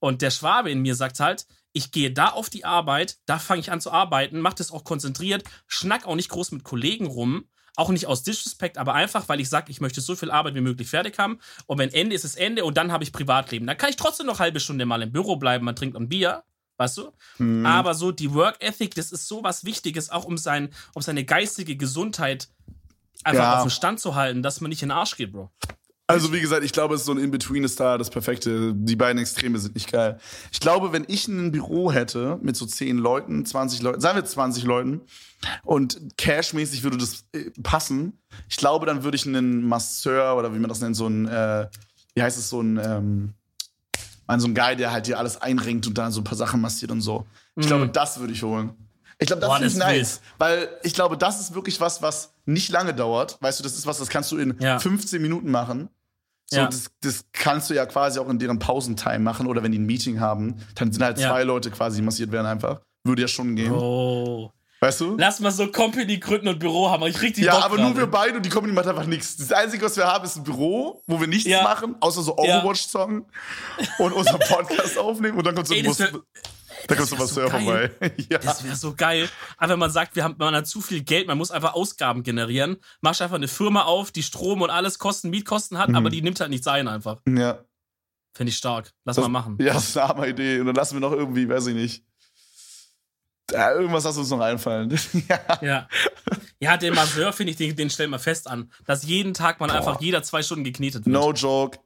Und 0.00 0.22
der 0.22 0.30
Schwabe 0.30 0.70
in 0.70 0.80
mir 0.80 0.94
sagt 0.96 1.20
halt, 1.20 1.46
ich 1.72 1.92
gehe 1.92 2.10
da 2.12 2.28
auf 2.30 2.50
die 2.50 2.64
Arbeit, 2.64 3.18
da 3.26 3.38
fange 3.38 3.60
ich 3.60 3.70
an 3.70 3.80
zu 3.80 3.92
arbeiten, 3.92 4.40
mach 4.40 4.54
das 4.54 4.72
auch 4.72 4.82
konzentriert, 4.82 5.44
schnack 5.66 6.06
auch 6.06 6.16
nicht 6.16 6.30
groß 6.30 6.50
mit 6.52 6.64
Kollegen 6.64 7.06
rum, 7.06 7.48
auch 7.78 7.90
nicht 7.90 8.06
aus 8.06 8.24
Disrespect, 8.24 8.76
aber 8.76 8.94
einfach, 8.94 9.28
weil 9.28 9.40
ich 9.40 9.48
sage, 9.48 9.70
ich 9.70 9.80
möchte 9.80 10.00
so 10.00 10.16
viel 10.16 10.32
Arbeit 10.32 10.54
wie 10.56 10.60
möglich 10.60 10.88
fertig 10.88 11.16
haben 11.18 11.38
und 11.66 11.78
wenn 11.78 11.92
Ende 11.92 12.16
ist, 12.16 12.24
ist 12.24 12.36
Ende 12.36 12.64
und 12.64 12.76
dann 12.76 12.90
habe 12.90 13.04
ich 13.04 13.12
Privatleben. 13.12 13.66
Dann 13.68 13.78
kann 13.78 13.88
ich 13.90 13.96
trotzdem 13.96 14.26
noch 14.26 14.34
eine 14.34 14.46
halbe 14.46 14.58
Stunde 14.60 14.84
mal 14.84 15.00
im 15.00 15.12
Büro 15.12 15.36
bleiben, 15.36 15.64
man 15.64 15.76
trinkt 15.76 15.96
ein 15.96 16.08
Bier, 16.08 16.42
weißt 16.78 16.98
du? 16.98 17.12
Mhm. 17.38 17.64
Aber 17.64 17.94
so 17.94 18.10
die 18.10 18.34
Work 18.34 18.56
Ethic, 18.60 18.96
das 18.96 19.12
ist 19.12 19.28
so 19.28 19.44
was 19.44 19.64
Wichtiges, 19.64 20.10
auch 20.10 20.24
um, 20.24 20.36
sein, 20.36 20.70
um 20.94 21.02
seine 21.02 21.24
geistige 21.24 21.76
Gesundheit 21.76 22.48
einfach 23.22 23.42
Ja. 23.44 23.56
auf 23.58 23.62
den 23.62 23.70
Stand 23.70 24.00
zu 24.00 24.16
halten, 24.16 24.42
dass 24.42 24.60
man 24.60 24.70
nicht 24.70 24.82
in 24.82 24.88
den 24.88 24.96
Arsch 24.98 25.16
geht, 25.16 25.32
Bro. 25.32 25.50
Also 26.10 26.32
wie 26.32 26.40
gesagt, 26.40 26.64
ich 26.64 26.72
glaube, 26.72 26.94
es 26.94 27.02
ist 27.02 27.06
so 27.06 27.12
ein 27.12 27.18
In-Between 27.18 27.64
ist 27.64 27.78
da 27.78 27.98
das 27.98 28.08
Perfekte. 28.08 28.72
Die 28.74 28.96
beiden 28.96 29.18
Extreme 29.20 29.58
sind 29.58 29.74
nicht 29.74 29.92
geil. 29.92 30.18
Ich 30.50 30.58
glaube, 30.58 30.90
wenn 30.92 31.04
ich 31.06 31.28
ein 31.28 31.52
Büro 31.52 31.92
hätte 31.92 32.38
mit 32.40 32.56
so 32.56 32.64
10 32.64 32.96
Leuten, 32.96 33.44
20 33.44 33.82
Leuten, 33.82 34.00
sagen 34.00 34.16
wir 34.16 34.24
20 34.24 34.64
Leuten 34.64 35.02
und 35.64 36.00
cashmäßig 36.16 36.82
würde 36.82 36.96
das 36.96 37.26
äh, 37.34 37.50
passen, 37.62 38.14
ich 38.48 38.56
glaube, 38.56 38.86
dann 38.86 39.04
würde 39.04 39.16
ich 39.16 39.26
einen 39.26 39.62
Masseur 39.68 40.34
oder 40.36 40.54
wie 40.54 40.58
man 40.58 40.70
das 40.70 40.80
nennt, 40.80 40.96
so 40.96 41.06
ein, 41.08 41.28
äh, 41.28 41.68
wie 42.14 42.22
heißt 42.22 42.38
es, 42.38 42.48
so 42.48 42.62
ein, 42.62 42.80
ähm, 42.82 43.34
so 44.38 44.46
ein 44.48 44.54
Guy, 44.54 44.76
der 44.76 44.92
halt 44.92 45.06
dir 45.08 45.18
alles 45.18 45.36
einrenkt 45.40 45.86
und 45.86 45.98
dann 45.98 46.10
so 46.10 46.22
ein 46.22 46.24
paar 46.24 46.36
Sachen 46.38 46.62
massiert 46.62 46.90
und 46.90 47.02
so. 47.02 47.26
Ich 47.54 47.64
Mhm. 47.64 47.68
glaube, 47.68 47.88
das 47.88 48.18
würde 48.18 48.32
ich 48.32 48.42
holen. 48.42 48.70
Ich 49.18 49.26
glaube, 49.26 49.40
das 49.40 49.48
Boah, 49.50 49.56
finde 49.56 49.68
ich 49.72 49.74
das 49.78 49.86
nice. 49.86 50.20
Weil 50.38 50.68
ich 50.84 50.94
glaube, 50.94 51.18
das 51.18 51.38
ist 51.40 51.54
wirklich 51.54 51.78
was, 51.82 52.00
was 52.00 52.32
nicht 52.46 52.70
lange 52.70 52.94
dauert. 52.94 53.36
Weißt 53.42 53.58
du, 53.58 53.62
das 53.62 53.76
ist 53.76 53.84
was, 53.86 53.98
das 53.98 54.08
kannst 54.08 54.32
du 54.32 54.38
in 54.38 54.54
Ja. 54.58 54.78
15 54.78 55.20
Minuten 55.20 55.50
machen. 55.50 55.90
So, 56.50 56.56
Ja. 56.58 56.66
das, 56.66 56.86
das 57.02 57.24
kannst 57.32 57.68
du 57.70 57.74
ja 57.74 57.84
quasi 57.86 58.18
auch 58.18 58.28
in 58.28 58.38
deren 58.38 58.58
Pausentime 58.58 59.18
machen 59.18 59.46
oder 59.46 59.62
wenn 59.62 59.72
die 59.72 59.78
ein 59.78 59.86
Meeting 59.86 60.18
haben, 60.20 60.56
dann 60.74 60.90
sind 60.92 61.02
halt 61.02 61.18
Ja. 61.18 61.28
zwei 61.30 61.44
Leute 61.44 61.70
quasi 61.70 61.96
die 61.96 62.02
massiert 62.02 62.32
werden 62.32 62.46
einfach. 62.46 62.80
Würde 63.04 63.22
ja 63.22 63.28
schon 63.28 63.54
gehen. 63.54 63.72
Oh. 63.72 64.50
Weißt 64.80 65.00
du? 65.00 65.16
Lass 65.18 65.40
mal 65.40 65.50
so 65.50 65.66
Company 65.72 66.18
gründen 66.18 66.46
und 66.48 66.60
Büro 66.60 66.88
haben. 66.88 67.02
Ich 67.06 67.20
richtig 67.20 67.44
Ja, 67.44 67.54
Bock 67.56 67.64
aber 67.64 67.76
nur 67.78 67.86
gerade. 67.86 67.98
wir 67.98 68.06
beide 68.06 68.36
und 68.36 68.46
die 68.46 68.48
Comedy 68.48 68.72
macht 68.72 68.86
einfach 68.86 69.06
nichts. 69.06 69.36
Das 69.36 69.50
Einzige, 69.52 69.84
was 69.84 69.96
wir 69.96 70.06
haben, 70.06 70.24
ist 70.24 70.36
ein 70.36 70.44
Büro, 70.44 71.02
wo 71.08 71.18
wir 71.20 71.26
nichts 71.26 71.48
Ja. 71.50 71.62
machen, 71.64 71.96
außer 72.00 72.22
so. 72.22 72.36
Overwatch-Song 72.38 73.26
und 73.98 74.12
unseren 74.12 74.38
Podcast 74.48 74.96
aufnehmen 74.96 75.36
und 75.36 75.44
dann 75.46 75.54
kommt 75.56 75.66
so 75.66 75.74
ein 75.74 75.84
Bus. 75.84 75.98
Da 76.88 76.94
kommt 76.96 77.08
so 77.08 77.16
wär 77.16 77.24
was 77.24 77.34
so 77.34 77.48
vorbei. 77.48 77.90
ja. 78.30 78.38
Das 78.38 78.64
wäre 78.64 78.74
so 78.76 78.94
geil. 78.94 79.28
Aber 79.56 79.72
wenn 79.74 79.78
man 79.78 79.90
sagt, 79.90 80.16
wir 80.16 80.24
haben, 80.24 80.34
man 80.38 80.54
hat 80.54 80.66
zu 80.66 80.80
viel 80.80 81.02
Geld, 81.02 81.26
man 81.28 81.38
muss 81.38 81.50
einfach 81.50 81.74
Ausgaben 81.74 82.22
generieren, 82.24 82.78
machst 83.00 83.22
einfach 83.22 83.36
eine 83.36 83.46
Firma 83.48 83.82
auf, 83.84 84.10
die 84.10 84.22
Strom 84.22 84.62
und 84.62 84.70
alles 84.70 84.98
Kosten, 84.98 85.30
Mietkosten 85.30 85.78
hat, 85.78 85.90
Mhm. 85.90 85.94
aber 85.96 86.10
die 86.10 86.22
nimmt 86.22 86.40
halt 86.40 86.50
nichts 86.50 86.66
ein 86.66 86.88
einfach. 86.88 87.20
ja. 87.28 87.64
Finde 88.34 88.50
ich 88.50 88.56
stark. 88.56 88.92
Lass 89.04 89.16
Das- 89.16 89.22
mal 89.24 89.28
machen. 89.30 89.56
Ja, 89.60 89.72
das 89.74 89.88
ist 89.88 89.96
eine 89.96 90.10
arme 90.10 90.28
Idee. 90.28 90.60
Und 90.60 90.66
dann 90.66 90.74
lassen 90.76 90.94
wir 90.94 91.00
noch 91.00 91.12
irgendwie, 91.12 91.48
weiß 91.48 91.66
ich 91.68 91.74
nicht. 91.74 92.04
Ja, 93.50 93.72
irgendwas 93.72 94.04
lass 94.04 94.16
uns 94.18 94.28
noch 94.30 94.40
einfallen. 94.40 94.90
ja. 95.28 95.38
Ja. 95.62 95.88
Ja, 96.60 96.76
den 96.76 96.94
Masseur, 96.94 97.32
finde 97.32 97.52
ich, 97.52 97.56
den, 97.56 97.74
den 97.74 97.88
stellen 97.90 98.10
wir 98.10 98.18
fest 98.18 98.46
an. 98.48 98.70
Dass 98.86 99.02
jeden 99.04 99.32
Tag 99.34 99.58
man 99.60 99.70
einfach 99.70 100.00
jeder 100.00 100.22
zwei 100.22 100.42
Stunden 100.42 100.64
geknetet 100.64 101.06
wird. 101.06 101.12
No 101.12 101.32
joke. 101.32 101.78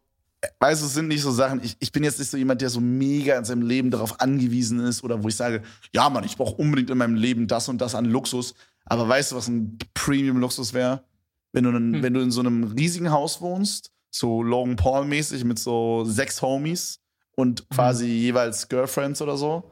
Weißt 0.59 0.83
du, 0.83 0.87
es 0.87 0.95
sind 0.95 1.09
nicht 1.09 1.23
so 1.23 1.31
Sachen, 1.31 1.63
ich, 1.63 1.77
ich 1.79 1.93
bin 1.93 2.03
jetzt 2.03 2.19
nicht 2.19 2.31
so 2.31 2.37
jemand, 2.37 2.61
der 2.61 2.69
so 2.71 2.81
mega 2.81 3.37
in 3.39 3.45
seinem 3.45 3.63
Leben 3.63 3.91
darauf 3.91 4.21
angewiesen 4.21 4.81
ist 4.81 5.05
oder 5.05 5.23
wo 5.23 5.29
ich 5.29 5.37
sage, 5.37 5.63
ja 5.95 6.09
Mann, 6.11 6.25
ich 6.25 6.37
brauche 6.37 6.57
unbedingt 6.57 6.91
in 6.91 6.99
meinem 6.99 7.15
Leben 7.15 7.47
das 7.47 7.69
und 7.69 7.79
das 7.81 7.95
an 7.95 8.07
Luxus. 8.07 8.55
Aber 8.87 9.09
weißt 9.09 9.31
du, 9.33 9.37
was 9.37 9.47
ein 9.49 9.79
Premium-Luxus 9.95 10.73
wäre? 10.73 11.05
Wenn, 11.53 11.65
du 11.65 11.71
in- 11.71 11.95
Hm. 11.95 12.03
wenn 12.03 12.15
du 12.15 12.21
in 12.21 12.31
so 12.33 12.41
einem 12.41 12.65
riesigen 12.65 13.11
Haus 13.13 13.41
wohnst, 13.41 13.93
so 14.11 14.43
Logan 14.43 14.75
Paul-mäßig 14.77 15.45
mit 15.45 15.59
so 15.61 16.05
sechs 16.05 16.43
Homies 16.43 16.99
und 17.37 17.69
quasi 17.71 18.07
jeweils 18.07 18.69
Girlfriends 18.69 19.23
oder 19.23 19.37
so 19.37 19.71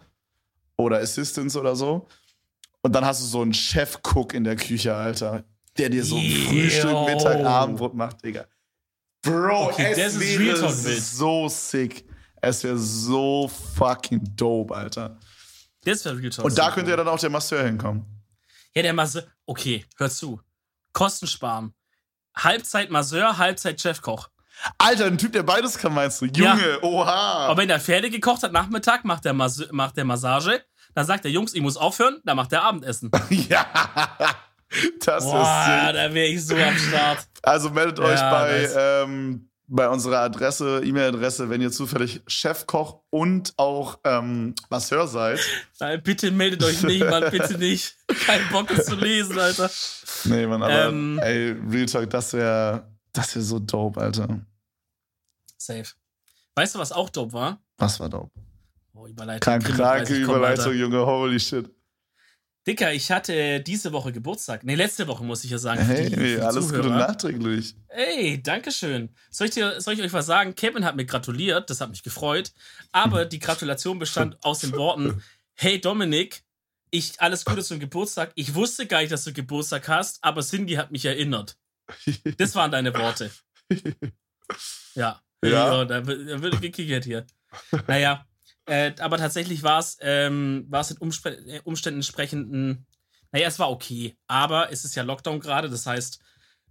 oder 0.76 0.98
Assistants 1.00 1.56
oder 1.56 1.74
so. 1.74 2.06
Und 2.82 2.94
dann 2.94 3.04
hast 3.04 3.20
du 3.22 3.26
so 3.26 3.42
einen 3.42 3.52
Chef-Cook 3.52 4.34
in 4.34 4.44
der 4.44 4.56
Küche, 4.56 4.94
Alter, 4.94 5.44
der 5.76 5.90
dir 5.90 6.04
so 6.04 6.16
Yo. 6.16 6.48
Frühstück, 6.48 7.06
Mittag, 7.06 7.44
Abendbrot 7.44 7.94
macht, 7.94 8.24
Digga. 8.24 8.46
Bro, 9.22 9.68
Okay, 9.68 9.92
es 9.92 9.98
das 9.98 10.14
ist 10.14 10.38
wäre 10.38 10.72
so 11.00 11.48
sick. 11.48 12.04
Es 12.40 12.64
wäre 12.64 12.78
so 12.78 13.48
fucking 13.76 14.20
dope, 14.34 14.74
Alter. 14.74 15.18
Das 15.84 16.04
wäre 16.04 16.16
Real 16.18 16.30
Talk. 16.30 16.44
Und 16.46 16.58
da 16.58 16.70
könnte 16.70 16.90
ja 16.90 16.96
dann 16.96 17.08
auch 17.08 17.18
der 17.18 17.30
Masseur 17.30 17.62
hinkommen. 17.64 18.04
Ja, 18.74 18.82
der 18.82 18.92
Masseur. 18.94 19.24
Okay, 19.46 19.84
hör 19.96 20.10
zu. 20.10 20.40
Kosten 20.92 21.26
sparen. 21.26 21.74
Halbzeit 22.36 22.90
Masseur, 22.90 23.36
Halbzeit 23.38 23.80
Chefkoch. 23.80 24.28
Alter, 24.78 25.06
ein 25.06 25.18
Typ, 25.18 25.32
der 25.32 25.42
beides 25.42 25.78
kann, 25.78 25.94
meinst 25.94 26.20
du? 26.20 26.26
Junge, 26.26 26.78
oha. 26.82 27.46
Aber 27.48 27.60
wenn 27.60 27.68
der 27.68 27.80
fertig 27.80 28.12
gekocht 28.12 28.42
hat, 28.42 28.52
Nachmittag 28.52 29.04
macht 29.04 29.24
der, 29.24 29.32
Mas 29.32 29.66
macht 29.70 29.96
der 29.96 30.04
Massage. 30.04 30.62
Dann 30.94 31.06
sagt 31.06 31.24
der 31.24 31.30
Jungs, 31.30 31.54
ich 31.54 31.60
muss 31.62 31.76
aufhören, 31.76 32.20
dann 32.24 32.36
macht 32.36 32.52
der 32.52 32.62
Abendessen. 32.62 33.10
ja. 33.30 33.66
Das 35.04 35.24
Boah, 35.24 35.40
ist 35.40 35.96
da 35.96 36.14
wäre 36.14 36.26
ich 36.26 36.44
so 36.46 36.54
am 36.56 36.76
Start. 36.76 37.26
Also 37.42 37.70
meldet 37.70 37.98
euch 37.98 38.18
Ja, 38.20 38.30
bei, 38.30 38.58
nice. 38.62 38.74
ähm, 38.78 39.50
bei 39.66 39.88
unserer 39.88 40.18
Adresse, 40.20 40.82
E-Mail-Adresse, 40.84 41.48
wenn 41.50 41.60
ihr 41.60 41.70
zufällig 41.72 42.22
Chefkoch 42.26 43.00
und 43.10 43.52
auch 43.56 43.98
ähm, 44.04 44.54
Masseur 44.68 45.06
seid. 45.08 45.40
Nein, 45.80 46.02
bitte 46.02 46.30
meldet 46.30 46.62
euch 46.64 46.82
nicht, 46.82 47.04
Mann, 47.08 47.24
bitte 47.30 47.58
nicht. 47.58 47.96
Kein 48.26 48.40
Bock, 48.52 48.68
das 48.68 48.86
zu 48.86 48.94
lesen, 48.94 49.38
Alter. 49.38 49.70
Nee, 50.24 50.46
Mann, 50.46 50.62
aber 50.62 50.86
Ähm. 50.88 51.18
ey, 51.22 51.56
Real 51.68 51.86
Talk, 51.86 52.10
das 52.10 52.32
wäre 52.32 52.86
das 53.12 53.34
wär 53.34 53.42
so 53.42 53.58
dope, 53.58 54.00
Alter. 54.00 54.40
Safe. 55.56 55.84
Weißt 56.54 56.74
du, 56.74 56.78
was 56.78 56.92
auch 56.92 57.10
dope 57.10 57.32
war? 57.32 57.60
Was 57.78 57.98
war 58.00 58.08
dope? 58.08 58.30
Oh, 58.94 59.06
Überleitung. 59.06 59.40
Kranke 59.40 59.72
30, 59.72 60.24
komm, 60.24 60.36
Überleitung. 60.36 60.74
Junge, 60.74 61.04
holy 61.06 61.40
shit. 61.40 61.70
Dicker, 62.70 62.92
ich 62.92 63.10
hatte 63.10 63.60
diese 63.60 63.92
Woche 63.92 64.12
Geburtstag. 64.12 64.62
Nee, 64.62 64.76
letzte 64.76 65.08
Woche 65.08 65.24
muss 65.24 65.42
ich 65.42 65.50
ja 65.50 65.58
sagen. 65.58 65.80
Hey, 65.82 66.08
die 66.08 66.40
alles 66.40 66.68
Gute 66.68 66.82
Zuhörer. 66.82 66.98
nachträglich. 66.98 67.74
Ey, 67.88 68.40
Dankeschön. 68.40 69.08
Soll 69.30 69.48
ich, 69.48 69.54
dir, 69.54 69.80
soll 69.80 69.94
ich 69.94 70.02
euch 70.02 70.12
was 70.12 70.26
sagen? 70.26 70.54
Kevin 70.54 70.84
hat 70.84 70.94
mir 70.94 71.04
gratuliert, 71.04 71.68
das 71.68 71.80
hat 71.80 71.90
mich 71.90 72.04
gefreut. 72.04 72.52
Aber 72.92 73.24
die 73.24 73.40
Gratulation 73.40 73.98
bestand 73.98 74.36
aus 74.44 74.60
den 74.60 74.72
Worten: 74.72 75.20
Hey 75.54 75.80
Dominik, 75.80 76.44
ich 76.92 77.20
alles 77.20 77.44
Gute 77.44 77.64
zum 77.64 77.80
Geburtstag. 77.80 78.30
Ich 78.36 78.54
wusste 78.54 78.86
gar 78.86 79.00
nicht, 79.00 79.10
dass 79.10 79.24
du 79.24 79.32
Geburtstag 79.32 79.88
hast, 79.88 80.22
aber 80.22 80.40
Cindy 80.42 80.74
hat 80.74 80.92
mich 80.92 81.04
erinnert. 81.04 81.56
Das 82.38 82.54
waren 82.54 82.70
deine 82.70 82.94
Worte. 82.94 83.30
Ja. 84.96 85.22
Ja. 85.44 85.88
wird, 85.88 85.90
da 85.92 86.42
wird 86.42 86.60
gekickert 86.60 87.04
hier. 87.04 87.24
Naja. 87.86 88.26
Äh, 88.70 88.94
aber 89.00 89.18
tatsächlich 89.18 89.64
war 89.64 89.80
es 89.80 89.98
ähm, 90.00 90.64
war's 90.68 90.92
in 90.92 90.98
Umspre 90.98 91.30
äh, 91.30 91.60
Umständen 91.64 91.98
entsprechend 91.98 92.52
ein. 92.52 92.86
Naja, 93.32 93.48
es 93.48 93.58
war 93.58 93.68
okay. 93.68 94.16
Aber 94.28 94.70
es 94.70 94.84
ist 94.84 94.94
ja 94.94 95.02
Lockdown 95.02 95.40
gerade. 95.40 95.68
Das 95.68 95.86
heißt, 95.86 96.20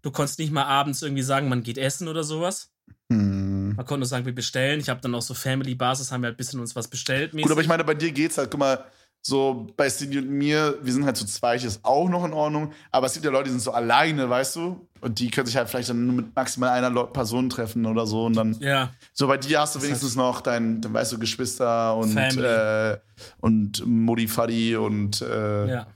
du 0.02 0.12
konntest 0.12 0.40
nicht 0.40 0.54
mal 0.54 0.64
abends 0.64 1.02
irgendwie 1.02 1.24
sagen, 1.24 1.50
man 1.50 1.62
geht 1.62 1.78
essen 1.78 2.08
oder 2.08 2.24
sowas. 2.24 2.72
Hm. 3.12 3.76
Man 3.76 3.86
konnte 3.86 4.00
nur 4.00 4.08
sagen, 4.08 4.26
wir 4.26 4.34
bestellen. 4.34 4.80
Ich 4.80 4.88
habe 4.88 5.02
dann 5.02 5.14
auch 5.14 5.22
so 5.22 5.34
Family-Basis, 5.34 6.12
haben 6.12 6.22
wir 6.22 6.28
halt 6.28 6.36
ein 6.36 6.38
bisschen 6.38 6.62
uns 6.62 6.74
was 6.74 6.88
bestellt. 6.88 7.34
Mäßig. 7.34 7.44
Gut, 7.44 7.52
aber 7.52 7.62
ich 7.62 7.68
meine, 7.68 7.84
bei 7.84 7.96
dir 7.96 8.14
geht's 8.14 8.38
halt, 8.38 8.50
guck 8.50 8.62
mal, 8.62 8.86
so 9.22 9.68
bei 9.76 9.90
Cindy 9.90 10.20
und 10.20 10.30
mir, 10.30 10.78
wir 10.82 10.94
sind 10.94 11.06
halt 11.06 11.18
zu 11.18 11.26
zweit, 11.26 11.64
ist 11.64 11.84
auch 11.84 12.08
noch 12.10 12.26
in 12.26 12.34
Ordnung. 12.34 12.72
Aber 12.92 13.08
es 13.08 13.14
gibt 13.14 13.26
ja 13.26 13.32
Leute, 13.32 13.46
die 13.46 13.52
sind 13.52 13.62
so 13.62 13.72
alleine, 13.72 14.30
weißt 14.30 14.56
du? 14.56 14.88
Und 15.02 15.20
die 15.20 15.30
können 15.30 15.46
sich 15.46 15.56
halt 15.56 15.70
vielleicht 15.70 15.90
dann 15.90 16.06
nur 16.06 16.16
mit 16.16 16.36
maximal 16.36 16.70
einer 16.70 17.06
Person 17.06 17.50
treffen 17.50 17.86
oder 17.86 18.06
so. 18.06 18.26
Und 18.26 18.36
dann. 18.36 18.54
Ja. 18.60 18.92
So 19.14 19.28
bei 19.28 19.38
dir 19.38 19.60
hast 19.62 19.76
du 19.76 19.82
wenigstens 19.82 20.16
noch 20.16 20.42
dein, 20.42 20.82
dann 20.82 20.94
weißt 20.94 21.12
du, 21.12 21.20
Geschwister 21.20 21.96
und, 21.96 22.18
äh, 22.18 22.98
und 23.40 23.86
Mutti 23.86 24.28
Faddy 24.28 24.76
und 24.76 25.22
äh, 25.22 25.68
ja. 25.68 25.88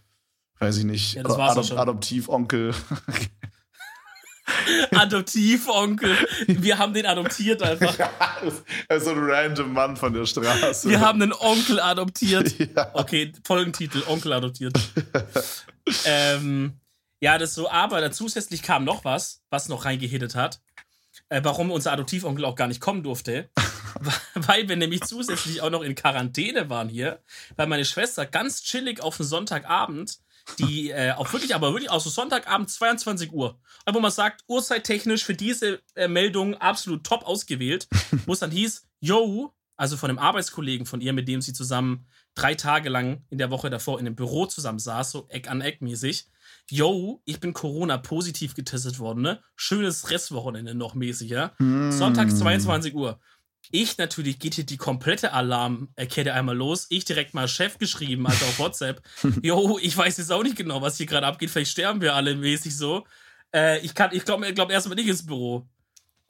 weiß 0.60 0.78
ich 0.78 0.86
nicht, 0.86 1.16
ja, 1.16 1.26
Adop 1.26 1.72
Adoptivonkel. 1.78 2.74
Adoptivonkel. 4.92 6.16
Wir 6.48 6.78
haben 6.78 6.94
den 6.94 7.06
adoptiert 7.06 7.62
einfach. 7.62 7.98
er 8.88 8.98
ist 8.98 9.06
so 9.06 9.12
ein 9.12 9.20
random 9.20 9.74
Mann 9.74 9.96
von 9.96 10.14
der 10.14 10.26
Straße. 10.26 10.90
Wir 10.90 11.00
haben 11.00 11.22
einen 11.22 11.34
Onkel 11.34 11.80
adoptiert. 11.80 12.54
Ja. 12.76 12.90
Okay, 12.94 13.32
Folgentitel: 13.44 14.04
Onkel 14.08 14.34
adoptiert. 14.34 14.80
ähm, 16.06 16.80
ja, 17.20 17.38
das 17.38 17.54
so, 17.54 17.70
aber 17.70 18.02
dann 18.02 18.14
zusätzlich 18.14 18.64
kam 18.64 18.84
noch 18.84 19.06
was, 19.06 19.42
was 19.50 19.70
noch 19.70 19.86
reingehittet 19.86 20.36
hat. 20.36 20.62
Äh, 21.30 21.42
warum 21.44 21.72
unser 21.72 21.92
Adoptivonkel 21.92 22.46
auch 22.46 22.56
gar 22.56 22.68
nicht 22.68 22.80
kommen 22.80 23.04
durfte. 23.04 23.50
weil 24.36 24.68
wir 24.68 24.76
nämlich 24.76 25.02
zusätzlich 25.02 25.62
auch 25.62 25.70
noch 25.70 25.82
in 25.82 25.96
Quarantäne 25.96 26.70
waren 26.70 26.90
hier, 26.90 27.22
weil 27.56 27.68
meine 27.68 27.86
Schwester 27.86 28.26
ganz 28.26 28.64
chillig 28.64 29.02
auf 29.02 29.18
den 29.18 29.26
Sonntagabend 29.26 30.20
die 30.60 30.92
äh, 30.92 31.12
auch 31.12 31.32
wirklich, 31.32 31.56
aber 31.56 31.74
wirklich 31.74 31.90
aus 31.90 32.04
so 32.04 32.10
Sonntagabend 32.10 32.70
22 32.70 33.32
Uhr. 33.32 33.60
wo 33.92 34.00
man 34.00 34.12
sagt, 34.12 34.44
uhrzeittechnisch 34.48 35.24
für 35.24 35.36
diese 35.36 35.82
äh, 35.96 36.08
Meldung 36.08 36.56
absolut 36.56 37.04
top 37.04 37.26
ausgewählt, 37.26 37.88
wo 38.26 38.34
es 38.34 38.40
dann 38.40 38.52
hieß, 38.52 38.88
yo, 39.00 39.54
also 39.76 39.98
von 39.98 40.10
einem 40.10 40.20
Arbeitskollegen 40.20 40.86
von 40.86 41.02
ihr, 41.02 41.14
mit 41.14 41.28
dem 41.28 41.42
sie 41.42 41.54
zusammen 41.54 42.08
drei 42.36 42.56
Tage 42.56 42.90
lang 42.90 43.24
in 43.30 43.38
der 43.38 43.52
Woche 43.52 43.70
davor 43.70 44.00
in 44.00 44.06
einem 44.06 44.16
Büro 44.16 44.46
zusammen 44.46 44.80
saß, 44.80 45.12
so 45.12 45.28
Eck 45.30 45.50
an 45.50 45.62
Eck 45.62 45.82
mäßig. 45.82 46.28
Yo, 46.70 47.22
ich 47.26 47.40
bin 47.40 47.54
Corona 47.54 47.98
positiv 47.98 48.56
getestet 48.56 49.00
worden, 49.00 49.22
ne? 49.22 49.42
Schönes 49.56 50.10
Restwochenende 50.10 50.76
noch 50.76 50.94
mäßig, 50.94 51.30
ja? 51.30 51.54
Mm. 51.60 51.92
Sonntag 51.92 52.32
22 52.32 52.94
Uhr. 52.94 53.20
Ich 53.72 53.98
natürlich 53.98 54.40
geht 54.40 54.56
hier 54.56 54.66
die 54.66 54.78
komplette 54.78 55.34
Alarmkette 55.34 56.34
einmal 56.34 56.56
los. 56.56 56.88
Ich 56.90 57.06
direkt 57.06 57.34
mal 57.34 57.48
Chef 57.48 57.78
geschrieben, 57.78 58.28
also 58.28 58.46
auf 58.46 58.60
WhatsApp. 58.60 59.02
Jo, 59.42 59.80
ich 59.82 59.96
weiß 59.98 60.18
jetzt 60.18 60.32
auch 60.32 60.44
nicht 60.44 60.56
genau, 60.56 60.82
was 60.82 60.98
hier 60.98 61.06
gerade 61.06 61.28
abgeht. 61.28 61.50
Vielleicht 61.50 61.72
sterben 61.72 62.02
wir 62.02 62.16
alle 62.16 62.36
mäßig 62.36 62.76
so. 62.76 63.06
Äh, 63.54 63.80
ich 63.80 63.96
kann, 63.96 64.10
ich 64.14 64.26
glaube 64.26 64.54
glaub 64.54 64.72
erstmal 64.72 64.96
nicht 64.96 65.08
ins 65.08 65.26
Büro. 65.26 65.68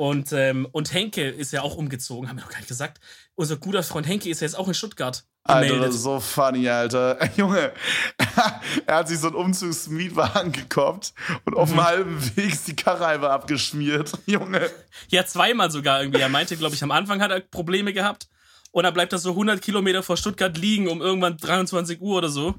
Und, 0.04 0.34
ähm, 0.34 0.68
und 0.74 0.94
Henke 0.94 1.30
ist 1.30 1.54
ja 1.54 1.62
auch 1.62 1.76
umgezogen, 1.76 2.28
haben 2.28 2.36
wir 2.36 2.44
noch 2.44 2.52
gar 2.52 2.58
nicht 2.58 2.68
gesagt. 2.68 3.00
Unser 3.36 3.56
guter 3.56 3.84
Freund 3.84 4.06
Henke 4.06 4.28
ist 4.28 4.42
ja 4.42 4.48
jetzt 4.48 4.56
auch 4.56 4.68
in 4.68 4.74
Stuttgart. 4.74 5.24
Alter, 5.46 5.80
das 5.80 5.96
ist 5.96 6.04
so 6.04 6.20
funny, 6.20 6.68
Alter. 6.68 7.18
Junge, 7.38 7.72
er 8.86 8.96
hat 8.98 9.08
sich 9.08 9.20
so 9.20 9.28
einen 9.28 9.38
Umzugsmietwagen 9.38 10.52
gekoppt 10.52 11.14
und 11.46 11.56
auf 11.56 11.70
dem 11.70 11.78
mhm. 11.78 11.84
halben 11.86 12.36
Weg 12.36 12.52
ist 12.52 12.68
die 12.68 12.76
Karre 12.76 13.08
einfach 13.08 13.30
abgeschmiert. 13.30 14.12
Junge. 14.26 14.70
Ja, 15.08 15.26
zweimal 15.26 15.72
sogar 15.72 16.02
irgendwie. 16.02 16.20
Er 16.20 16.28
meinte, 16.28 16.58
glaube 16.58 16.76
ich, 16.76 16.84
am 16.84 16.92
Anfang 16.92 17.22
hat 17.22 17.32
er 17.32 17.40
Probleme 17.40 17.94
gehabt. 17.94 18.28
Und 18.72 18.84
dann 18.84 18.94
bleibt 18.94 19.14
er 19.14 19.20
so 19.20 19.30
100 19.30 19.62
Kilometer 19.62 20.04
vor 20.04 20.18
Stuttgart 20.18 20.58
liegen 20.58 20.90
um 20.90 21.02
irgendwann 21.02 21.38
23 21.38 22.02
Uhr 22.02 22.18
oder 22.18 22.28
so. 22.28 22.56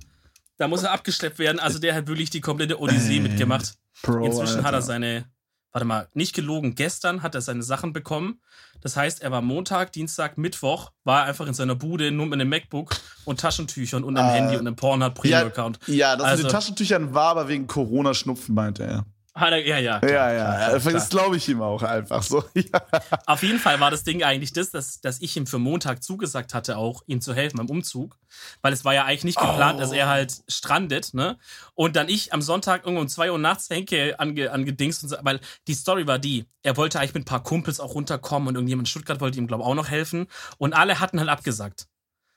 Da 0.56 0.66
muss 0.66 0.82
er 0.82 0.92
abgeschleppt 0.92 1.38
werden. 1.38 1.60
Also 1.60 1.78
der 1.78 1.94
hat 1.94 2.06
wirklich 2.06 2.30
die 2.30 2.40
komplette 2.40 2.80
Odyssee 2.80 3.20
mitgemacht. 3.20 3.74
Bro, 4.00 4.24
Inzwischen 4.24 4.56
Alter. 4.56 4.66
hat 4.66 4.74
er 4.76 4.82
seine 4.82 5.33
warte 5.74 5.86
mal, 5.86 6.08
nicht 6.14 6.34
gelogen, 6.34 6.76
gestern 6.76 7.22
hat 7.22 7.34
er 7.34 7.40
seine 7.40 7.64
Sachen 7.64 7.92
bekommen. 7.92 8.40
Das 8.80 8.96
heißt, 8.96 9.22
er 9.22 9.32
war 9.32 9.42
Montag, 9.42 9.90
Dienstag, 9.92 10.38
Mittwoch, 10.38 10.92
war 11.02 11.22
er 11.22 11.24
einfach 11.26 11.48
in 11.48 11.54
seiner 11.54 11.74
Bude 11.74 12.12
nur 12.12 12.26
mit 12.26 12.34
einem 12.34 12.48
MacBook 12.48 12.94
und 13.24 13.40
Taschentüchern 13.40 14.04
und 14.04 14.16
einem 14.16 14.28
äh, 14.28 14.32
Handy 14.32 14.54
und 14.56 14.66
einem 14.68 14.76
Pornhub 14.76 15.14
Premium-Account. 15.14 15.80
Ja, 15.88 15.94
ja, 15.94 16.16
das 16.16 16.26
also, 16.26 16.42
mit 16.44 16.52
den 16.52 16.54
Taschentüchern 16.54 17.12
war 17.12 17.30
aber 17.30 17.48
wegen 17.48 17.66
Corona-Schnupfen, 17.66 18.54
meinte 18.54 18.84
er. 18.84 19.04
Er, 19.36 19.66
ja, 19.66 19.78
ja. 19.78 19.98
Klar, 19.98 20.12
ja, 20.32 20.32
ja. 20.32 20.78
Klar, 20.78 20.92
das 20.92 21.08
glaube 21.08 21.36
ich 21.36 21.48
ihm 21.48 21.60
auch 21.60 21.82
einfach 21.82 22.22
so. 22.22 22.44
Ja. 22.54 22.80
Auf 23.26 23.42
jeden 23.42 23.58
Fall 23.58 23.80
war 23.80 23.90
das 23.90 24.04
Ding 24.04 24.22
eigentlich 24.22 24.52
das, 24.52 24.70
dass, 24.70 25.00
dass 25.00 25.20
ich 25.20 25.36
ihm 25.36 25.46
für 25.46 25.58
Montag 25.58 26.04
zugesagt 26.04 26.54
hatte, 26.54 26.76
auch 26.76 27.02
ihm 27.06 27.20
zu 27.20 27.34
helfen 27.34 27.56
beim 27.56 27.68
Umzug. 27.68 28.16
Weil 28.62 28.72
es 28.72 28.84
war 28.84 28.94
ja 28.94 29.04
eigentlich 29.04 29.24
nicht 29.24 29.38
geplant, 29.38 29.76
oh. 29.76 29.80
dass 29.80 29.92
er 29.92 30.08
halt 30.08 30.42
strandet, 30.48 31.14
ne? 31.14 31.36
Und 31.74 31.96
dann 31.96 32.08
ich 32.08 32.32
am 32.32 32.42
Sonntag 32.42 32.84
irgendwo 32.84 33.02
um 33.02 33.08
zwei 33.08 33.32
Uhr 33.32 33.38
nachts 33.38 33.68
Henke 33.70 34.18
ange, 34.20 34.52
angedingst 34.52 35.02
und 35.02 35.08
so, 35.08 35.16
weil 35.22 35.40
die 35.66 35.74
Story 35.74 36.06
war 36.06 36.20
die, 36.20 36.46
er 36.62 36.76
wollte 36.76 37.00
eigentlich 37.00 37.14
mit 37.14 37.22
ein 37.22 37.26
paar 37.26 37.42
Kumpels 37.42 37.80
auch 37.80 37.94
runterkommen 37.94 38.48
und 38.48 38.54
irgendjemand 38.54 38.86
in 38.86 38.90
Stuttgart 38.90 39.20
wollte 39.20 39.38
ihm, 39.38 39.48
glaube 39.48 39.64
ich, 39.64 39.66
auch 39.66 39.74
noch 39.74 39.88
helfen. 39.88 40.28
Und 40.58 40.74
alle 40.74 41.00
hatten 41.00 41.18
halt 41.18 41.28
abgesagt. 41.28 41.88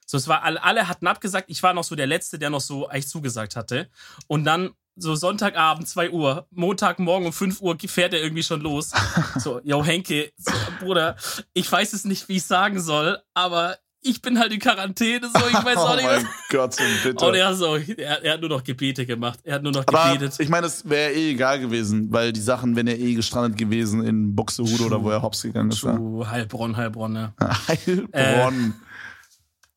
So, 0.08 0.18
es 0.18 0.28
war, 0.28 0.44
alle, 0.44 0.64
alle 0.64 0.88
hatten 0.88 1.06
abgesagt. 1.06 1.50
Ich 1.50 1.62
war 1.62 1.74
noch 1.74 1.84
so 1.84 1.96
der 1.96 2.08
Letzte, 2.08 2.40
der 2.40 2.50
noch 2.50 2.62
so 2.62 2.88
eigentlich 2.88 3.10
zugesagt 3.10 3.56
hatte. 3.56 3.90
Und 4.28 4.46
dann 4.46 4.72
so 4.98 5.16
Sonntagabend, 5.16 5.88
2 5.88 6.12
Uhr, 6.12 6.48
Montagmorgen 6.52 7.28
um 7.28 7.34
5 7.34 7.62
Uhr 7.62 7.78
fährt 7.88 8.14
er 8.14 8.22
irgendwie 8.22 8.44
schon 8.44 8.62
los. 8.62 8.92
So, 9.40 9.62
yo, 9.64 9.84
Henke, 9.84 10.32
so, 10.38 10.52
Bruder, 10.80 11.16
ich 11.54 11.72
weiß 11.72 11.94
es 11.94 12.06
nicht, 12.06 12.28
wie 12.28 12.38
ich 12.38 12.44
sagen 12.44 12.80
soll, 12.80 13.20
aber 13.34 13.78
ich 14.02 14.22
bin 14.22 14.40
halt 14.40 14.52
in 14.52 14.60
Quarantäne, 14.60 15.30
so, 15.32 15.48
ich 15.48 15.54
weiß 15.54 15.78
auch 15.78 15.96
nicht. 15.96 16.06
Oh 16.06 16.10
mein 16.10 16.28
Gott, 16.50 16.74
so 16.74 16.84
bitte. 17.04 17.26
Und 17.26 17.36
er, 17.36 17.54
so, 17.54 17.76
er, 17.76 18.24
er, 18.24 18.34
hat 18.34 18.42
nur 18.42 18.50
noch 18.50 18.64
Gebete 18.64 19.06
gemacht. 19.06 19.40
Er 19.44 19.56
hat 19.56 19.64
nur 19.64 19.72
noch 19.72 19.86
aber 19.86 20.14
gebetet. 20.14 20.40
Ich 20.40 20.50
meine, 20.50 20.68
es 20.68 20.88
wäre 20.90 21.14
eh 21.14 21.32
egal 21.32 21.60
gewesen, 21.60 22.12
weil 22.12 22.34
die 22.34 22.40
Sachen 22.40 22.76
wären 22.76 22.88
ja 22.88 22.94
eh 22.94 23.14
gestrandet 23.14 23.58
gewesen 23.58 24.04
in 24.04 24.36
Buxtehude 24.36 24.86
oder 24.86 25.04
wo 25.04 25.10
er 25.10 25.22
hops 25.22 25.44
gegangen 25.44 25.72
ist. 25.72 25.82
True. 25.82 26.30
Heilbronn, 26.30 26.78
Heilbronn, 26.78 27.16
ja. 27.16 27.34
Heilbronn. 27.68 28.74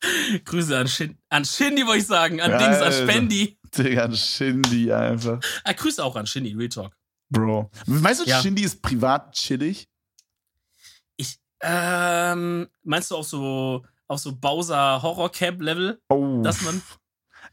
Äh, 0.03 0.39
Grüße 0.45 0.77
an, 0.77 0.87
Shin 0.87 1.17
an 1.29 1.45
Shindy, 1.45 1.85
wollte 1.85 1.99
ich 1.99 2.07
sagen, 2.07 2.41
an 2.41 2.51
ja, 2.51 2.57
Dings, 2.57 2.81
an 2.81 2.91
Spendi. 2.91 3.57
Digga, 3.77 4.11
Shindy 4.13 4.91
einfach. 4.91 5.39
Ah, 5.63 5.73
Grüße 5.73 6.03
auch 6.03 6.15
an 6.15 6.27
Shindy, 6.27 6.53
Real 6.53 6.69
Talk. 6.69 6.95
Bro. 7.29 7.71
Meinst 7.85 8.21
du, 8.21 8.29
ja. 8.29 8.41
Shindy 8.41 8.63
ist 8.63 8.81
privat 8.81 9.33
chillig? 9.33 9.87
Ich, 11.15 11.39
ähm, 11.61 12.67
meinst 12.83 13.11
du 13.11 13.15
auch 13.15 13.23
so, 13.23 13.85
auf 14.07 14.19
so 14.19 14.35
Bowser 14.35 15.01
Horror 15.01 15.31
Camp 15.31 15.61
Level? 15.61 16.01
Oh. 16.09 16.41
Dass 16.43 16.61
man, 16.61 16.81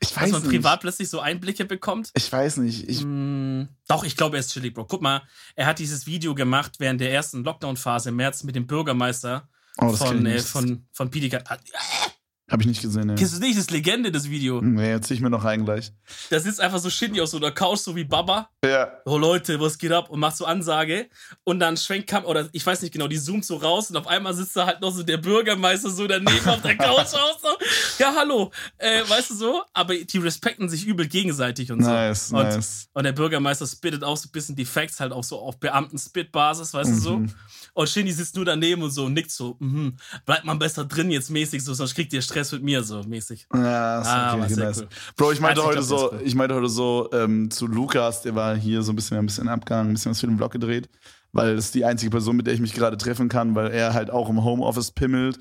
ich 0.01 0.15
weiß 0.15 0.25
dass 0.25 0.33
man 0.33 0.43
nicht. 0.43 0.51
privat 0.51 0.81
plötzlich 0.81 1.09
so 1.09 1.21
Einblicke 1.21 1.65
bekommt? 1.65 2.11
Ich 2.15 2.31
weiß 2.31 2.57
nicht. 2.59 2.89
Ich 2.89 3.05
mm, 3.05 3.69
doch, 3.87 4.03
ich 4.03 4.17
glaube, 4.17 4.37
er 4.37 4.41
ist 4.41 4.53
chillig, 4.53 4.75
Bro. 4.75 4.87
Guck 4.87 5.01
mal, 5.01 5.23
er 5.55 5.67
hat 5.67 5.79
dieses 5.79 6.07
Video 6.07 6.35
gemacht 6.35 6.75
während 6.79 7.01
der 7.01 7.13
ersten 7.13 7.45
Lockdown-Phase 7.45 8.09
im 8.09 8.17
März 8.17 8.43
mit 8.43 8.57
dem 8.57 8.67
Bürgermeister 8.67 9.49
oh, 9.81 9.93
von, 9.93 10.27
äh, 10.27 10.41
von, 10.41 10.87
von 10.93 11.11
PDK. 11.11 11.45
Hab 12.51 12.63
ich 12.63 12.67
nicht 12.67 12.81
gesehen, 12.81 13.11
ja. 13.11 13.15
Kennst 13.15 13.37
du 13.37 13.41
nicht? 13.41 13.57
Das 13.57 13.65
ist 13.65 13.71
Legende, 13.71 14.11
das 14.11 14.31
Video. 14.31 14.63
Nee, 14.63 14.91
jetzt 14.91 15.09
zieh 15.09 15.15
ich 15.15 15.21
mir 15.21 15.29
noch 15.29 15.45
rein 15.45 15.67
gleich. 15.67 15.93
Da 16.31 16.41
sitzt 16.41 16.63
einfach 16.63 16.79
so 16.79 16.89
Shindy 16.89 17.21
auf 17.21 17.29
so 17.29 17.37
einer 17.37 17.51
Couch, 17.51 17.81
so 17.81 17.95
wie 17.95 18.05
Baba. 18.05 18.49
Ja. 18.65 18.91
Oh 19.05 19.19
Leute, 19.19 19.61
was 19.61 19.77
geht 19.77 19.93
ab? 19.93 20.09
Und 20.09 20.21
macht 20.21 20.35
so 20.39 20.47
Ansage. 20.47 21.11
Und 21.45 21.61
dann 21.61 21.77
schwenkt 21.77 22.09
kam, 22.09 22.25
oder 22.25 22.49
ich 22.53 22.65
weiß 22.65 22.81
nicht 22.81 22.93
genau, 22.93 23.07
die 23.07 23.21
zoomt 23.21 23.45
so 23.45 23.57
raus 23.57 23.91
und 23.91 23.97
auf 23.97 24.07
einmal 24.07 24.33
sitzt 24.33 24.57
da 24.57 24.65
halt 24.65 24.81
noch 24.81 24.93
so 24.93 25.03
der 25.03 25.19
Bürgermeister 25.19 25.91
so 25.91 26.07
daneben 26.07 26.49
auf 26.49 26.63
der 26.63 26.77
Couch 26.79 27.13
aus. 27.13 27.43
So. 27.43 27.49
Ja, 27.99 28.15
hallo. 28.17 28.51
Äh, 28.79 29.03
weißt 29.07 29.29
du 29.31 29.35
so? 29.35 29.63
Aber 29.75 29.95
die 29.95 30.19
respekten 30.19 30.71
sich 30.71 30.87
übel 30.87 31.07
gegenseitig 31.07 31.71
und 31.71 31.85
so. 31.85 31.91
Nice, 31.91 32.33
und, 32.33 32.43
nice. 32.45 32.89
Und 32.95 33.05
der 33.05 33.13
Bürgermeister 33.13 33.67
spittet 33.67 34.03
auch 34.03 34.17
so 34.17 34.27
ein 34.29 34.33
bisschen 34.33 34.57
die 34.57 34.65
Facts 34.65 35.01
halt 35.01 35.13
auch 35.13 35.25
so 35.25 35.39
auf 35.39 35.61
Beamten-Spit-Basis, 35.61 36.73
weißt 36.73 36.91
mhm. 36.91 36.95
du 36.95 37.01
so? 37.01 37.23
Und 37.75 37.89
Shindy 37.89 38.13
sitzt 38.13 38.37
nur 38.37 38.47
daneben 38.47 38.83
und 38.83 38.91
so 38.91 39.05
und 39.05 39.13
nickt 39.13 39.31
so, 39.31 39.57
mhm, 39.59 39.97
bleibt 40.25 40.45
man 40.45 40.59
besser 40.59 40.87
drin 40.87 41.11
jetzt 41.11 41.31
mäßig 41.31 41.63
so, 41.63 41.75
sonst 41.75 41.95
kriegt 41.95 42.13
ihr 42.13 42.23
Stress 42.23 42.38
mit 42.53 42.63
mir 42.63 42.83
so 42.83 43.03
mäßig. 43.03 43.47
Ja, 43.53 44.01
ist 44.01 44.07
ah, 44.07 44.35
okay, 44.35 44.55
nice. 44.55 44.81
cool. 44.81 44.89
Bro, 45.17 45.33
ich 45.33 45.41
meinte 45.41 45.65
heute 45.65 45.83
so, 45.83 46.13
ich 46.25 46.35
meinte 46.35 46.55
heute 46.55 46.69
so 46.69 47.09
ähm, 47.13 47.51
zu 47.51 47.67
Lukas, 47.67 48.23
der 48.23 48.35
war 48.35 48.57
hier 48.57 48.83
so 48.83 48.93
ein 48.93 48.97
bisschen, 48.97 49.19
ein 49.19 49.27
bisschen 49.27 49.49
abgegangen, 49.49 49.91
ein 49.91 49.95
bisschen 49.95 50.11
was 50.11 50.21
für 50.21 50.27
den 50.27 50.37
Vlog 50.37 50.53
gedreht, 50.53 50.89
weil 51.33 51.57
das 51.57 51.67
ist 51.67 51.75
die 51.75 51.85
einzige 51.85 52.11
Person, 52.11 52.37
mit 52.37 52.47
der 52.47 52.55
ich 52.55 52.61
mich 52.61 52.75
gerade 52.75 52.97
treffen 52.97 53.29
kann, 53.29 53.55
weil 53.55 53.71
er 53.71 53.95
halt 53.95 54.11
auch 54.11 54.29
im 54.29 54.45
Homeoffice 54.45 54.91
pimmelt 54.91 55.39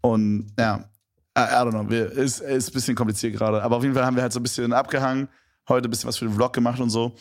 und 0.00 0.52
ja, 0.58 0.88
I, 1.36 1.40
I 1.40 1.54
don't 1.54 1.70
know, 1.70 1.88
wir, 1.88 2.10
ist, 2.10 2.40
ist 2.40 2.70
ein 2.70 2.72
bisschen 2.72 2.94
kompliziert 2.94 3.34
gerade, 3.34 3.62
aber 3.62 3.76
auf 3.76 3.82
jeden 3.82 3.94
Fall 3.94 4.04
haben 4.04 4.16
wir 4.16 4.22
halt 4.22 4.32
so 4.32 4.40
ein 4.40 4.42
bisschen 4.42 4.72
abgehangen, 4.72 5.28
heute 5.68 5.88
ein 5.88 5.90
bisschen 5.90 6.08
was 6.08 6.16
für 6.16 6.26
den 6.26 6.34
Vlog 6.34 6.52
gemacht 6.52 6.80
und 6.80 6.90
so. 6.90 7.14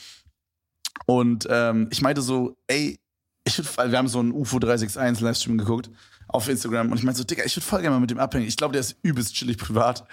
Und 1.05 1.47
ähm, 1.49 1.87
ich 1.91 2.01
meinte 2.01 2.21
so, 2.21 2.55
ey, 2.67 2.97
ich 3.43 3.57
würd, 3.57 3.91
wir 3.91 3.97
haben 3.97 4.07
so 4.07 4.19
einen 4.19 4.31
UFO 4.31 4.59
361 4.59 5.21
Livestream 5.21 5.57
geguckt 5.57 5.89
auf 6.27 6.47
Instagram 6.49 6.91
und 6.91 6.97
ich 6.97 7.03
meinte 7.03 7.19
so, 7.19 7.23
Digga, 7.23 7.43
ich 7.45 7.55
würde 7.55 7.65
voll 7.65 7.81
gerne 7.81 7.95
mal 7.95 7.99
mit 7.99 8.09
dem 8.09 8.19
abhängen. 8.19 8.47
Ich 8.47 8.57
glaube, 8.57 8.73
der 8.73 8.81
ist 8.81 8.97
übelst 9.03 9.35
chillig 9.35 9.57
privat. 9.57 10.05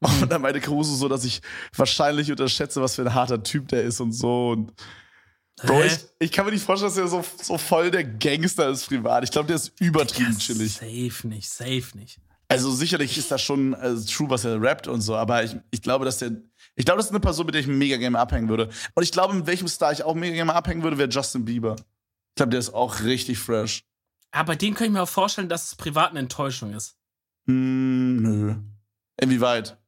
Mhm. 0.00 0.22
Und 0.22 0.32
dann 0.32 0.42
meinte 0.42 0.60
Caruso 0.60 0.94
so, 0.94 1.08
dass 1.08 1.24
ich 1.24 1.40
wahrscheinlich 1.74 2.30
unterschätze, 2.30 2.80
was 2.82 2.94
für 2.94 3.02
ein 3.02 3.14
harter 3.14 3.42
Typ 3.42 3.68
der 3.68 3.82
ist 3.82 4.00
und 4.00 4.12
so. 4.12 4.50
Und 4.50 4.72
Bro, 5.62 5.84
ich, 5.84 5.98
ich, 6.18 6.32
kann 6.32 6.46
mir 6.46 6.52
nicht 6.52 6.64
vorstellen, 6.64 6.90
dass 6.90 6.98
er 6.98 7.08
so, 7.08 7.24
so 7.42 7.58
voll 7.58 7.90
der 7.90 8.04
Gangster 8.04 8.68
ist 8.70 8.88
privat. 8.88 9.24
Ich 9.24 9.30
glaube, 9.30 9.46
der 9.46 9.56
ist 9.56 9.72
übertrieben 9.80 10.36
chillig. 10.36 10.72
Safe 10.72 11.28
nicht, 11.28 11.48
safe 11.48 11.96
nicht. 11.96 12.18
Also 12.48 12.70
sicherlich 12.72 13.16
ist 13.16 13.30
das 13.30 13.40
schon 13.40 13.74
also, 13.74 14.04
true, 14.06 14.30
was 14.30 14.44
er 14.44 14.60
rappt 14.60 14.86
und 14.86 15.00
so, 15.00 15.16
aber 15.16 15.42
ich, 15.44 15.56
ich 15.70 15.80
glaube, 15.80 16.04
dass 16.04 16.18
der. 16.18 16.32
Ich 16.76 16.84
glaube, 16.84 16.98
das 16.98 17.06
ist 17.06 17.12
eine 17.12 17.20
Person, 17.20 17.46
mit 17.46 17.54
der 17.54 17.60
ich 17.60 17.68
mega 17.68 17.96
gerne 17.96 18.18
abhängen 18.18 18.48
würde. 18.48 18.68
Und 18.94 19.02
ich 19.04 19.12
glaube, 19.12 19.32
mit 19.32 19.46
welchem 19.46 19.68
Star 19.68 19.92
ich 19.92 20.02
auch 20.02 20.14
mega 20.14 20.34
gerne 20.34 20.54
abhängen 20.54 20.82
würde, 20.82 20.98
wäre 20.98 21.08
Justin 21.08 21.44
Bieber. 21.44 21.76
Ich 21.76 22.34
glaube, 22.36 22.50
der 22.50 22.58
ist 22.58 22.74
auch 22.74 23.00
richtig 23.02 23.38
fresh. 23.38 23.84
Aber 24.34 24.48
bei 24.48 24.56
denen 24.56 24.74
kann 24.74 24.88
ich 24.88 24.92
mir 24.92 25.02
auch 25.02 25.08
vorstellen, 25.08 25.48
dass 25.48 25.64
es 25.64 25.74
privat 25.76 26.10
eine 26.10 26.18
Enttäuschung 26.18 26.74
ist. 26.74 26.98
Hm, 27.46 28.16
nö. 28.16 28.54
Inwieweit? 29.20 29.78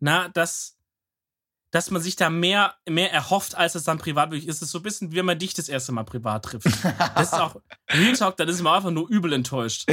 Na, 0.00 0.28
dass, 0.28 0.76
dass 1.70 1.92
man 1.92 2.02
sich 2.02 2.16
da 2.16 2.30
mehr, 2.30 2.74
mehr 2.88 3.12
erhofft, 3.12 3.54
als 3.54 3.76
es 3.76 3.84
dann 3.84 3.98
privat 3.98 4.32
wirklich 4.32 4.48
ist. 4.48 4.56
Es 4.56 4.62
ist 4.62 4.70
so 4.72 4.80
ein 4.80 4.82
bisschen, 4.82 5.12
wie 5.12 5.16
wenn 5.16 5.24
man 5.24 5.38
dich 5.38 5.54
das 5.54 5.68
erste 5.68 5.92
Mal 5.92 6.02
privat 6.02 6.46
trifft. 6.46 6.66
Das 7.14 7.32
ist 7.32 7.34
auch, 7.34 7.54
Real 7.92 8.16
Talk, 8.16 8.36
dann 8.38 8.48
ist 8.48 8.60
man 8.60 8.74
einfach 8.74 8.90
nur 8.90 9.08
übel 9.08 9.32
enttäuscht. 9.32 9.88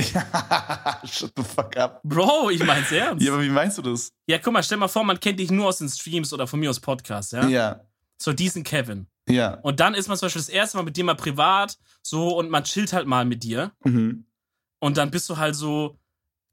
Shut 1.03 1.33
the 1.37 1.43
fuck 1.43 1.77
up. 1.77 2.01
Bro, 2.03 2.49
ich 2.49 2.63
mein's 2.63 2.91
ernst. 2.91 3.23
Ja, 3.23 3.31
aber 3.33 3.43
wie 3.43 3.49
meinst 3.49 3.77
du 3.77 3.83
das? 3.83 4.11
Ja, 4.25 4.39
guck 4.39 4.53
mal, 4.53 4.63
stell 4.63 4.79
mal 4.79 4.87
vor, 4.87 5.03
man 5.03 5.19
kennt 5.19 5.39
dich 5.39 5.51
nur 5.51 5.67
aus 5.67 5.77
den 5.77 5.89
Streams 5.89 6.33
oder 6.33 6.47
von 6.47 6.59
mir 6.59 6.71
aus 6.71 6.79
Podcasts, 6.79 7.31
ja? 7.31 7.47
Ja. 7.47 7.81
So 8.17 8.33
diesen 8.33 8.63
Kevin. 8.63 9.07
Ja. 9.27 9.55
Und 9.61 9.79
dann 9.79 9.93
ist 9.95 10.07
man 10.07 10.17
zum 10.17 10.27
Beispiel 10.27 10.41
das 10.41 10.49
erste 10.49 10.77
Mal 10.77 10.83
mit 10.83 10.95
dir 10.97 11.03
mal 11.03 11.15
privat, 11.15 11.77
so, 12.01 12.37
und 12.37 12.49
man 12.49 12.63
chillt 12.63 12.93
halt 12.93 13.07
mal 13.07 13.25
mit 13.25 13.43
dir. 13.43 13.71
Mhm. 13.83 14.25
Und 14.79 14.97
dann 14.97 15.09
bist 15.11 15.27
du 15.29 15.37
halt 15.37 15.55
so, 15.55 15.97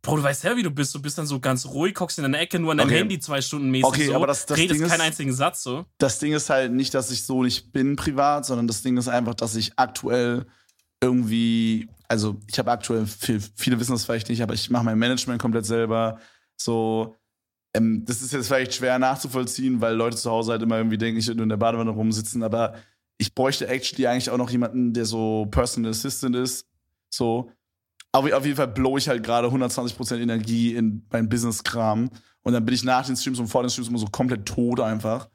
Bro, 0.05 0.17
du 0.17 0.23
weißt 0.25 0.41
selber, 0.41 0.57
wie 0.57 0.63
du 0.65 0.71
bist. 0.73 0.93
Du 0.97 1.01
bist 1.01 1.17
dann 1.17 1.27
so 1.27 1.39
ganz 1.39 1.65
ruhig, 1.65 1.95
guckst 1.95 2.19
in 2.19 2.23
deiner 2.25 2.41
Ecke, 2.41 2.59
nur 2.59 2.73
an 2.73 2.79
deinem 2.79 2.89
Okay. 2.89 2.99
Handy 2.99 3.21
zwei 3.21 3.41
Stunden 3.41 3.71
mäßig. 3.71 3.85
Okay, 3.87 4.07
so, 4.07 4.17
aber 4.17 4.27
das- 4.27 4.47
das 4.47 4.59
redest 4.59 4.81
Ding 4.81 4.89
keinen 4.89 4.99
ist- 5.01 5.07
einzigen 5.07 5.33
Satz 5.33 5.63
so. 5.63 5.85
Das 5.99 6.19
Ding 6.19 6.33
ist 6.33 6.51
halt 6.51 6.73
nicht, 6.73 6.93
dass 6.95 7.13
ich 7.13 7.23
so 7.23 7.45
nicht 7.45 7.71
bin 7.73 7.95
privat, 7.95 8.45
sondern 8.45 8.67
das 8.67 8.83
Ding 8.83 8.97
ist 8.97 9.07
einfach, 9.07 9.35
dass 9.35 9.55
ich 9.55 9.79
aktuell 9.79 10.47
irgendwie, 11.01 11.89
also 12.09 12.41
ich 12.49 12.59
habe 12.59 12.73
aktuell, 12.73 13.07
viel, 13.07 13.41
viele 13.55 13.79
wissen 13.79 13.93
das 13.93 14.05
vielleicht 14.05 14.29
nicht, 14.29 14.43
aber 14.43 14.55
ich 14.55 14.71
mache 14.71 14.85
mein 14.85 14.99
Management 14.99 15.41
komplett 15.41 15.67
selber. 15.67 16.19
So, 16.57 17.15
ähm, 17.75 18.05
das 18.05 18.23
ist 18.23 18.33
jetzt 18.33 18.49
vielleicht 18.49 18.75
schwer 18.75 18.99
nachzuvollziehen, 18.99 19.81
weil 19.81 19.95
Leute 19.95 20.17
zu 20.17 20.31
Hause 20.31 20.53
halt 20.53 20.63
immer 20.63 20.77
irgendwie 20.77 20.99
denken, 20.99 21.19
ich 21.19 21.27
würde 21.27 21.39
nur 21.39 21.45
in 21.45 21.49
der 21.51 21.57
Badewanne 21.57 21.91
rumsitzen, 21.91 22.43
aber 22.43 22.75
ich 23.19 23.35
bräuchte 23.35 23.67
actually 23.69 24.07
eigentlich 24.07 24.31
auch 24.31 24.39
noch 24.39 24.51
jemanden, 24.51 24.93
der 24.93 25.05
so 25.07 25.47
Personal 25.51 25.91
Assistant 25.93 26.37
ist. 26.37 26.67
So, 27.09 27.51
auf, 28.13 28.31
auf 28.31 28.45
jeden 28.45 28.57
Fall 28.57 28.69
blow 28.69 28.97
ich 28.99 29.09
halt 29.09 29.23
gerade 29.23 29.49
120% 29.49 30.19
Energie 30.21 30.75
in 30.75 31.07
mein 31.11 31.29
Business-Kram. 31.29 32.11
Und 32.43 32.53
dann 32.53 32.65
bin 32.65 32.75
ich 32.75 32.83
nach 32.85 33.07
den 33.07 33.17
Streams 33.17 33.39
und 33.39 33.47
vor 33.47 33.63
den 33.63 33.71
Streams 33.71 33.89
immer 33.89 33.99
so 33.99 34.07
komplett 34.07 34.45
tot 34.47 34.81
einfach. 34.81 35.29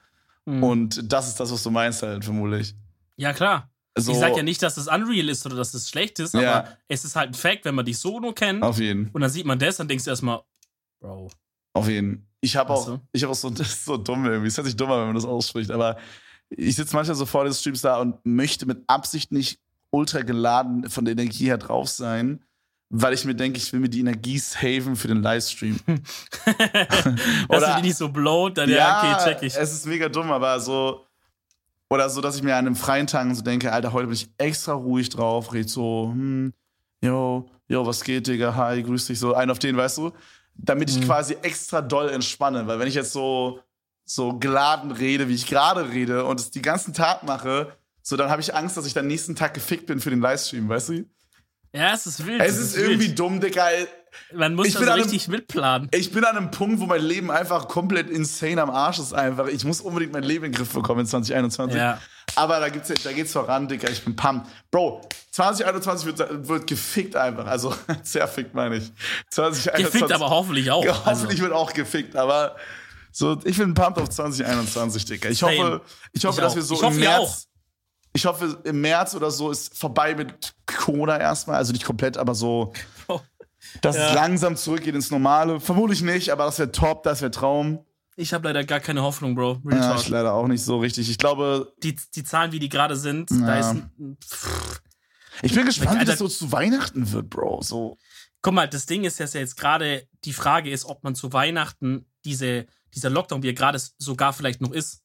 Mhm. 0.46 0.64
Und 0.64 1.12
das 1.12 1.30
ist 1.30 1.40
das, 1.40 1.52
was 1.52 1.64
du 1.64 1.72
meinst 1.72 2.04
halt, 2.04 2.24
vermutlich. 2.26 2.76
ja, 3.16 3.34
klar. 3.34 3.70
Also, 3.96 4.12
ich 4.12 4.20
sag 4.20 4.38
ja 4.38 4.44
nicht, 4.44 4.62
dass 4.62 4.76
das 4.76 4.88
unreal 4.88 5.28
ist 5.28 5.44
oder 5.48 5.56
dass 5.56 5.72
das 5.72 5.90
schlecht 5.90 6.20
ist, 6.20 6.36
aber 6.36 6.44
Ja. 6.44 6.68
es 6.88 7.04
ist 7.04 7.16
halt 7.16 7.32
ein 7.32 7.34
Fact, 7.34 7.66
wenn 7.66 7.74
man 7.74 7.84
dich 7.84 7.98
so 7.98 8.20
nur 8.20 8.36
kennt 8.36 8.62
Auf 8.62 8.78
jeden, 8.80 9.10
und 9.12 9.22
dann 9.22 9.32
sieht 9.32 9.48
man 9.48 9.58
das, 9.58 9.78
dann 9.78 9.88
denkst 9.88 10.04
du 10.04 10.12
erstmal, 10.12 10.42
Bro. 11.00 11.32
auf 11.74 11.90
jeden. 11.90 12.27
Ich 12.48 12.56
habe 12.56 12.72
auch, 12.72 12.86
so. 12.86 13.00
ich 13.12 13.24
habe 13.24 13.32
auch 13.34 13.36
so, 13.36 13.50
das 13.50 13.68
ist 13.74 13.86
so 13.86 13.98
dumm 13.98 14.26
irgendwie. 14.26 14.48
Es 14.48 14.58
hört 14.58 14.66
sich 14.66 14.76
dumm 14.78 14.90
an, 14.90 15.00
wenn 15.00 15.08
man 15.08 15.16
das 15.16 15.26
ausspricht, 15.26 15.70
aber 15.70 15.98
ich 16.50 16.76
sitze 16.78 16.96
manchmal 16.96 17.16
so 17.16 17.26
vor 17.26 17.44
den 17.44 17.54
Streams 17.54 17.82
da 17.82 17.98
und 17.98 18.26
möchte 18.26 18.66
mit 18.66 18.84
Absicht 18.88 19.34
nicht 19.34 19.60
ultra 19.92 20.22
geladen 20.22 20.90
von 20.90 21.04
der 21.04 21.12
Energie 21.12 21.46
her 21.46 21.58
drauf 21.58 21.90
sein, 21.90 22.42
weil 22.90 23.14
ich 23.14 23.26
mir 23.26 23.36
denke, 23.36 23.58
ich 23.58 23.74
will 23.74 23.82
mir 23.82 23.90
die 23.90 24.00
Energie 24.00 24.40
saven 24.40 24.96
für 24.96 25.10
den 25.10 25.22
Livestream. 25.22 25.78
dass 25.86 26.56
Oder- 27.50 27.76
du 27.76 27.82
die 27.82 27.88
nicht 27.88 27.98
so 27.98 28.08
blowt, 28.08 28.58
dann 28.58 28.70
ja, 28.70 29.02
okay, 29.02 29.30
check 29.30 29.44
ich. 29.44 29.58
Es 29.58 29.74
ist 29.74 29.86
mega 29.86 30.08
dumm, 30.08 30.32
aber 30.32 30.58
so. 30.62 31.04
Oder 31.90 32.10
so, 32.10 32.22
dass 32.22 32.36
ich 32.36 32.44
mir 32.44 32.54
an 32.56 32.66
einem 32.66 32.76
freien 32.76 33.08
Tag 33.08 33.34
so 33.34 33.42
denke, 33.42 33.72
Alter, 33.72 33.94
heute 33.94 34.08
bin 34.08 34.16
ich 34.16 34.30
extra 34.38 34.74
ruhig 34.74 35.10
drauf, 35.10 35.54
red 35.54 35.70
so, 35.70 36.10
hm, 36.12 36.54
yo, 37.02 37.50
yo, 37.68 37.86
was 37.86 38.04
geht, 38.04 38.28
Digga, 38.28 38.56
hi, 38.56 38.84
grüß 38.84 39.06
dich, 39.06 39.20
so, 39.20 39.34
einen 39.34 39.52
auf 39.52 39.60
den, 39.60 39.78
weißt 39.78 39.98
du? 40.00 40.12
Damit 40.58 40.90
ich 40.90 41.00
Mhm. 41.00 41.06
quasi 41.06 41.38
extra 41.42 41.82
doll 41.82 42.10
entspanne, 42.10 42.68
weil 42.68 42.80
wenn 42.80 42.88
ich 42.88 42.96
jetzt 42.96 43.14
so, 43.14 43.60
so 44.06 44.38
geladen 44.40 44.92
rede, 44.92 45.28
wie 45.30 45.36
ich 45.36 45.46
gerade 45.48 45.90
rede 45.90 46.26
und 46.26 46.40
es 46.40 46.52
den 46.52 46.62
ganzen 46.62 46.94
Tag 46.94 47.24
mache, 47.24 47.74
so, 48.02 48.16
dann 48.18 48.30
habe 48.30 48.42
ich 48.42 48.56
Angst, 48.56 48.78
dass 48.78 48.86
ich 48.86 48.94
dann 48.94 49.08
nächsten 49.08 49.36
Tag 49.36 49.54
gefickt 49.54 49.86
bin 49.86 50.00
für 50.00 50.10
den 50.10 50.22
Livestream, 50.22 50.68
weißt 50.70 50.90
du? 50.90 51.06
Ja, 51.74 51.94
es 51.94 52.08
ist 52.08 52.26
wild. 52.26 52.42
Es 52.42 52.58
ist 52.58 52.78
irgendwie 52.78 53.08
wild. 53.10 53.20
dumm, 53.20 53.40
Digga. 53.42 53.66
Man 54.34 54.56
muss 54.56 54.68
ich 54.68 54.74
da 54.74 54.80
bin 54.80 54.86
so 54.88 54.92
an 54.94 55.00
einem- 55.00 55.04
richtig 55.10 55.28
mitplanen. 55.28 55.90
Ich 55.94 56.12
bin 56.12 56.24
an 56.24 56.38
einem 56.38 56.50
Punkt, 56.50 56.80
wo 56.80 56.86
mein 56.86 57.02
Leben 57.04 57.30
einfach 57.30 57.68
komplett 57.68 58.10
insane 58.10 58.62
am 58.62 58.70
Arsch 58.70 58.98
ist 59.00 59.14
einfach. 59.14 59.48
Ich 59.48 59.64
muss 59.66 59.82
unbedingt 59.82 60.14
mein 60.14 60.24
Leben 60.24 60.46
in 60.46 60.52
den 60.54 60.58
Griff 60.58 60.74
bekommen 60.74 61.02
in 61.02 61.06
2021. 61.06 61.78
Ja. 61.78 62.02
Aber 62.38 62.60
da, 62.60 62.70
gibt's, 62.70 62.92
da 63.04 63.12
geht's 63.12 63.32
voran, 63.34 63.68
Digga. 63.68 63.90
Ich 63.90 64.04
bin 64.06 64.16
pumped. 64.16 64.48
Bro, 64.70 65.02
2021 65.32 66.06
wird, 66.06 66.48
wird 66.48 66.68
gefickt 66.68 67.16
einfach. 67.16 67.48
Also, 67.48 67.74
sehr 68.04 68.28
fickt 68.28 68.54
meine 68.54 68.78
ich. 68.78 68.92
2021, 69.32 69.92
Gefickt 69.92 70.12
aber 70.12 70.30
hoffentlich 70.30 70.70
auch. 70.72 70.84
Also, 70.86 71.06
hoffentlich 71.06 71.42
wird 71.42 71.52
auch 71.52 71.74
gefickt, 71.74 72.16
aber 72.16 72.56
so, 73.12 73.40
ich 73.44 73.58
bin 73.58 73.74
pumped 73.74 74.00
auf 74.00 74.10
2021, 74.10 75.06
Digga. 75.06 75.30
Ich 75.30 75.40
Same. 75.40 75.58
hoffe, 75.58 75.82
ich 76.14 76.26
hoffe, 76.26 76.38
Ich 76.38 76.44
dass 76.44 76.52
auch. 76.52 76.56
wir 76.58 76.62
so 76.64 76.76
Ich 76.76 76.82
im 76.84 77.00
März. 77.00 77.20
auch. 77.22 77.38
Ich 78.14 78.26
hoffe, 78.26 78.58
im 78.64 78.82
März 78.82 79.16
oder 79.16 79.32
so 79.32 79.50
ist 79.52 79.78
vorbei 79.78 80.14
mit 80.16 80.54
Corona 80.66 81.18
erstmal. 81.20 81.58
Also 81.58 81.72
nicht 81.74 81.86
komplett, 81.86 82.18
aber 82.18 82.36
so, 82.36 82.72
dass 83.82 83.96
Ja. 83.96 84.10
es 84.10 84.14
langsam 84.14 84.56
zurückgeht 84.56 84.94
ins 84.96 85.10
Normale. 85.12 85.60
Vermutlich 85.60 86.02
nicht, 86.04 86.30
aber 86.32 86.46
das 86.46 86.60
wäre 86.60 86.72
top, 86.72 87.02
das 87.04 87.22
wäre 87.22 87.32
Traum. 87.32 87.84
Ich 88.18 88.34
habe 88.34 88.48
leider 88.48 88.64
gar 88.66 88.80
keine 88.82 89.02
Hoffnung, 89.04 89.36
Bro. 89.36 89.62
Real 89.64 89.80
Ja, 89.80 89.96
ich 89.96 90.10
leider 90.10 90.34
auch 90.34 90.48
nicht 90.48 90.64
so 90.64 90.80
richtig. 90.80 91.10
Ich 91.10 91.18
glaube, 91.18 91.72
die, 91.84 91.96
die 92.16 92.24
Zahlen, 92.24 92.52
wie 92.52 92.60
die 92.60 92.68
gerade 92.70 92.96
sind, 92.96 93.30
da 93.32 93.60
Ja. 93.60 93.72
ist. 93.72 93.82
Pff. 94.26 94.82
ich 95.44 95.54
bin 95.54 95.66
gespannt, 95.66 96.02
wie 96.02 96.06
das 96.06 96.20
so 96.20 96.28
zu 96.28 96.52
Weihnachten 96.52 97.12
wird, 97.12 97.30
Bro. 97.30 97.62
So. 97.62 97.98
Guck 98.42 98.54
mal, 98.54 98.68
das 98.68 98.86
Ding 98.88 99.04
ist, 99.04 99.20
dass 99.20 99.34
ja 99.34 99.40
jetzt 99.42 99.56
gerade 99.56 100.08
die 100.26 100.34
Frage 100.34 100.70
ist, 100.72 100.86
ob 100.86 101.04
man 101.04 101.16
zu 101.16 101.32
Weihnachten 101.32 102.06
diese, 102.26 102.66
dieser 102.94 103.10
Lockdown, 103.10 103.44
wie 103.44 103.50
er 103.50 103.54
gerade 103.54 103.80
sogar 103.98 104.34
vielleicht 104.34 104.62
noch 104.62 104.72
ist, 104.72 105.02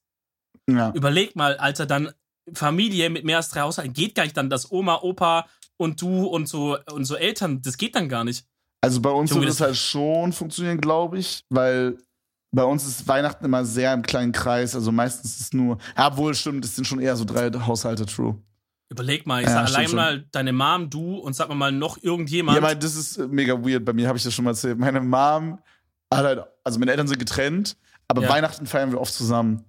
Ja. 0.67 0.91
überleg 0.93 1.35
mal, 1.35 1.57
Alter, 1.57 1.85
dann 1.85 2.11
Familie 2.53 3.09
mit 3.09 3.23
mehr 3.25 3.37
als 3.37 3.49
drei 3.49 3.61
Haushalten, 3.61 3.93
geht 3.93 4.15
gar 4.15 4.23
nicht 4.23 4.35
dann, 4.35 4.49
dass 4.49 4.71
Oma, 4.71 4.99
Opa 5.01 5.47
und 5.77 6.01
du 6.01 6.25
und 6.25 6.47
so, 6.47 6.77
und 6.91 7.05
so 7.05 7.15
Eltern, 7.15 7.61
das 7.61 7.77
geht 7.77 7.95
dann 7.95 8.09
gar 8.09 8.23
nicht. 8.23 8.45
Also 8.81 9.01
bei 9.01 9.09
uns 9.11 9.29
Junge, 9.29 9.41
wird 9.43 9.51
es 9.51 9.57
das- 9.57 9.67
halt 9.67 9.77
schon 9.77 10.33
funktionieren, 10.33 10.81
glaube 10.81 11.19
ich, 11.19 11.43
weil 11.49 11.97
bei 12.53 12.63
uns 12.63 12.85
ist 12.87 13.07
Weihnachten 13.07 13.43
immer 13.43 13.65
sehr 13.65 13.93
im 13.93 14.01
kleinen 14.03 14.31
Kreis. 14.31 14.75
Also 14.75 14.91
meistens 14.91 15.31
ist 15.35 15.41
es 15.41 15.53
nur, 15.53 15.77
ja, 15.97 16.15
wohl 16.15 16.33
stimmt, 16.35 16.63
es 16.63 16.75
sind 16.75 16.85
schon 16.85 16.99
eher 17.01 17.15
so 17.15 17.25
drei 17.25 17.49
Haushalte, 17.51 18.05
true. 18.05 18.37
Überleg 18.89 19.25
mal, 19.25 19.41
ich 19.41 19.47
Ja, 19.47 19.65
sag 19.65 19.67
allein 19.75 19.87
schon. 19.87 19.95
mal 19.95 20.25
deine 20.31 20.53
Mom, 20.53 20.89
du 20.89 21.15
und 21.17 21.33
sag 21.35 21.49
mal 21.49 21.55
mal 21.55 21.71
noch 21.71 21.97
irgendjemand. 22.03 22.55
Ja, 22.55 22.61
mein, 22.61 22.79
das 22.79 22.95
ist 22.95 23.17
äh, 23.17 23.27
mega 23.27 23.53
weird. 23.55 23.83
Bei 23.83 23.93
mir 23.93 24.07
habe 24.07 24.17
ich 24.17 24.23
das 24.23 24.33
schon 24.33 24.45
mal 24.45 24.51
erzählt. 24.51 24.77
Meine 24.77 25.01
Mom 25.01 25.57
hat 26.13 26.23
halt, 26.25 26.43
also 26.63 26.77
meine 26.79 26.91
Eltern 26.91 27.07
sind 27.07 27.17
getrennt, 27.17 27.75
aber 28.07 28.21
Ja. 28.21 28.29
Weihnachten 28.29 28.67
feiern 28.67 28.91
wir 28.91 29.01
oft 29.01 29.13
zusammen. 29.13 29.63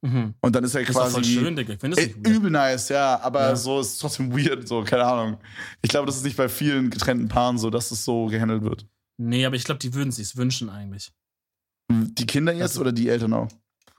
mhm. 0.00 0.34
Und 0.40 0.54
dann 0.54 0.62
ist 0.62 0.76
er 0.76 0.82
Das 0.82 0.90
ist 0.90 0.94
doch 0.94 1.00
quasi. 1.02 1.14
voll 1.14 1.24
schön, 1.24 1.56
Digga. 1.56 1.72
Ich 1.72 1.80
finde 1.80 1.96
das 1.96 2.06
nicht 2.06 2.16
weird. 2.24 2.36
übel 2.36 2.50
nice, 2.52 2.88
ja, 2.90 3.18
aber 3.20 3.40
Ja. 3.48 3.56
so 3.56 3.80
ist 3.80 3.94
es 3.94 3.98
trotzdem 3.98 4.32
weird, 4.32 4.68
so, 4.68 4.84
keine 4.84 5.04
Ahnung. 5.04 5.38
Ich 5.82 5.88
glaube, 5.90 6.06
das 6.06 6.14
ist 6.16 6.22
nicht 6.24 6.36
bei 6.36 6.48
vielen 6.48 6.90
getrennten 6.90 7.26
Paaren 7.26 7.58
so, 7.58 7.70
dass 7.70 7.90
es 7.90 8.04
so 8.04 8.26
gehandelt 8.26 8.62
wird. 8.62 8.86
Nee, 9.16 9.44
aber 9.44 9.56
ich 9.56 9.64
glaube, 9.64 9.80
die 9.80 9.92
würden 9.94 10.12
sich's 10.12 10.36
wünschen 10.36 10.70
eigentlich. 10.70 11.10
Die 11.90 12.26
Kinder 12.26 12.52
jetzt 12.52 12.62
Also- 12.62 12.80
oder 12.82 12.92
die 12.92 13.08
Eltern 13.08 13.32
auch? 13.32 13.48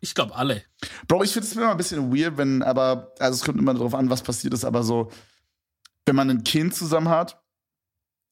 Ich 0.02 0.16
glaube 0.16 0.36
alle. 0.36 0.64
Bro, 1.08 1.24
ich 1.24 1.34
finde 1.34 1.48
es 1.48 1.56
immer 1.56 1.72
ein 1.72 1.78
bisschen 1.78 2.16
weird, 2.16 2.38
wenn, 2.38 2.64
aber, 2.64 3.14
also 3.20 3.36
es 3.36 3.44
kommt 3.44 3.60
immer 3.60 3.74
darauf 3.74 3.94
an, 3.94 4.10
was 4.10 4.22
passiert 4.22 4.54
ist, 4.54 4.64
aber 4.64 4.84
so, 4.84 5.12
wenn 6.06 6.16
man 6.16 6.30
ein 6.30 6.44
Kind 6.46 6.74
zusammen 6.74 7.10
hat, 7.10 7.42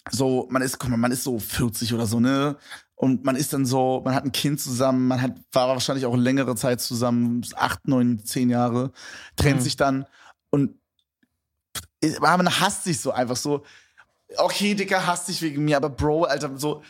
so, 0.10 0.48
man 0.50 0.62
ist, 0.62 0.80
guck 0.80 0.90
mal, 0.90 0.96
man 0.98 1.12
ist 1.12 1.24
so 1.26 1.38
40 1.40 1.94
oder 1.94 2.06
so, 2.06 2.22
ne? 2.22 2.56
Und 2.96 3.26
man 3.26 3.36
ist 3.36 3.52
dann 3.52 3.66
so, 3.66 4.02
man 4.06 4.16
hat 4.16 4.24
ein 4.24 4.32
Kind 4.32 4.62
zusammen, 4.62 5.08
man 5.10 5.22
hat, 5.22 5.34
war 5.52 5.68
wahrscheinlich 5.68 6.06
auch 6.06 6.16
längere 6.16 6.56
Zeit 6.56 6.80
zusammen, 6.80 7.46
acht, 7.56 7.86
neun, 7.88 8.24
zehn 8.24 8.50
Jahre, 8.50 8.94
trennt 9.36 9.58
Mhm. 9.60 9.64
sich 9.64 9.76
dann 9.76 10.06
und 10.50 10.80
man 12.22 12.60
hasst 12.60 12.86
sich 12.86 13.00
so 13.02 13.12
einfach 13.12 13.36
so. 13.36 13.64
Okay, 14.38 14.74
Dicker, 14.76 15.06
hasst 15.06 15.28
dich 15.28 15.42
wegen 15.42 15.66
mir, 15.66 15.78
aber 15.78 15.90
Bro, 15.90 16.24
Alter, 16.24 16.58
so, 16.58 16.82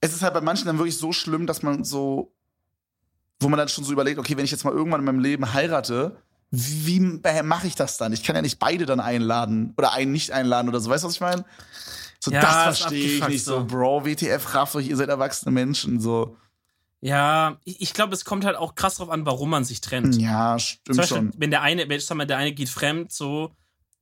es 0.00 0.12
ist 0.12 0.22
halt 0.22 0.34
bei 0.34 0.40
manchen 0.40 0.66
dann 0.66 0.78
wirklich 0.78 0.98
so 0.98 1.12
schlimm, 1.12 1.46
dass 1.46 1.62
man 1.62 1.84
so, 1.84 2.32
wo 3.40 3.48
man 3.48 3.58
dann 3.58 3.68
schon 3.68 3.84
so 3.84 3.92
überlegt, 3.92 4.18
okay, 4.18 4.36
wenn 4.36 4.44
ich 4.44 4.50
jetzt 4.50 4.64
mal 4.64 4.72
irgendwann 4.72 5.00
in 5.00 5.06
meinem 5.06 5.20
Leben 5.20 5.52
heirate, 5.52 6.16
wie 6.50 7.00
mache 7.00 7.66
ich 7.66 7.74
das 7.74 7.98
dann? 7.98 8.12
Ich 8.12 8.22
kann 8.22 8.34
ja 8.34 8.42
nicht 8.42 8.58
beide 8.58 8.86
dann 8.86 9.00
einladen 9.00 9.74
oder 9.76 9.92
einen 9.92 10.12
nicht 10.12 10.30
einladen 10.32 10.68
oder 10.68 10.80
so. 10.80 10.88
Weißt 10.90 11.04
du, 11.04 11.08
was 11.08 11.14
ich 11.14 11.20
meine? 11.20 11.44
So, 12.20 12.30
Ja, 12.30 12.40
das 12.40 12.78
verstehe 12.78 13.18
ich 13.18 13.28
nicht 13.28 13.44
so. 13.44 13.64
Bro, 13.64 14.06
WTF, 14.06 14.54
rafft 14.54 14.74
euch, 14.74 14.88
ihr 14.88 14.96
seid 14.96 15.08
erwachsene 15.08 15.52
Menschen, 15.52 16.00
so. 16.00 16.36
Ja, 17.00 17.58
ich, 17.64 17.80
ich 17.80 17.94
glaube, 17.94 18.14
es 18.14 18.24
kommt 18.24 18.44
halt 18.44 18.56
auch 18.56 18.74
krass 18.74 18.96
drauf 18.96 19.10
an, 19.10 19.24
warum 19.24 19.50
man 19.50 19.64
sich 19.64 19.80
trennt. 19.80 20.16
Ja, 20.16 20.56
Zum 20.56 20.58
stimmt 20.58 20.96
Beispiel, 20.96 21.16
schon. 21.16 21.32
wenn 21.36 21.50
der 21.50 21.62
eine, 21.62 21.88
wenn, 21.88 22.00
sag 22.00 22.16
mal, 22.16 22.26
der 22.26 22.38
eine 22.38 22.52
geht 22.52 22.68
fremd, 22.70 23.12
so, 23.12 23.52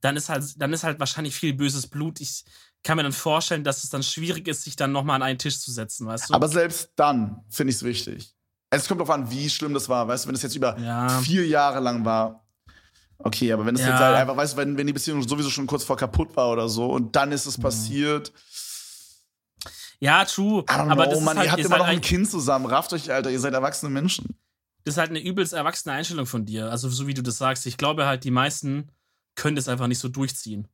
dann 0.01 0.15
ist 0.15 0.29
halt, 0.29 0.59
dann 0.59 0.73
ist 0.73 0.83
halt 0.83 0.99
wahrscheinlich 0.99 1.35
viel 1.35 1.53
böses 1.53 1.85
Blut. 1.87 2.21
Ich 2.21 2.43
kann 2.87 2.97
mir 2.97 3.03
dann 3.03 3.11
vorstellen, 3.11 3.63
dass 3.63 3.83
es 3.83 3.89
dann 3.89 4.01
schwierig 4.01 4.47
ist, 4.47 4.63
sich 4.63 4.75
dann 4.77 4.91
nochmal 4.91 5.17
an 5.17 5.23
einen 5.23 5.37
Tisch 5.37 5.59
zu 5.59 5.71
setzen, 5.71 6.07
weißt 6.07 6.29
du? 6.29 6.33
Aber 6.33 6.47
selbst 6.47 6.91
dann 6.95 7.43
finde 7.49 7.71
ich 7.71 7.75
es 7.77 7.83
wichtig. 7.83 8.33
Es 8.69 8.87
kommt 8.87 8.99
darauf 9.01 9.13
an, 9.13 9.29
wie 9.29 9.49
schlimm 9.49 9.73
das 9.73 9.87
war. 9.89 10.07
Weißt 10.07 10.23
du, 10.25 10.29
wenn 10.29 10.35
es 10.35 10.41
jetzt 10.41 10.55
über 10.55 10.77
Ja. 10.79 11.07
vier 11.19 11.45
Jahre 11.47 11.79
lang 11.81 12.03
war. 12.05 12.45
Okay, 13.19 13.51
aber 13.51 13.65
wenn 13.65 13.75
es 13.75 13.81
Ja. 13.81 13.89
jetzt 13.89 13.99
halt 13.99 14.15
einfach, 14.15 14.35
weißt 14.37 14.53
du, 14.53 14.57
wenn, 14.57 14.77
wenn 14.77 14.87
die 14.87 14.93
Beziehung 14.93 15.27
sowieso 15.27 15.49
schon 15.49 15.67
kurz 15.67 15.83
vor 15.83 15.97
kaputt 15.97 16.35
war 16.35 16.49
oder 16.49 16.67
so 16.69 16.85
und 16.85 17.15
dann 17.15 17.31
ist 17.31 17.45
Mhm. 17.45 17.49
es 17.49 17.57
passiert. 17.59 18.31
ja, 19.99 20.23
true. 20.25 20.63
Aber 20.67 20.95
know, 21.05 21.11
das 21.11 21.21
Mann, 21.21 21.37
ist 21.37 21.39
halt, 21.39 21.47
ihr 21.47 21.51
habt 21.51 21.59
immer 21.61 21.69
halt 21.71 21.79
noch 21.79 21.87
ein 21.87 21.95
ein- 21.97 22.01
Kind 22.01 22.29
zusammen. 22.29 22.65
Rafft 22.67 22.93
euch, 22.93 23.11
Alter, 23.11 23.31
ihr 23.31 23.39
seid 23.39 23.53
erwachsene 23.53 23.89
Menschen. 23.91 24.35
das 24.85 24.93
ist 24.93 24.97
halt 24.99 25.09
eine 25.09 25.19
übelst 25.19 25.51
erwachsene 25.53 25.93
Einstellung 25.95 26.25
von 26.25 26.45
dir. 26.45 26.69
Also, 26.71 26.87
so 26.89 27.07
wie 27.07 27.13
du 27.13 27.21
das 27.21 27.37
sagst. 27.37 27.65
Ich 27.65 27.75
glaube 27.77 28.05
halt, 28.05 28.23
die 28.23 28.31
meisten 28.31 28.89
können 29.35 29.55
das 29.57 29.67
einfach 29.67 29.87
nicht 29.87 29.99
so 29.99 30.07
durchziehen. 30.07 30.67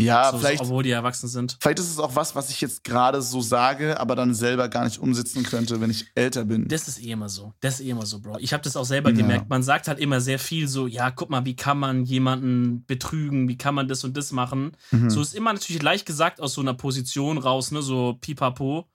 Ja, 0.00 0.32
so, 0.32 0.38
vielleicht, 0.38 0.60
obwohl 0.60 0.82
die 0.82 0.90
erwachsen 0.90 1.28
sind. 1.28 1.56
vielleicht 1.60 1.78
ist 1.78 1.88
es 1.88 2.00
auch 2.00 2.16
was, 2.16 2.34
was 2.34 2.50
ich 2.50 2.60
jetzt 2.60 2.82
gerade 2.82 3.22
so 3.22 3.40
sage, 3.40 4.00
aber 4.00 4.16
dann 4.16 4.34
selber 4.34 4.68
gar 4.68 4.84
nicht 4.84 4.98
umsetzen 4.98 5.44
könnte, 5.44 5.80
wenn 5.80 5.88
ich 5.88 6.06
älter 6.16 6.44
bin. 6.44 6.66
Das 6.66 6.88
ist 6.88 7.00
eh 7.00 7.12
immer 7.12 7.28
so. 7.28 7.54
Das 7.60 7.74
ist 7.78 7.86
eh 7.86 7.90
immer 7.90 8.04
so, 8.04 8.18
Bro. 8.18 8.38
Ich 8.40 8.52
habe 8.52 8.62
das 8.64 8.74
auch 8.76 8.84
selber 8.84 9.10
Ja. 9.10 9.16
gemerkt. 9.16 9.48
Man 9.48 9.62
sagt 9.62 9.86
halt 9.86 10.00
immer 10.00 10.20
sehr 10.20 10.40
viel 10.40 10.66
so, 10.66 10.88
ja, 10.88 11.12
guck 11.12 11.30
mal, 11.30 11.44
wie 11.44 11.54
kann 11.54 11.78
man 11.78 12.04
jemanden 12.04 12.84
betrügen, 12.86 13.46
wie 13.48 13.56
kann 13.56 13.76
man 13.76 13.86
das 13.86 14.02
und 14.02 14.16
das 14.16 14.32
machen. 14.32 14.76
Mhm. 14.90 15.10
So 15.10 15.20
ist 15.22 15.32
immer 15.32 15.52
natürlich 15.52 15.80
leicht 15.82 16.06
gesagt 16.06 16.40
aus 16.40 16.54
so 16.54 16.60
einer 16.60 16.74
Position 16.74 17.38
raus, 17.38 17.70
ne, 17.70 17.80
so 17.80 18.14
pipapo. 18.20 18.88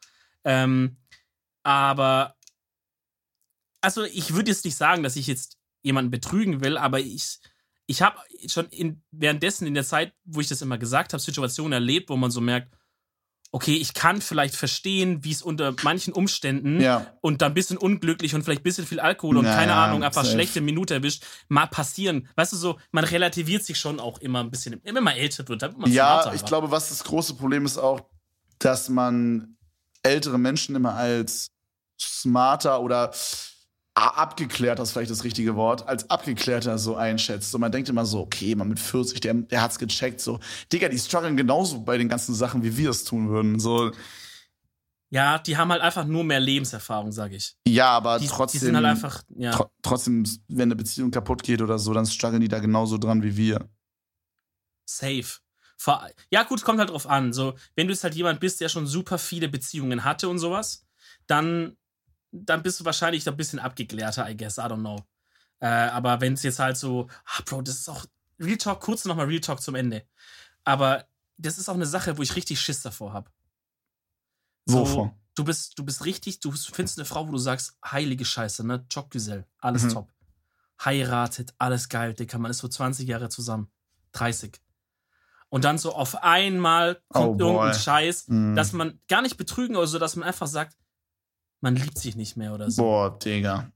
Ähm, 0.43 0.97
aber, 1.63 2.35
also 3.81 4.03
ich 4.03 4.33
würde 4.33 4.51
jetzt 4.51 4.65
nicht 4.65 4.75
sagen, 4.75 5.03
dass 5.03 5.15
ich 5.15 5.27
jetzt 5.27 5.57
jemanden 5.81 6.11
betrügen 6.11 6.61
will, 6.61 6.77
aber 6.77 6.99
ich, 6.99 7.39
ich 7.89 8.03
habe 8.03 8.19
schon 8.47 8.67
in, 8.67 9.01
währenddessen 9.09 9.65
in 9.65 9.73
der 9.73 9.83
Zeit, 9.83 10.13
wo 10.23 10.39
ich 10.39 10.47
das 10.47 10.61
immer 10.61 10.77
gesagt 10.77 11.11
habe, 11.11 11.21
Situationen 11.21 11.73
erlebt, 11.73 12.11
wo 12.11 12.17
man 12.17 12.29
so 12.29 12.39
merkt, 12.39 12.71
okay, 13.51 13.75
ich 13.75 13.95
kann 13.95 14.21
vielleicht 14.21 14.55
verstehen, 14.55 15.23
wie 15.23 15.31
es 15.31 15.41
unter 15.41 15.73
manchen 15.81 16.13
Umständen 16.13 16.79
ja, 16.79 17.11
und 17.21 17.41
dann 17.41 17.51
ein 17.51 17.55
bisschen 17.55 17.79
unglücklich 17.79 18.35
und 18.35 18.43
vielleicht 18.43 18.61
ein 18.61 18.63
bisschen 18.63 18.85
viel 18.85 18.99
Alkohol 18.99 19.37
und 19.37 19.45
Ja, 19.45 19.55
keine 19.55 19.73
Ahnung, 19.73 20.03
einfach 20.03 20.23
safe. 20.23 20.35
schlechte 20.35 20.61
Minute 20.61 20.93
erwischt, 20.93 21.25
mal 21.47 21.65
passieren. 21.65 22.29
Weißt 22.35 22.53
du 22.53 22.57
so, 22.57 22.79
man 22.91 23.05
relativiert 23.05 23.63
sich 23.63 23.79
schon 23.79 23.99
auch 23.99 24.19
immer 24.19 24.41
ein 24.41 24.51
bisschen, 24.51 24.79
immer 24.83 25.01
mal 25.01 25.13
älter 25.13 25.47
wird, 25.47 25.63
dann 25.63 25.71
wird 25.71 25.81
man 25.81 25.91
ja 25.91 26.31
ich 26.31 26.45
glaube, 26.45 26.69
was 26.69 26.89
das 26.89 27.03
große 27.03 27.33
Problem 27.33 27.65
ist 27.65 27.79
auch, 27.79 28.01
dass 28.59 28.89
man 28.89 29.57
ältere 30.03 30.37
Menschen 30.37 30.75
immer 30.75 30.93
als 30.93 31.47
smarter 31.99 32.81
oder 32.81 33.11
a- 33.99 34.21
abgeklärter 34.21 34.83
ist 34.83 34.91
vielleicht 34.91 35.11
das 35.11 35.23
richtige 35.23 35.55
Wort, 35.55 35.87
als 35.87 36.09
abgeklärter 36.09 36.77
so 36.77 36.95
einschätzt. 36.95 37.51
So, 37.51 37.57
man 37.57 37.71
denkt 37.71 37.89
immer 37.89 38.05
so, 38.05 38.21
okay, 38.21 38.55
man 38.55 38.67
mit 38.69 38.79
40, 38.79 39.19
der, 39.19 39.33
der 39.33 39.61
hat's 39.61 39.77
gecheckt. 39.79 40.21
So, 40.21 40.39
Digga, 40.71 40.89
die 40.89 40.97
strugglen 40.97 41.35
genauso 41.37 41.81
bei 41.81 41.97
den 41.97 42.09
ganzen 42.09 42.33
Sachen, 42.33 42.63
wie 42.63 42.75
wir 42.77 42.89
es 42.89 43.03
tun 43.03 43.29
würden. 43.29 43.59
So, 43.59 43.91
Ja, 45.11 45.39
die 45.39 45.57
haben 45.57 45.71
halt 45.71 45.81
einfach 45.81 46.05
nur 46.05 46.23
mehr 46.23 46.39
Lebenserfahrung, 46.39 47.11
sag 47.11 47.31
ich. 47.33 47.55
ja, 47.67 47.89
aber 47.89 48.19
Die, 48.19 48.27
trotzdem, 48.27 48.59
die 48.59 48.65
sind 48.65 48.75
halt 48.75 48.85
einfach, 48.85 49.23
ja. 49.35 49.51
tro 49.51 49.69
trotzdem, 49.81 50.23
wenn 50.47 50.63
eine 50.63 50.75
Beziehung 50.75 51.11
kaputt 51.11 51.43
geht 51.43 51.61
oder 51.61 51.79
so, 51.79 51.93
dann 51.93 52.05
strugglen 52.05 52.41
die 52.41 52.47
da 52.47 52.59
genauso 52.59 52.97
dran 52.97 53.23
wie 53.23 53.35
wir. 53.35 53.69
Safe. 54.85 55.25
Ja, 56.29 56.43
gut, 56.43 56.63
kommt 56.63 56.79
halt 56.79 56.89
drauf 56.89 57.07
an. 57.07 57.31
So, 57.31 57.53
wenn 57.75 57.87
du 57.87 57.93
jetzt 57.93 58.03
halt 58.03 58.13
jemand 58.15 58.39
bist, 58.41 58.59
der 58.59 58.67
schon 58.69 58.85
super 58.85 59.17
viele 59.17 59.47
Beziehungen 59.47 60.03
hatte 60.03 60.27
und 60.27 60.37
sowas, 60.39 60.85
dann, 61.25 61.77
dann 62.31 62.61
bist 62.63 62.79
du 62.79 62.85
wahrscheinlich 62.85 63.27
ein 63.27 63.37
bisschen 63.37 63.59
abgeklärter, 63.59 64.29
I 64.29 64.35
guess. 64.37 64.57
I 64.57 64.61
don't 64.61 64.79
know. 64.79 65.03
Äh, 65.59 65.67
aber 65.67 66.21
wenn 66.21 66.33
es 66.33 66.43
jetzt 66.43 66.59
halt 66.59 66.77
so, 66.77 67.07
ah, 67.25 67.41
Bro, 67.45 67.63
das 67.63 67.75
ist 67.79 67.89
auch 67.89 68.05
Real 68.39 68.57
Talk, 68.57 68.79
kurz 68.81 69.05
nochmal 69.05 69.25
Real 69.25 69.41
Talk 69.41 69.61
zum 69.61 69.75
Ende. 69.75 70.05
Aber 70.63 71.05
das 71.37 71.57
ist 71.57 71.67
auch 71.69 71.73
eine 71.75 71.85
Sache, 71.85 72.17
wo 72.17 72.21
ich 72.21 72.35
richtig 72.35 72.59
Schiss 72.61 72.81
davor 72.81 73.13
habe. 73.13 73.29
Wovor? 74.65 75.15
Du 75.35 75.43
bist, 75.43 75.77
du 75.79 75.85
bist 75.85 76.05
richtig, 76.05 76.39
du 76.41 76.51
findest 76.51 76.97
eine 76.99 77.05
Frau, 77.05 77.27
wo 77.27 77.31
du 77.31 77.37
sagst, 77.37 77.77
heilige 77.85 78.25
Scheiße, 78.25 78.65
ne? 78.65 78.85
Jobgesell, 78.91 79.45
alles 79.59 79.83
Mhm. 79.83 79.89
top. 79.89 80.13
Heiratet, 80.83 81.53
alles 81.57 81.89
geil, 81.89 82.13
Dicker, 82.13 82.37
man 82.39 82.51
ist 82.51 82.59
so 82.59 82.67
20 82.67 83.07
Jahre 83.07 83.29
zusammen. 83.29 83.69
30. 84.13 84.59
Und 85.49 85.63
dann 85.65 85.77
so 85.77 85.93
auf 85.93 86.23
einmal 86.23 87.01
Oh, 87.09 87.13
kommt 87.13 87.37
boy. 87.39 87.47
irgendein 87.53 87.79
Scheiß, 87.79 88.25
Mm. 88.27 88.55
dass 88.55 88.71
man 88.73 88.99
gar 89.07 89.21
nicht 89.21 89.37
betrügen 89.37 89.75
oder 89.75 89.87
so, 89.87 89.97
dass 89.99 90.15
man 90.15 90.27
einfach 90.27 90.47
sagt, 90.47 90.77
man 91.61 91.75
liebt 91.75 91.97
sich 91.97 92.15
nicht 92.15 92.37
mehr 92.37 92.53
oder 92.53 92.69
so. 92.71 92.81
Boah, 92.83 93.17
Digga. 93.19 93.71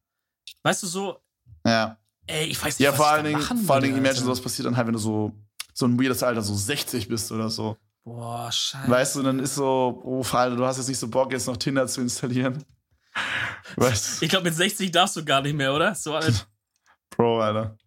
Weißt 0.63 0.83
du 0.83 0.87
so, 0.87 1.17
Ja. 1.65 1.97
ey, 2.27 2.45
ich 2.45 2.57
weiß 2.63 2.79
nicht, 2.79 2.85
Ja, 2.85 2.91
was 2.91 2.97
vor 2.97 3.07
allen 3.07 3.25
Dingen, 3.25 3.39
machen 3.39 3.57
vor 3.59 3.75
allen 3.75 3.83
Dingen, 3.83 3.97
imagine, 3.97 4.23
sowas 4.25 4.41
passiert 4.41 4.65
dann 4.65 4.77
halt, 4.77 4.87
wenn 4.87 4.93
du 4.93 4.99
so, 4.99 5.31
so 5.73 5.85
ein 5.85 5.99
weirdes 5.99 6.23
Alter, 6.23 6.41
so 6.41 6.53
60 6.55 7.07
bist 7.07 7.31
oder 7.31 7.49
so. 7.49 7.77
Boah, 8.03 8.51
scheiße. 8.51 8.89
Weißt 8.89 9.15
du, 9.15 9.23
dann 9.23 9.39
ist 9.39 9.55
so, 9.55 10.01
oh, 10.03 10.23
Alter, 10.35 10.55
du 10.55 10.65
hast 10.65 10.77
jetzt 10.77 10.87
nicht 10.89 10.99
so 10.99 11.07
Bock, 11.07 11.31
jetzt 11.31 11.47
noch 11.47 11.57
Tinder 11.57 11.87
zu 11.87 12.01
installieren. 12.01 12.63
Weißt 13.75 14.21
du, 14.21 14.25
Ich 14.25 14.29
glaube, 14.29 14.45
mit 14.45 14.55
60 14.55 14.91
darfst 14.91 15.15
du 15.15 15.23
gar 15.23 15.41
nicht 15.41 15.55
mehr, 15.55 15.73
oder? 15.73 15.95
So 15.95 16.15
alt. 16.15 16.47
Bro, 17.11 17.41
Alter. 17.41 17.77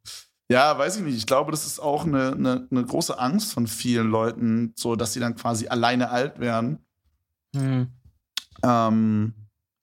Ja, 0.48 0.78
weiß 0.78 0.98
ich 0.98 1.02
nicht. 1.02 1.16
Ich 1.16 1.26
glaube, 1.26 1.50
das 1.50 1.66
ist 1.66 1.80
auch 1.80 2.04
eine, 2.04 2.32
eine, 2.32 2.68
eine 2.70 2.84
große 2.84 3.18
Angst 3.18 3.52
von 3.52 3.66
vielen 3.66 4.08
Leuten, 4.10 4.72
so, 4.76 4.94
dass 4.94 5.12
sie 5.12 5.20
dann 5.20 5.34
quasi 5.34 5.66
alleine 5.66 6.10
alt 6.10 6.38
werden. 6.38 6.78
Hm. 7.54 7.88
Ähm, 8.62 9.34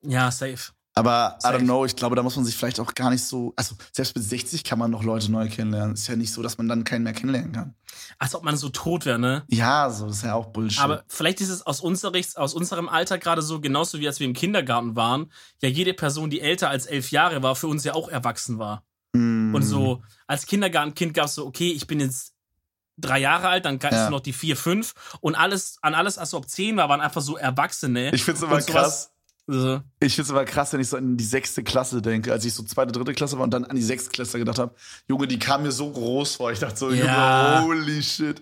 Ja, 0.06 0.30
safe. 0.32 0.72
aber 0.96 1.38
I 1.40 1.42
Safe. 1.42 1.58
don't 1.58 1.64
know, 1.64 1.86
ich 1.86 1.96
glaube, 1.96 2.16
da 2.16 2.22
muss 2.24 2.36
man 2.36 2.46
sich 2.46 2.56
vielleicht 2.56 2.80
auch 2.80 2.94
gar 2.94 3.10
nicht 3.10 3.24
so, 3.24 3.54
also 3.56 3.76
selbst 3.92 4.16
mit 4.16 4.24
60 4.24 4.64
kann 4.64 4.78
man 4.78 4.92
noch 4.92 5.04
Leute 5.04 5.32
neu 5.32 5.50
kennenlernen. 5.50 5.96
Ist 5.96 6.08
ja 6.08 6.16
nicht 6.16 6.32
so, 6.32 6.44
dass 6.44 6.58
man 6.58 6.68
dann 6.68 6.84
keinen 6.84 7.04
mehr 7.04 7.14
kennenlernen 7.14 7.52
kann. 7.52 7.76
Als 8.20 8.36
ob 8.36 8.44
man 8.44 8.58
so 8.58 8.70
tot 8.70 9.06
wäre, 9.06 9.18
ne? 9.18 9.44
Ja, 9.50 9.90
so, 9.90 10.06
das 10.08 10.18
ist 10.18 10.24
ja 10.24 10.36
auch 10.36 10.48
Bullshit. 10.48 10.82
Aber 10.84 11.04
vielleicht 11.08 11.42
ist 11.42 11.50
es 11.50 11.62
aus, 11.66 11.80
unserer, 11.82 12.20
aus 12.36 12.54
unserem 12.54 12.90
Alter 12.90 13.18
gerade 13.18 13.42
so, 13.42 13.60
genauso 13.60 14.00
wie 14.00 14.08
als 14.08 14.20
wir 14.20 14.28
im 14.28 14.34
Kindergarten 14.34 14.96
waren, 14.96 15.32
ja 15.62 15.70
jede 15.70 15.94
Person, 15.94 16.30
die 16.30 16.42
älter 16.42 16.70
als 16.70 16.86
elf 16.86 17.10
Jahre 17.12 17.42
war, 17.42 17.56
für 17.56 17.68
uns 17.68 17.84
ja 17.84 17.94
auch 17.96 18.10
erwachsen 18.10 18.60
war. 18.60 18.84
Mm. 19.14 19.54
Und 19.56 19.64
so, 19.64 20.04
als 20.28 20.46
Kindergartenkind 20.46 21.14
gab 21.14 21.26
es 21.26 21.36
so, 21.36 21.46
okay, 21.46 21.72
ich 21.72 21.88
bin 21.88 22.00
jetzt 22.00 22.34
drei 22.98 23.20
Jahre 23.20 23.48
alt, 23.48 23.66
dann 23.66 23.80
gab 23.80 23.92
es 23.92 23.98
Ja. 23.98 24.10
noch 24.12 24.20
die 24.20 24.34
vier, 24.34 24.56
fünf 24.56 24.94
und 25.22 25.34
alles, 25.36 25.78
an 25.82 25.96
alles, 25.96 26.20
als 26.20 26.34
ob 26.36 26.48
zehn 26.48 26.78
war, 26.78 26.90
waren 26.90 27.02
einfach 27.02 27.22
so 27.22 27.38
Erwachsene. 27.38 28.14
Ich 28.14 28.24
find's 28.24 28.42
immer 28.44 28.54
Und 28.56 28.62
sowas- 28.64 28.74
krass. 28.84 29.13
So. 29.46 29.82
Ich 30.00 30.16
find's 30.16 30.30
immer 30.32 30.46
krass, 30.46 30.72
wenn 30.72 30.80
ich 30.80 30.88
so 30.88 30.96
an 30.96 31.18
die 31.18 31.24
sechste 31.24 31.64
Klasse 31.64 32.02
denke, 32.02 32.32
als 32.32 32.46
ich 32.46 32.54
so 32.54 32.64
zweite, 32.64 32.94
dritte 32.94 33.14
Klasse 33.14 33.38
war 33.38 33.44
und 33.44 33.52
dann 33.52 33.66
an 33.66 33.76
die 33.76 33.82
sechste 33.82 34.10
Klasse 34.10 34.40
gedacht 34.40 34.58
habe, 34.58 34.74
Junge, 35.10 35.28
die 35.28 35.38
kam 35.38 35.64
mir 35.64 35.72
so 35.74 35.92
groß 35.92 36.38
vor. 36.38 36.52
Ich 36.54 36.60
dachte 36.60 36.78
so, 36.78 36.92
Ja. 36.92 37.60
Junge, 37.62 37.76
holy 37.82 38.02
shit. 38.02 38.42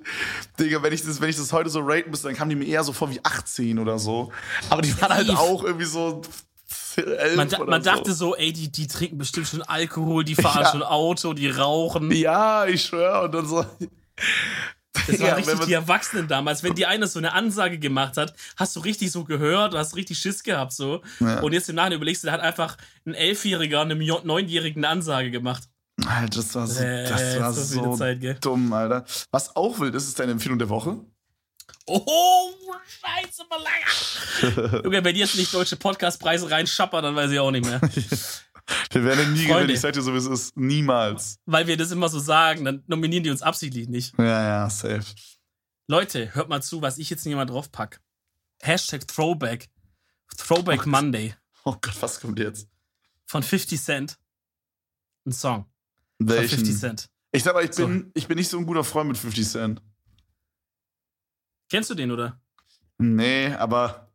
Digga, 0.60 0.84
wenn 0.84 0.94
ich, 0.94 1.02
das, 1.04 1.20
wenn 1.20 1.30
ich 1.30 1.38
das 1.38 1.52
heute 1.54 1.72
so 1.72 1.80
raten 1.84 2.12
müsste, 2.12 2.28
dann 2.28 2.36
kamen 2.38 2.50
die 2.52 2.56
mir 2.56 2.66
eher 2.68 2.84
so 2.84 2.94
vor 2.94 3.10
wie 3.10 3.20
18 3.24 3.80
oder 3.80 3.98
so. 3.98 4.32
Aber 4.70 4.84
die 4.84 5.00
waren 5.02 5.12
halt 5.14 5.30
auch 5.32 5.64
irgendwie 5.64 5.86
so 5.86 6.22
11 6.98 7.36
Man, 7.36 7.50
man 7.68 7.84
so. 7.84 7.90
dachte 7.90 8.14
so, 8.14 8.36
ey, 8.36 8.54
die, 8.54 8.72
die 8.72 8.86
trinken 8.86 9.18
bestimmt 9.18 9.48
schon 9.48 9.64
Alkohol, 9.64 10.24
die 10.24 10.36
fahren 10.36 10.62
Ja. 10.64 10.72
schon 10.72 10.84
Auto, 10.84 11.34
die 11.34 11.50
rauchen. 11.50 12.12
Ja, 12.12 12.66
ich 12.68 12.84
schwör. 12.84 13.24
Und 13.24 13.34
dann 13.34 13.48
so. 13.48 13.66
Das 14.94 15.06
Digga, 15.06 15.28
waren 15.28 15.36
richtig 15.36 15.60
die 15.66 15.74
Erwachsenen 15.74 16.28
damals. 16.28 16.64
Wenn 16.64 16.76
die 16.76 16.86
eine 16.86 17.08
so 17.08 17.20
eine 17.20 17.34
Ansage 17.34 17.80
gemacht 17.80 18.18
hat, 18.18 18.34
hast 18.58 18.76
du 18.76 18.82
richtig 18.82 19.12
so 19.12 19.24
gehört, 19.24 19.74
hast 19.74 19.96
richtig 19.96 20.18
Schiss 20.20 20.44
gehabt 20.44 20.74
so. 20.74 21.02
Ja. 21.20 21.40
Und 21.40 21.54
jetzt 21.54 21.70
im 21.70 21.76
Nachhinein 21.76 21.98
überlegst 21.98 22.24
du, 22.24 22.28
da 22.28 22.34
hat 22.34 22.42
einfach 22.42 22.78
ein 23.06 23.14
Elfjähriger 23.14 23.82
einem 23.82 24.00
Neunjährigen 24.00 24.84
eine 24.84 24.92
Ansage 24.92 25.32
gemacht. 25.32 25.64
Alter, 26.06 26.38
das 26.38 26.56
war 26.56 26.68
so, 26.68 26.84
Äh, 26.84 27.08
das 27.08 27.40
war 27.40 27.54
so 27.54 27.96
Zeit, 27.96 28.44
dumm, 28.44 28.74
Alter. 28.74 29.06
Was 29.32 29.56
auch 29.56 29.80
wild 29.80 29.96
ist, 29.96 30.08
ist 30.08 30.20
deine 30.20 30.34
Empfehlung 30.34 30.60
der 30.60 30.70
Woche. 30.70 30.98
Oh, 31.86 32.52
scheiße, 33.02 33.44
Malaga. 33.50 34.82
Junge, 34.84 35.04
wenn 35.04 35.14
die 35.14 35.22
jetzt 35.22 35.36
nicht 35.36 35.54
deutsche 35.54 35.76
Podcastpreise 35.76 36.50
reinschappern, 36.50 37.04
dann 37.04 37.16
weiß 37.16 37.32
ich 37.32 37.40
auch 37.40 37.52
nicht 37.52 37.66
mehr. 37.66 37.82
Wir 38.92 39.04
werden 39.04 39.34
nie 39.34 39.40
Freunde. 39.40 39.54
gewinnen. 39.54 39.70
Ich 39.76 39.80
sag 39.82 39.94
dir 39.94 40.02
so, 40.02 40.14
wie 40.14 40.18
es 40.18 40.26
ist. 40.26 40.58
Niemals. 40.58 41.38
Weil 41.46 41.68
wir 41.68 41.78
das 41.78 41.92
immer 41.92 42.10
so 42.10 42.20
sagen, 42.20 42.66
dann 42.66 42.84
nominieren 42.88 43.24
die 43.24 43.30
uns 43.30 43.42
absichtlich 43.42 43.88
nicht. 43.88 44.18
Ja, 44.18 44.26
ja, 44.44 44.70
safe. 44.70 45.04
Leute, 45.88 46.34
hört 46.36 46.50
mal 46.50 46.62
zu, 46.62 46.82
was 46.82 46.98
ich 46.98 47.10
jetzt 47.10 47.24
hier 47.24 47.36
mal 47.36 47.46
draufpack. 47.46 48.02
Hashtag 48.62 49.08
Throwback. 49.08 49.70
Throwback 50.38 50.86
Monday 50.86 51.34
Oh 51.66 51.74
Gott, 51.80 51.96
was 52.02 52.20
kommt 52.20 52.40
jetzt? 52.40 52.68
von 53.26 53.44
50 53.44 53.80
Cent. 53.82 54.18
Ein 55.26 55.32
Song 55.32 55.66
von 56.18 56.28
50 56.28 56.52
Welchen? 56.60 56.76
Cent. 56.78 57.10
Ich 57.32 57.44
sag 57.44 57.54
mal, 57.54 57.64
ich 57.64 57.74
So. 57.74 57.88
bin, 57.88 58.12
ich 58.14 58.28
bin 58.28 58.38
nicht 58.38 58.50
so 58.50 58.58
ein 58.58 58.66
guter 58.66 58.84
Freund 58.84 59.08
mit 59.10 59.18
50 59.18 59.48
Cent. 59.48 59.82
Kennst 61.70 61.90
du 61.90 61.96
den, 61.96 62.12
oder? 62.12 62.42
Nee, 62.98 63.54
aber 63.54 64.12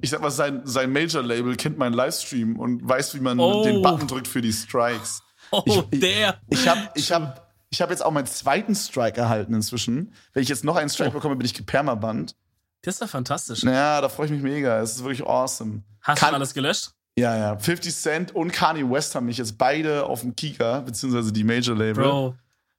ich 0.00 0.10
sag 0.10 0.20
mal, 0.20 0.30
sein, 0.30 0.62
sein 0.64 0.92
Major-Label 0.92 1.56
kennt 1.56 1.78
meinen 1.78 1.92
Livestream 1.94 2.58
und 2.58 2.86
weiß, 2.88 3.14
wie 3.14 3.20
man 3.20 3.38
Oh. 3.38 3.62
den 3.64 3.82
Button 3.82 4.06
drückt 4.08 4.28
für 4.28 4.40
die 4.40 4.52
Strikes. 4.52 5.22
Oh, 5.50 5.62
Ich- 5.90 6.00
der. 6.00 6.40
Ich 6.50 6.68
hab, 6.68 6.96
ich 6.96 7.12
hab, 7.12 7.52
ich 7.70 7.80
hab 7.82 7.90
jetzt 7.90 8.04
auch 8.04 8.10
meinen 8.10 8.26
zweiten 8.26 8.74
Strike 8.74 9.20
erhalten 9.20 9.54
inzwischen. 9.54 10.12
Wenn 10.32 10.42
ich 10.42 10.48
jetzt 10.48 10.64
noch 10.64 10.76
einen 10.76 10.88
Strike 10.90 11.10
Oh. 11.10 11.14
bekomme, 11.14 11.36
bin 11.36 11.44
ich 11.46 11.54
gepermabannt. 11.54 12.34
Das 12.82 12.94
ist 12.94 13.00
ja 13.00 13.06
fantastisch. 13.06 13.62
Naja, 13.62 14.00
da 14.00 14.08
freue 14.08 14.26
ich 14.26 14.32
mich 14.32 14.42
mega. 14.42 14.80
Es 14.80 14.92
ist 14.96 15.02
wirklich 15.04 15.26
awesome. 15.26 15.82
Hast 16.02 16.20
Kann- 16.20 16.30
du 16.30 16.36
alles 16.36 16.54
gelöscht? 16.54 16.90
Ja, 17.18 17.36
ja. 17.36 17.58
50 17.58 17.94
Cent 17.94 18.34
und 18.34 18.52
Kanye 18.52 18.88
West 18.88 19.14
haben 19.16 19.26
mich 19.26 19.38
jetzt 19.38 19.58
beide 19.58 20.04
auf 20.04 20.20
dem 20.20 20.36
Kika, 20.36 20.80
beziehungsweise 20.80 21.32
die 21.32 21.42
Major-Label. 21.42 22.04
Bro, 22.04 22.34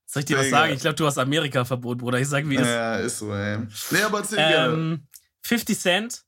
soll 0.05 0.21
ich 0.21 0.25
dir 0.25 0.37
was 0.37 0.49
sagen? 0.49 0.73
Ich 0.73 0.79
glaube, 0.79 0.95
du 0.95 1.05
hast 1.05 1.17
Amerika-Verbot, 1.17 1.97
Bruder. 1.97 2.19
Ich 2.19 2.29
sag, 2.29 2.47
wie 2.47 2.55
es 2.55 2.61
ist. 2.61 2.67
Ja, 2.67 2.95
ist 2.95 3.19
so, 3.19 3.33
ey. 3.33 3.57
Nee, 3.91 4.01
aber 4.01 4.19
erzähl 4.19 4.37
gerne. 4.37 4.73
Ähm, 4.73 5.07
50 5.41 5.77
Cent, 5.77 6.23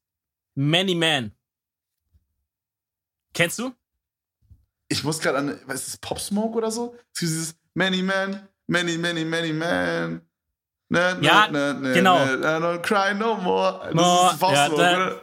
Many 0.56 0.96
Man. 0.96 1.32
Kennst 3.34 3.60
du? 3.60 3.72
Ich 4.90 5.04
muss 5.04 5.20
gerade 5.20 5.38
an, 5.38 5.60
was 5.66 5.82
ist 5.82 5.88
das, 5.94 5.98
Pop 5.98 6.20
Smoke 6.20 6.58
oder 6.58 6.70
so? 6.72 6.94
Es 7.14 7.20
gibt 7.20 7.32
dieses 7.32 7.56
Many 7.74 8.02
Man, 8.02 8.48
Many, 8.68 8.98
Many, 8.98 9.24
Many 9.24 9.54
Man. 9.54 10.22
Na, 10.90 11.16
na, 11.16 11.22
Ja, 11.22 11.48
na, 11.50 11.74
na, 11.74 11.94
genau. 11.94 12.26
Na, 12.26 12.36
na, 12.36 12.58
don't 12.60 12.82
cry 12.82 13.14
no 13.18 13.38
more. 13.38 13.80
Das 13.86 13.94
No, 13.94 14.30
ist 14.32 14.40
Pop 14.40 14.52
ja, 14.54 14.66
Smoke, 14.68 14.82
da- 14.82 14.96
oder? 14.96 15.22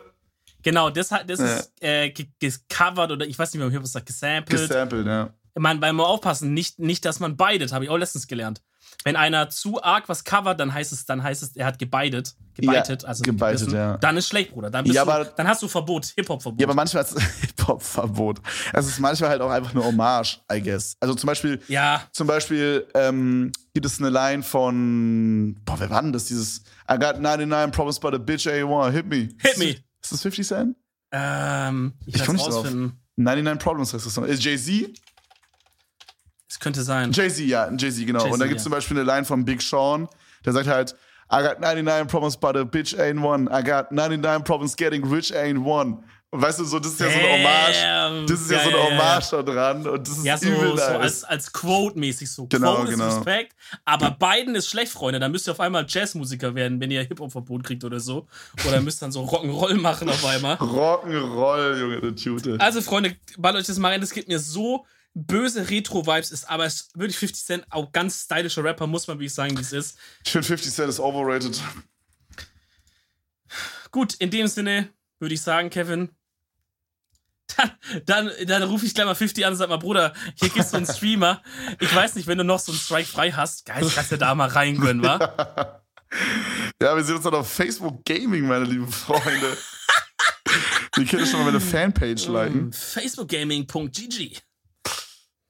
Genau, 0.63 0.91
das, 0.91 1.09
das 1.27 1.39
Ja. 1.39 1.57
ist 1.57 1.73
äh, 1.83 2.11
ge- 2.11 2.31
gecovert 2.41 3.13
oder 3.13 3.27
ich 3.27 3.39
weiß 3.39 3.53
nicht 3.53 3.61
mehr, 3.61 3.71
wie 3.71 3.77
man 3.77 3.85
sagt, 3.87 4.07
gesampelt. 4.07 4.59
Gesampled, 4.69 5.07
ja. 5.07 5.33
Man, 5.55 5.81
weil 5.81 5.93
man 5.93 6.07
aufpassen, 6.07 6.55
nicht, 6.55 6.79
nicht, 6.79 7.05
dass 7.05 7.21
man 7.21 7.37
beidet, 7.37 7.73
habe 7.73 7.85
ich 7.85 7.91
auch 7.91 7.97
letztens 7.97 8.27
gelernt. 8.27 8.63
Wenn 9.05 9.15
einer 9.15 9.49
zu 9.49 9.81
arg 9.83 10.09
was 10.09 10.25
covert, 10.25 10.59
dann 10.59 10.75
heißt 10.75 10.93
es, 10.93 11.07
dann 11.07 11.23
heißt 11.23 11.43
es, 11.43 11.57
er 11.57 11.67
hat 11.67 11.79
gebeitet. 11.79 12.35
Gebeitet, 12.55 13.03
Ja, 13.05 13.09
also 13.09 13.23
gebeitet, 13.23 13.61
gebissen. 13.61 13.77
ja. 13.79 13.97
Dann 13.99 14.17
ist 14.17 14.27
schlecht, 14.29 14.51
Bruder. 14.53 14.71
Dann, 14.71 14.83
bist 14.85 14.97
Ja, 14.97 15.05
du, 15.05 15.11
aber- 15.13 15.25
dann 15.27 15.47
hast 15.47 15.63
du 15.63 15.69
Verbot, 15.69 16.07
Hip-Hop-Verbot. 16.17 16.61
Ja, 16.61 16.67
aber 16.67 16.75
manchmal 16.75 17.05
ist 17.05 17.17
Hip-Hop-Verbot. 17.41 18.41
Es 18.73 18.87
ist 18.89 18.99
manchmal 18.99 19.31
halt 19.31 19.41
auch 19.41 19.51
einfach 19.51 19.71
eine 19.73 19.85
Hommage, 19.85 20.41
I 20.53 20.61
guess. 20.61 20.97
Also 20.99 21.15
zum 21.15 21.29
Beispiel, 21.29 21.63
ja, 21.69 22.03
zum 22.13 22.27
Beispiel 22.27 22.87
ähm, 22.95 23.53
gibt 23.73 23.87
es 23.87 24.01
eine 24.01 24.11
Line 24.11 24.43
von, 24.43 25.57
boah, 25.65 25.79
wer 25.79 25.91
war 25.91 26.03
denn 26.03 26.13
das? 26.13 26.25
Dieses 26.25 26.63
I 26.91 26.99
got 26.99 27.21
99 27.21 27.71
problems 27.75 28.01
but 28.01 28.15
a 28.15 28.19
bitch 28.19 28.47
A1, 28.49 28.91
hit 28.91 29.07
me. 29.07 29.29
Hit 29.41 29.59
me. 29.59 29.77
Ist 30.03 30.13
das 30.13 30.23
50 30.23 30.47
Cent? 30.47 30.77
ähm, 31.13 31.95
ich, 32.05 32.15
Ich 32.17 32.21
werde 32.21 32.33
nicht 32.33 32.47
drauf. 32.47 32.55
rausfinden. 32.57 33.01
99 33.17 33.63
Problems 33.65 33.95
heißt 33.95 34.05
das 34.07 34.13
Song. 34.15 34.25
Ist 34.25 34.43
Jay-Z? 34.45 34.91
Es 36.49 36.59
könnte 36.59 36.83
sein. 36.83 37.13
Jay-Z, 37.13 37.45
ja, 37.47 37.71
Jay-Z, 37.71 38.07
genau. 38.07 38.21
Jay-Z, 38.21 38.33
Und 38.33 38.39
dann 38.41 38.49
gibt 38.49 38.59
es 38.59 38.65
ja. 38.65 38.71
zum 38.71 38.73
Beispiel 38.73 38.99
eine 38.99 39.07
Line 39.07 39.25
von 39.25 39.45
Big 39.45 39.61
Sean, 39.63 40.09
der 40.45 40.53
sagt 40.53 40.67
halt, 40.67 40.95
I 41.31 41.43
got 41.43 41.61
99 41.61 42.09
problems 42.09 42.37
but 42.37 42.57
a 42.57 42.65
bitch 42.65 42.95
ain't 42.95 43.23
one. 43.23 43.51
I 43.51 43.63
got 43.63 43.93
99 43.93 44.45
problems 44.45 44.75
getting 44.75 45.05
rich 45.05 45.35
ain't 45.35 45.63
one. 45.63 45.99
Weißt 46.31 46.59
du, 46.59 46.65
so, 46.65 46.79
das 46.79 46.93
ist 46.93 47.01
ja 47.01 47.11
so 47.11 47.19
eine 47.19 47.29
Hommage. 47.29 48.27
Das 48.29 48.41
ist 48.41 48.51
ja, 48.51 48.59
Ja, 48.59 48.65
so 48.65 48.69
eine 48.69 48.79
ja, 48.79 48.85
ja, 48.85 48.91
ja. 48.91 48.99
Hommage 48.99 49.31
da 49.31 49.43
dran. 49.43 49.87
Und 49.87 50.09
das 50.09 50.19
ist 50.19 50.25
Ja, 50.25 50.37
so, 50.37 50.47
übel 50.47 50.77
so 50.77 50.83
als, 50.83 51.25
als 51.25 51.53
Quote-mäßig 51.53 52.31
so. 52.31 52.47
Genau, 52.47 52.77
Quote 52.77 52.91
genau. 52.93 53.09
ist 53.09 53.17
Respekt, 53.17 53.57
aber 53.87 54.11
Biden 54.11 54.55
ist 54.55 54.69
schlecht, 54.69 54.93
Freunde. 54.93 55.21
Dann 55.21 55.33
müsst 55.33 55.49
ihr 55.49 55.53
auf 55.53 55.61
einmal 55.61 55.87
Jazzmusiker 55.89 56.55
werden, 56.55 56.81
wenn 56.81 56.91
ihr 56.91 57.03
Hip-Hop-Verbot 57.03 57.65
kriegt 57.65 57.83
oder 57.85 58.01
so. 58.01 58.27
Oder 58.67 58.83
müsst 58.83 59.01
dann 59.01 59.11
so 59.11 59.23
Rock'n'Roll 59.25 59.81
machen 59.81 60.09
auf 60.11 60.25
einmal. 60.25 60.57
Rock'n'Roll, 60.61 61.79
Junge, 61.79 62.01
der 62.01 62.17
Tute. 62.17 62.57
Also, 62.59 62.83
Freunde, 62.83 63.17
ballert 63.39 63.61
euch 63.61 63.67
das 63.67 63.79
mal 63.79 63.93
rein. 63.93 64.01
Das 64.03 64.11
gibt 64.11 64.29
mir 64.29 64.39
so 64.39 64.85
böse 65.15 65.69
Retro-Vibes, 65.69 66.31
ist 66.31 66.49
aber 66.49 66.65
es 66.67 66.75
ist 66.75 66.99
wirklich 66.99 67.19
50 67.19 67.45
Cent, 67.45 67.67
auch 67.71 67.93
ganz 67.93 68.25
stylischer 68.25 68.65
Rapper, 68.65 68.87
muss 68.87 69.07
man 69.07 69.19
wirklich 69.19 69.35
sagen, 69.35 69.57
wie 69.57 69.63
es 69.63 69.73
ist. 69.73 69.99
Ich 70.25 70.33
finde 70.33 70.47
50 70.47 70.73
Cent 70.73 70.89
ist 70.89 71.01
overrated. 71.01 71.61
Gut, 73.91 74.15
in 74.15 74.31
dem 74.31 74.47
Sinne 74.47 74.91
würde 75.19 75.35
ich 75.35 75.43
sagen, 75.43 75.71
Kevin. 75.71 76.11
Dann, 77.57 77.71
dann, 78.05 78.31
dann 78.47 78.63
rufe 78.65 78.85
ich 78.87 78.95
gleich 78.95 79.07
mal 79.07 79.15
50 79.15 79.45
an 79.45 79.53
und 79.53 79.59
sag 79.59 79.69
mal, 79.69 79.79
Bruder, 79.79 80.13
hier 80.35 80.51
gibt's 80.51 80.71
so 80.71 80.77
einen 80.77 80.87
Streamer. 80.87 81.43
Ich 81.81 81.93
weiß 81.93 82.15
nicht, 82.15 82.29
wenn 82.29 82.39
du 82.39 82.45
noch 82.45 82.61
so 82.61 82.71
einen 82.71 82.79
Strike 82.81 83.09
frei 83.09 83.33
hast, 83.33 83.65
geil, 83.65 83.91
kannst 83.93 84.13
du 84.13 84.19
da 84.19 84.35
mal 84.35 84.49
reingönnen, 84.49 85.03
wa? 85.03 85.83
Ja, 86.81 86.97
wir 86.97 87.05
sehen 87.05 87.17
uns 87.17 87.25
dann 87.25 87.35
auf 87.35 87.53
Facebook 87.53 88.05
Gaming, 88.05 88.47
meine 88.47 88.65
lieben 88.65 88.91
Freunde. 88.91 89.59
Wir 90.97 91.05
können 91.05 91.27
schon 91.27 91.41
mal 91.41 91.47
meine 91.47 91.61
Fanpage 91.61 92.27
liken. 92.29 92.73
Facebookgaming.gg. 92.73 94.41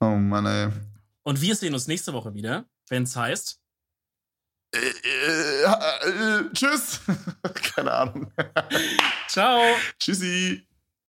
Oh 0.00 0.16
Mann, 0.16 0.46
ey. 0.46 0.68
Und 1.24 1.40
wir 1.40 1.54
sehen 1.54 1.74
uns 1.74 1.88
nächste 1.88 2.12
Woche 2.12 2.34
wieder, 2.34 2.64
wenn 2.88 3.02
es 3.02 3.16
heißt. 3.16 3.60
Äh, 4.74 4.78
äh, 4.78 5.64
äh, 5.64 6.52
tschüss. 6.52 7.00
Keine 7.74 7.92
Ahnung. 7.92 8.32
Ciao. 9.28 9.60
Tschüssi. 9.98 10.67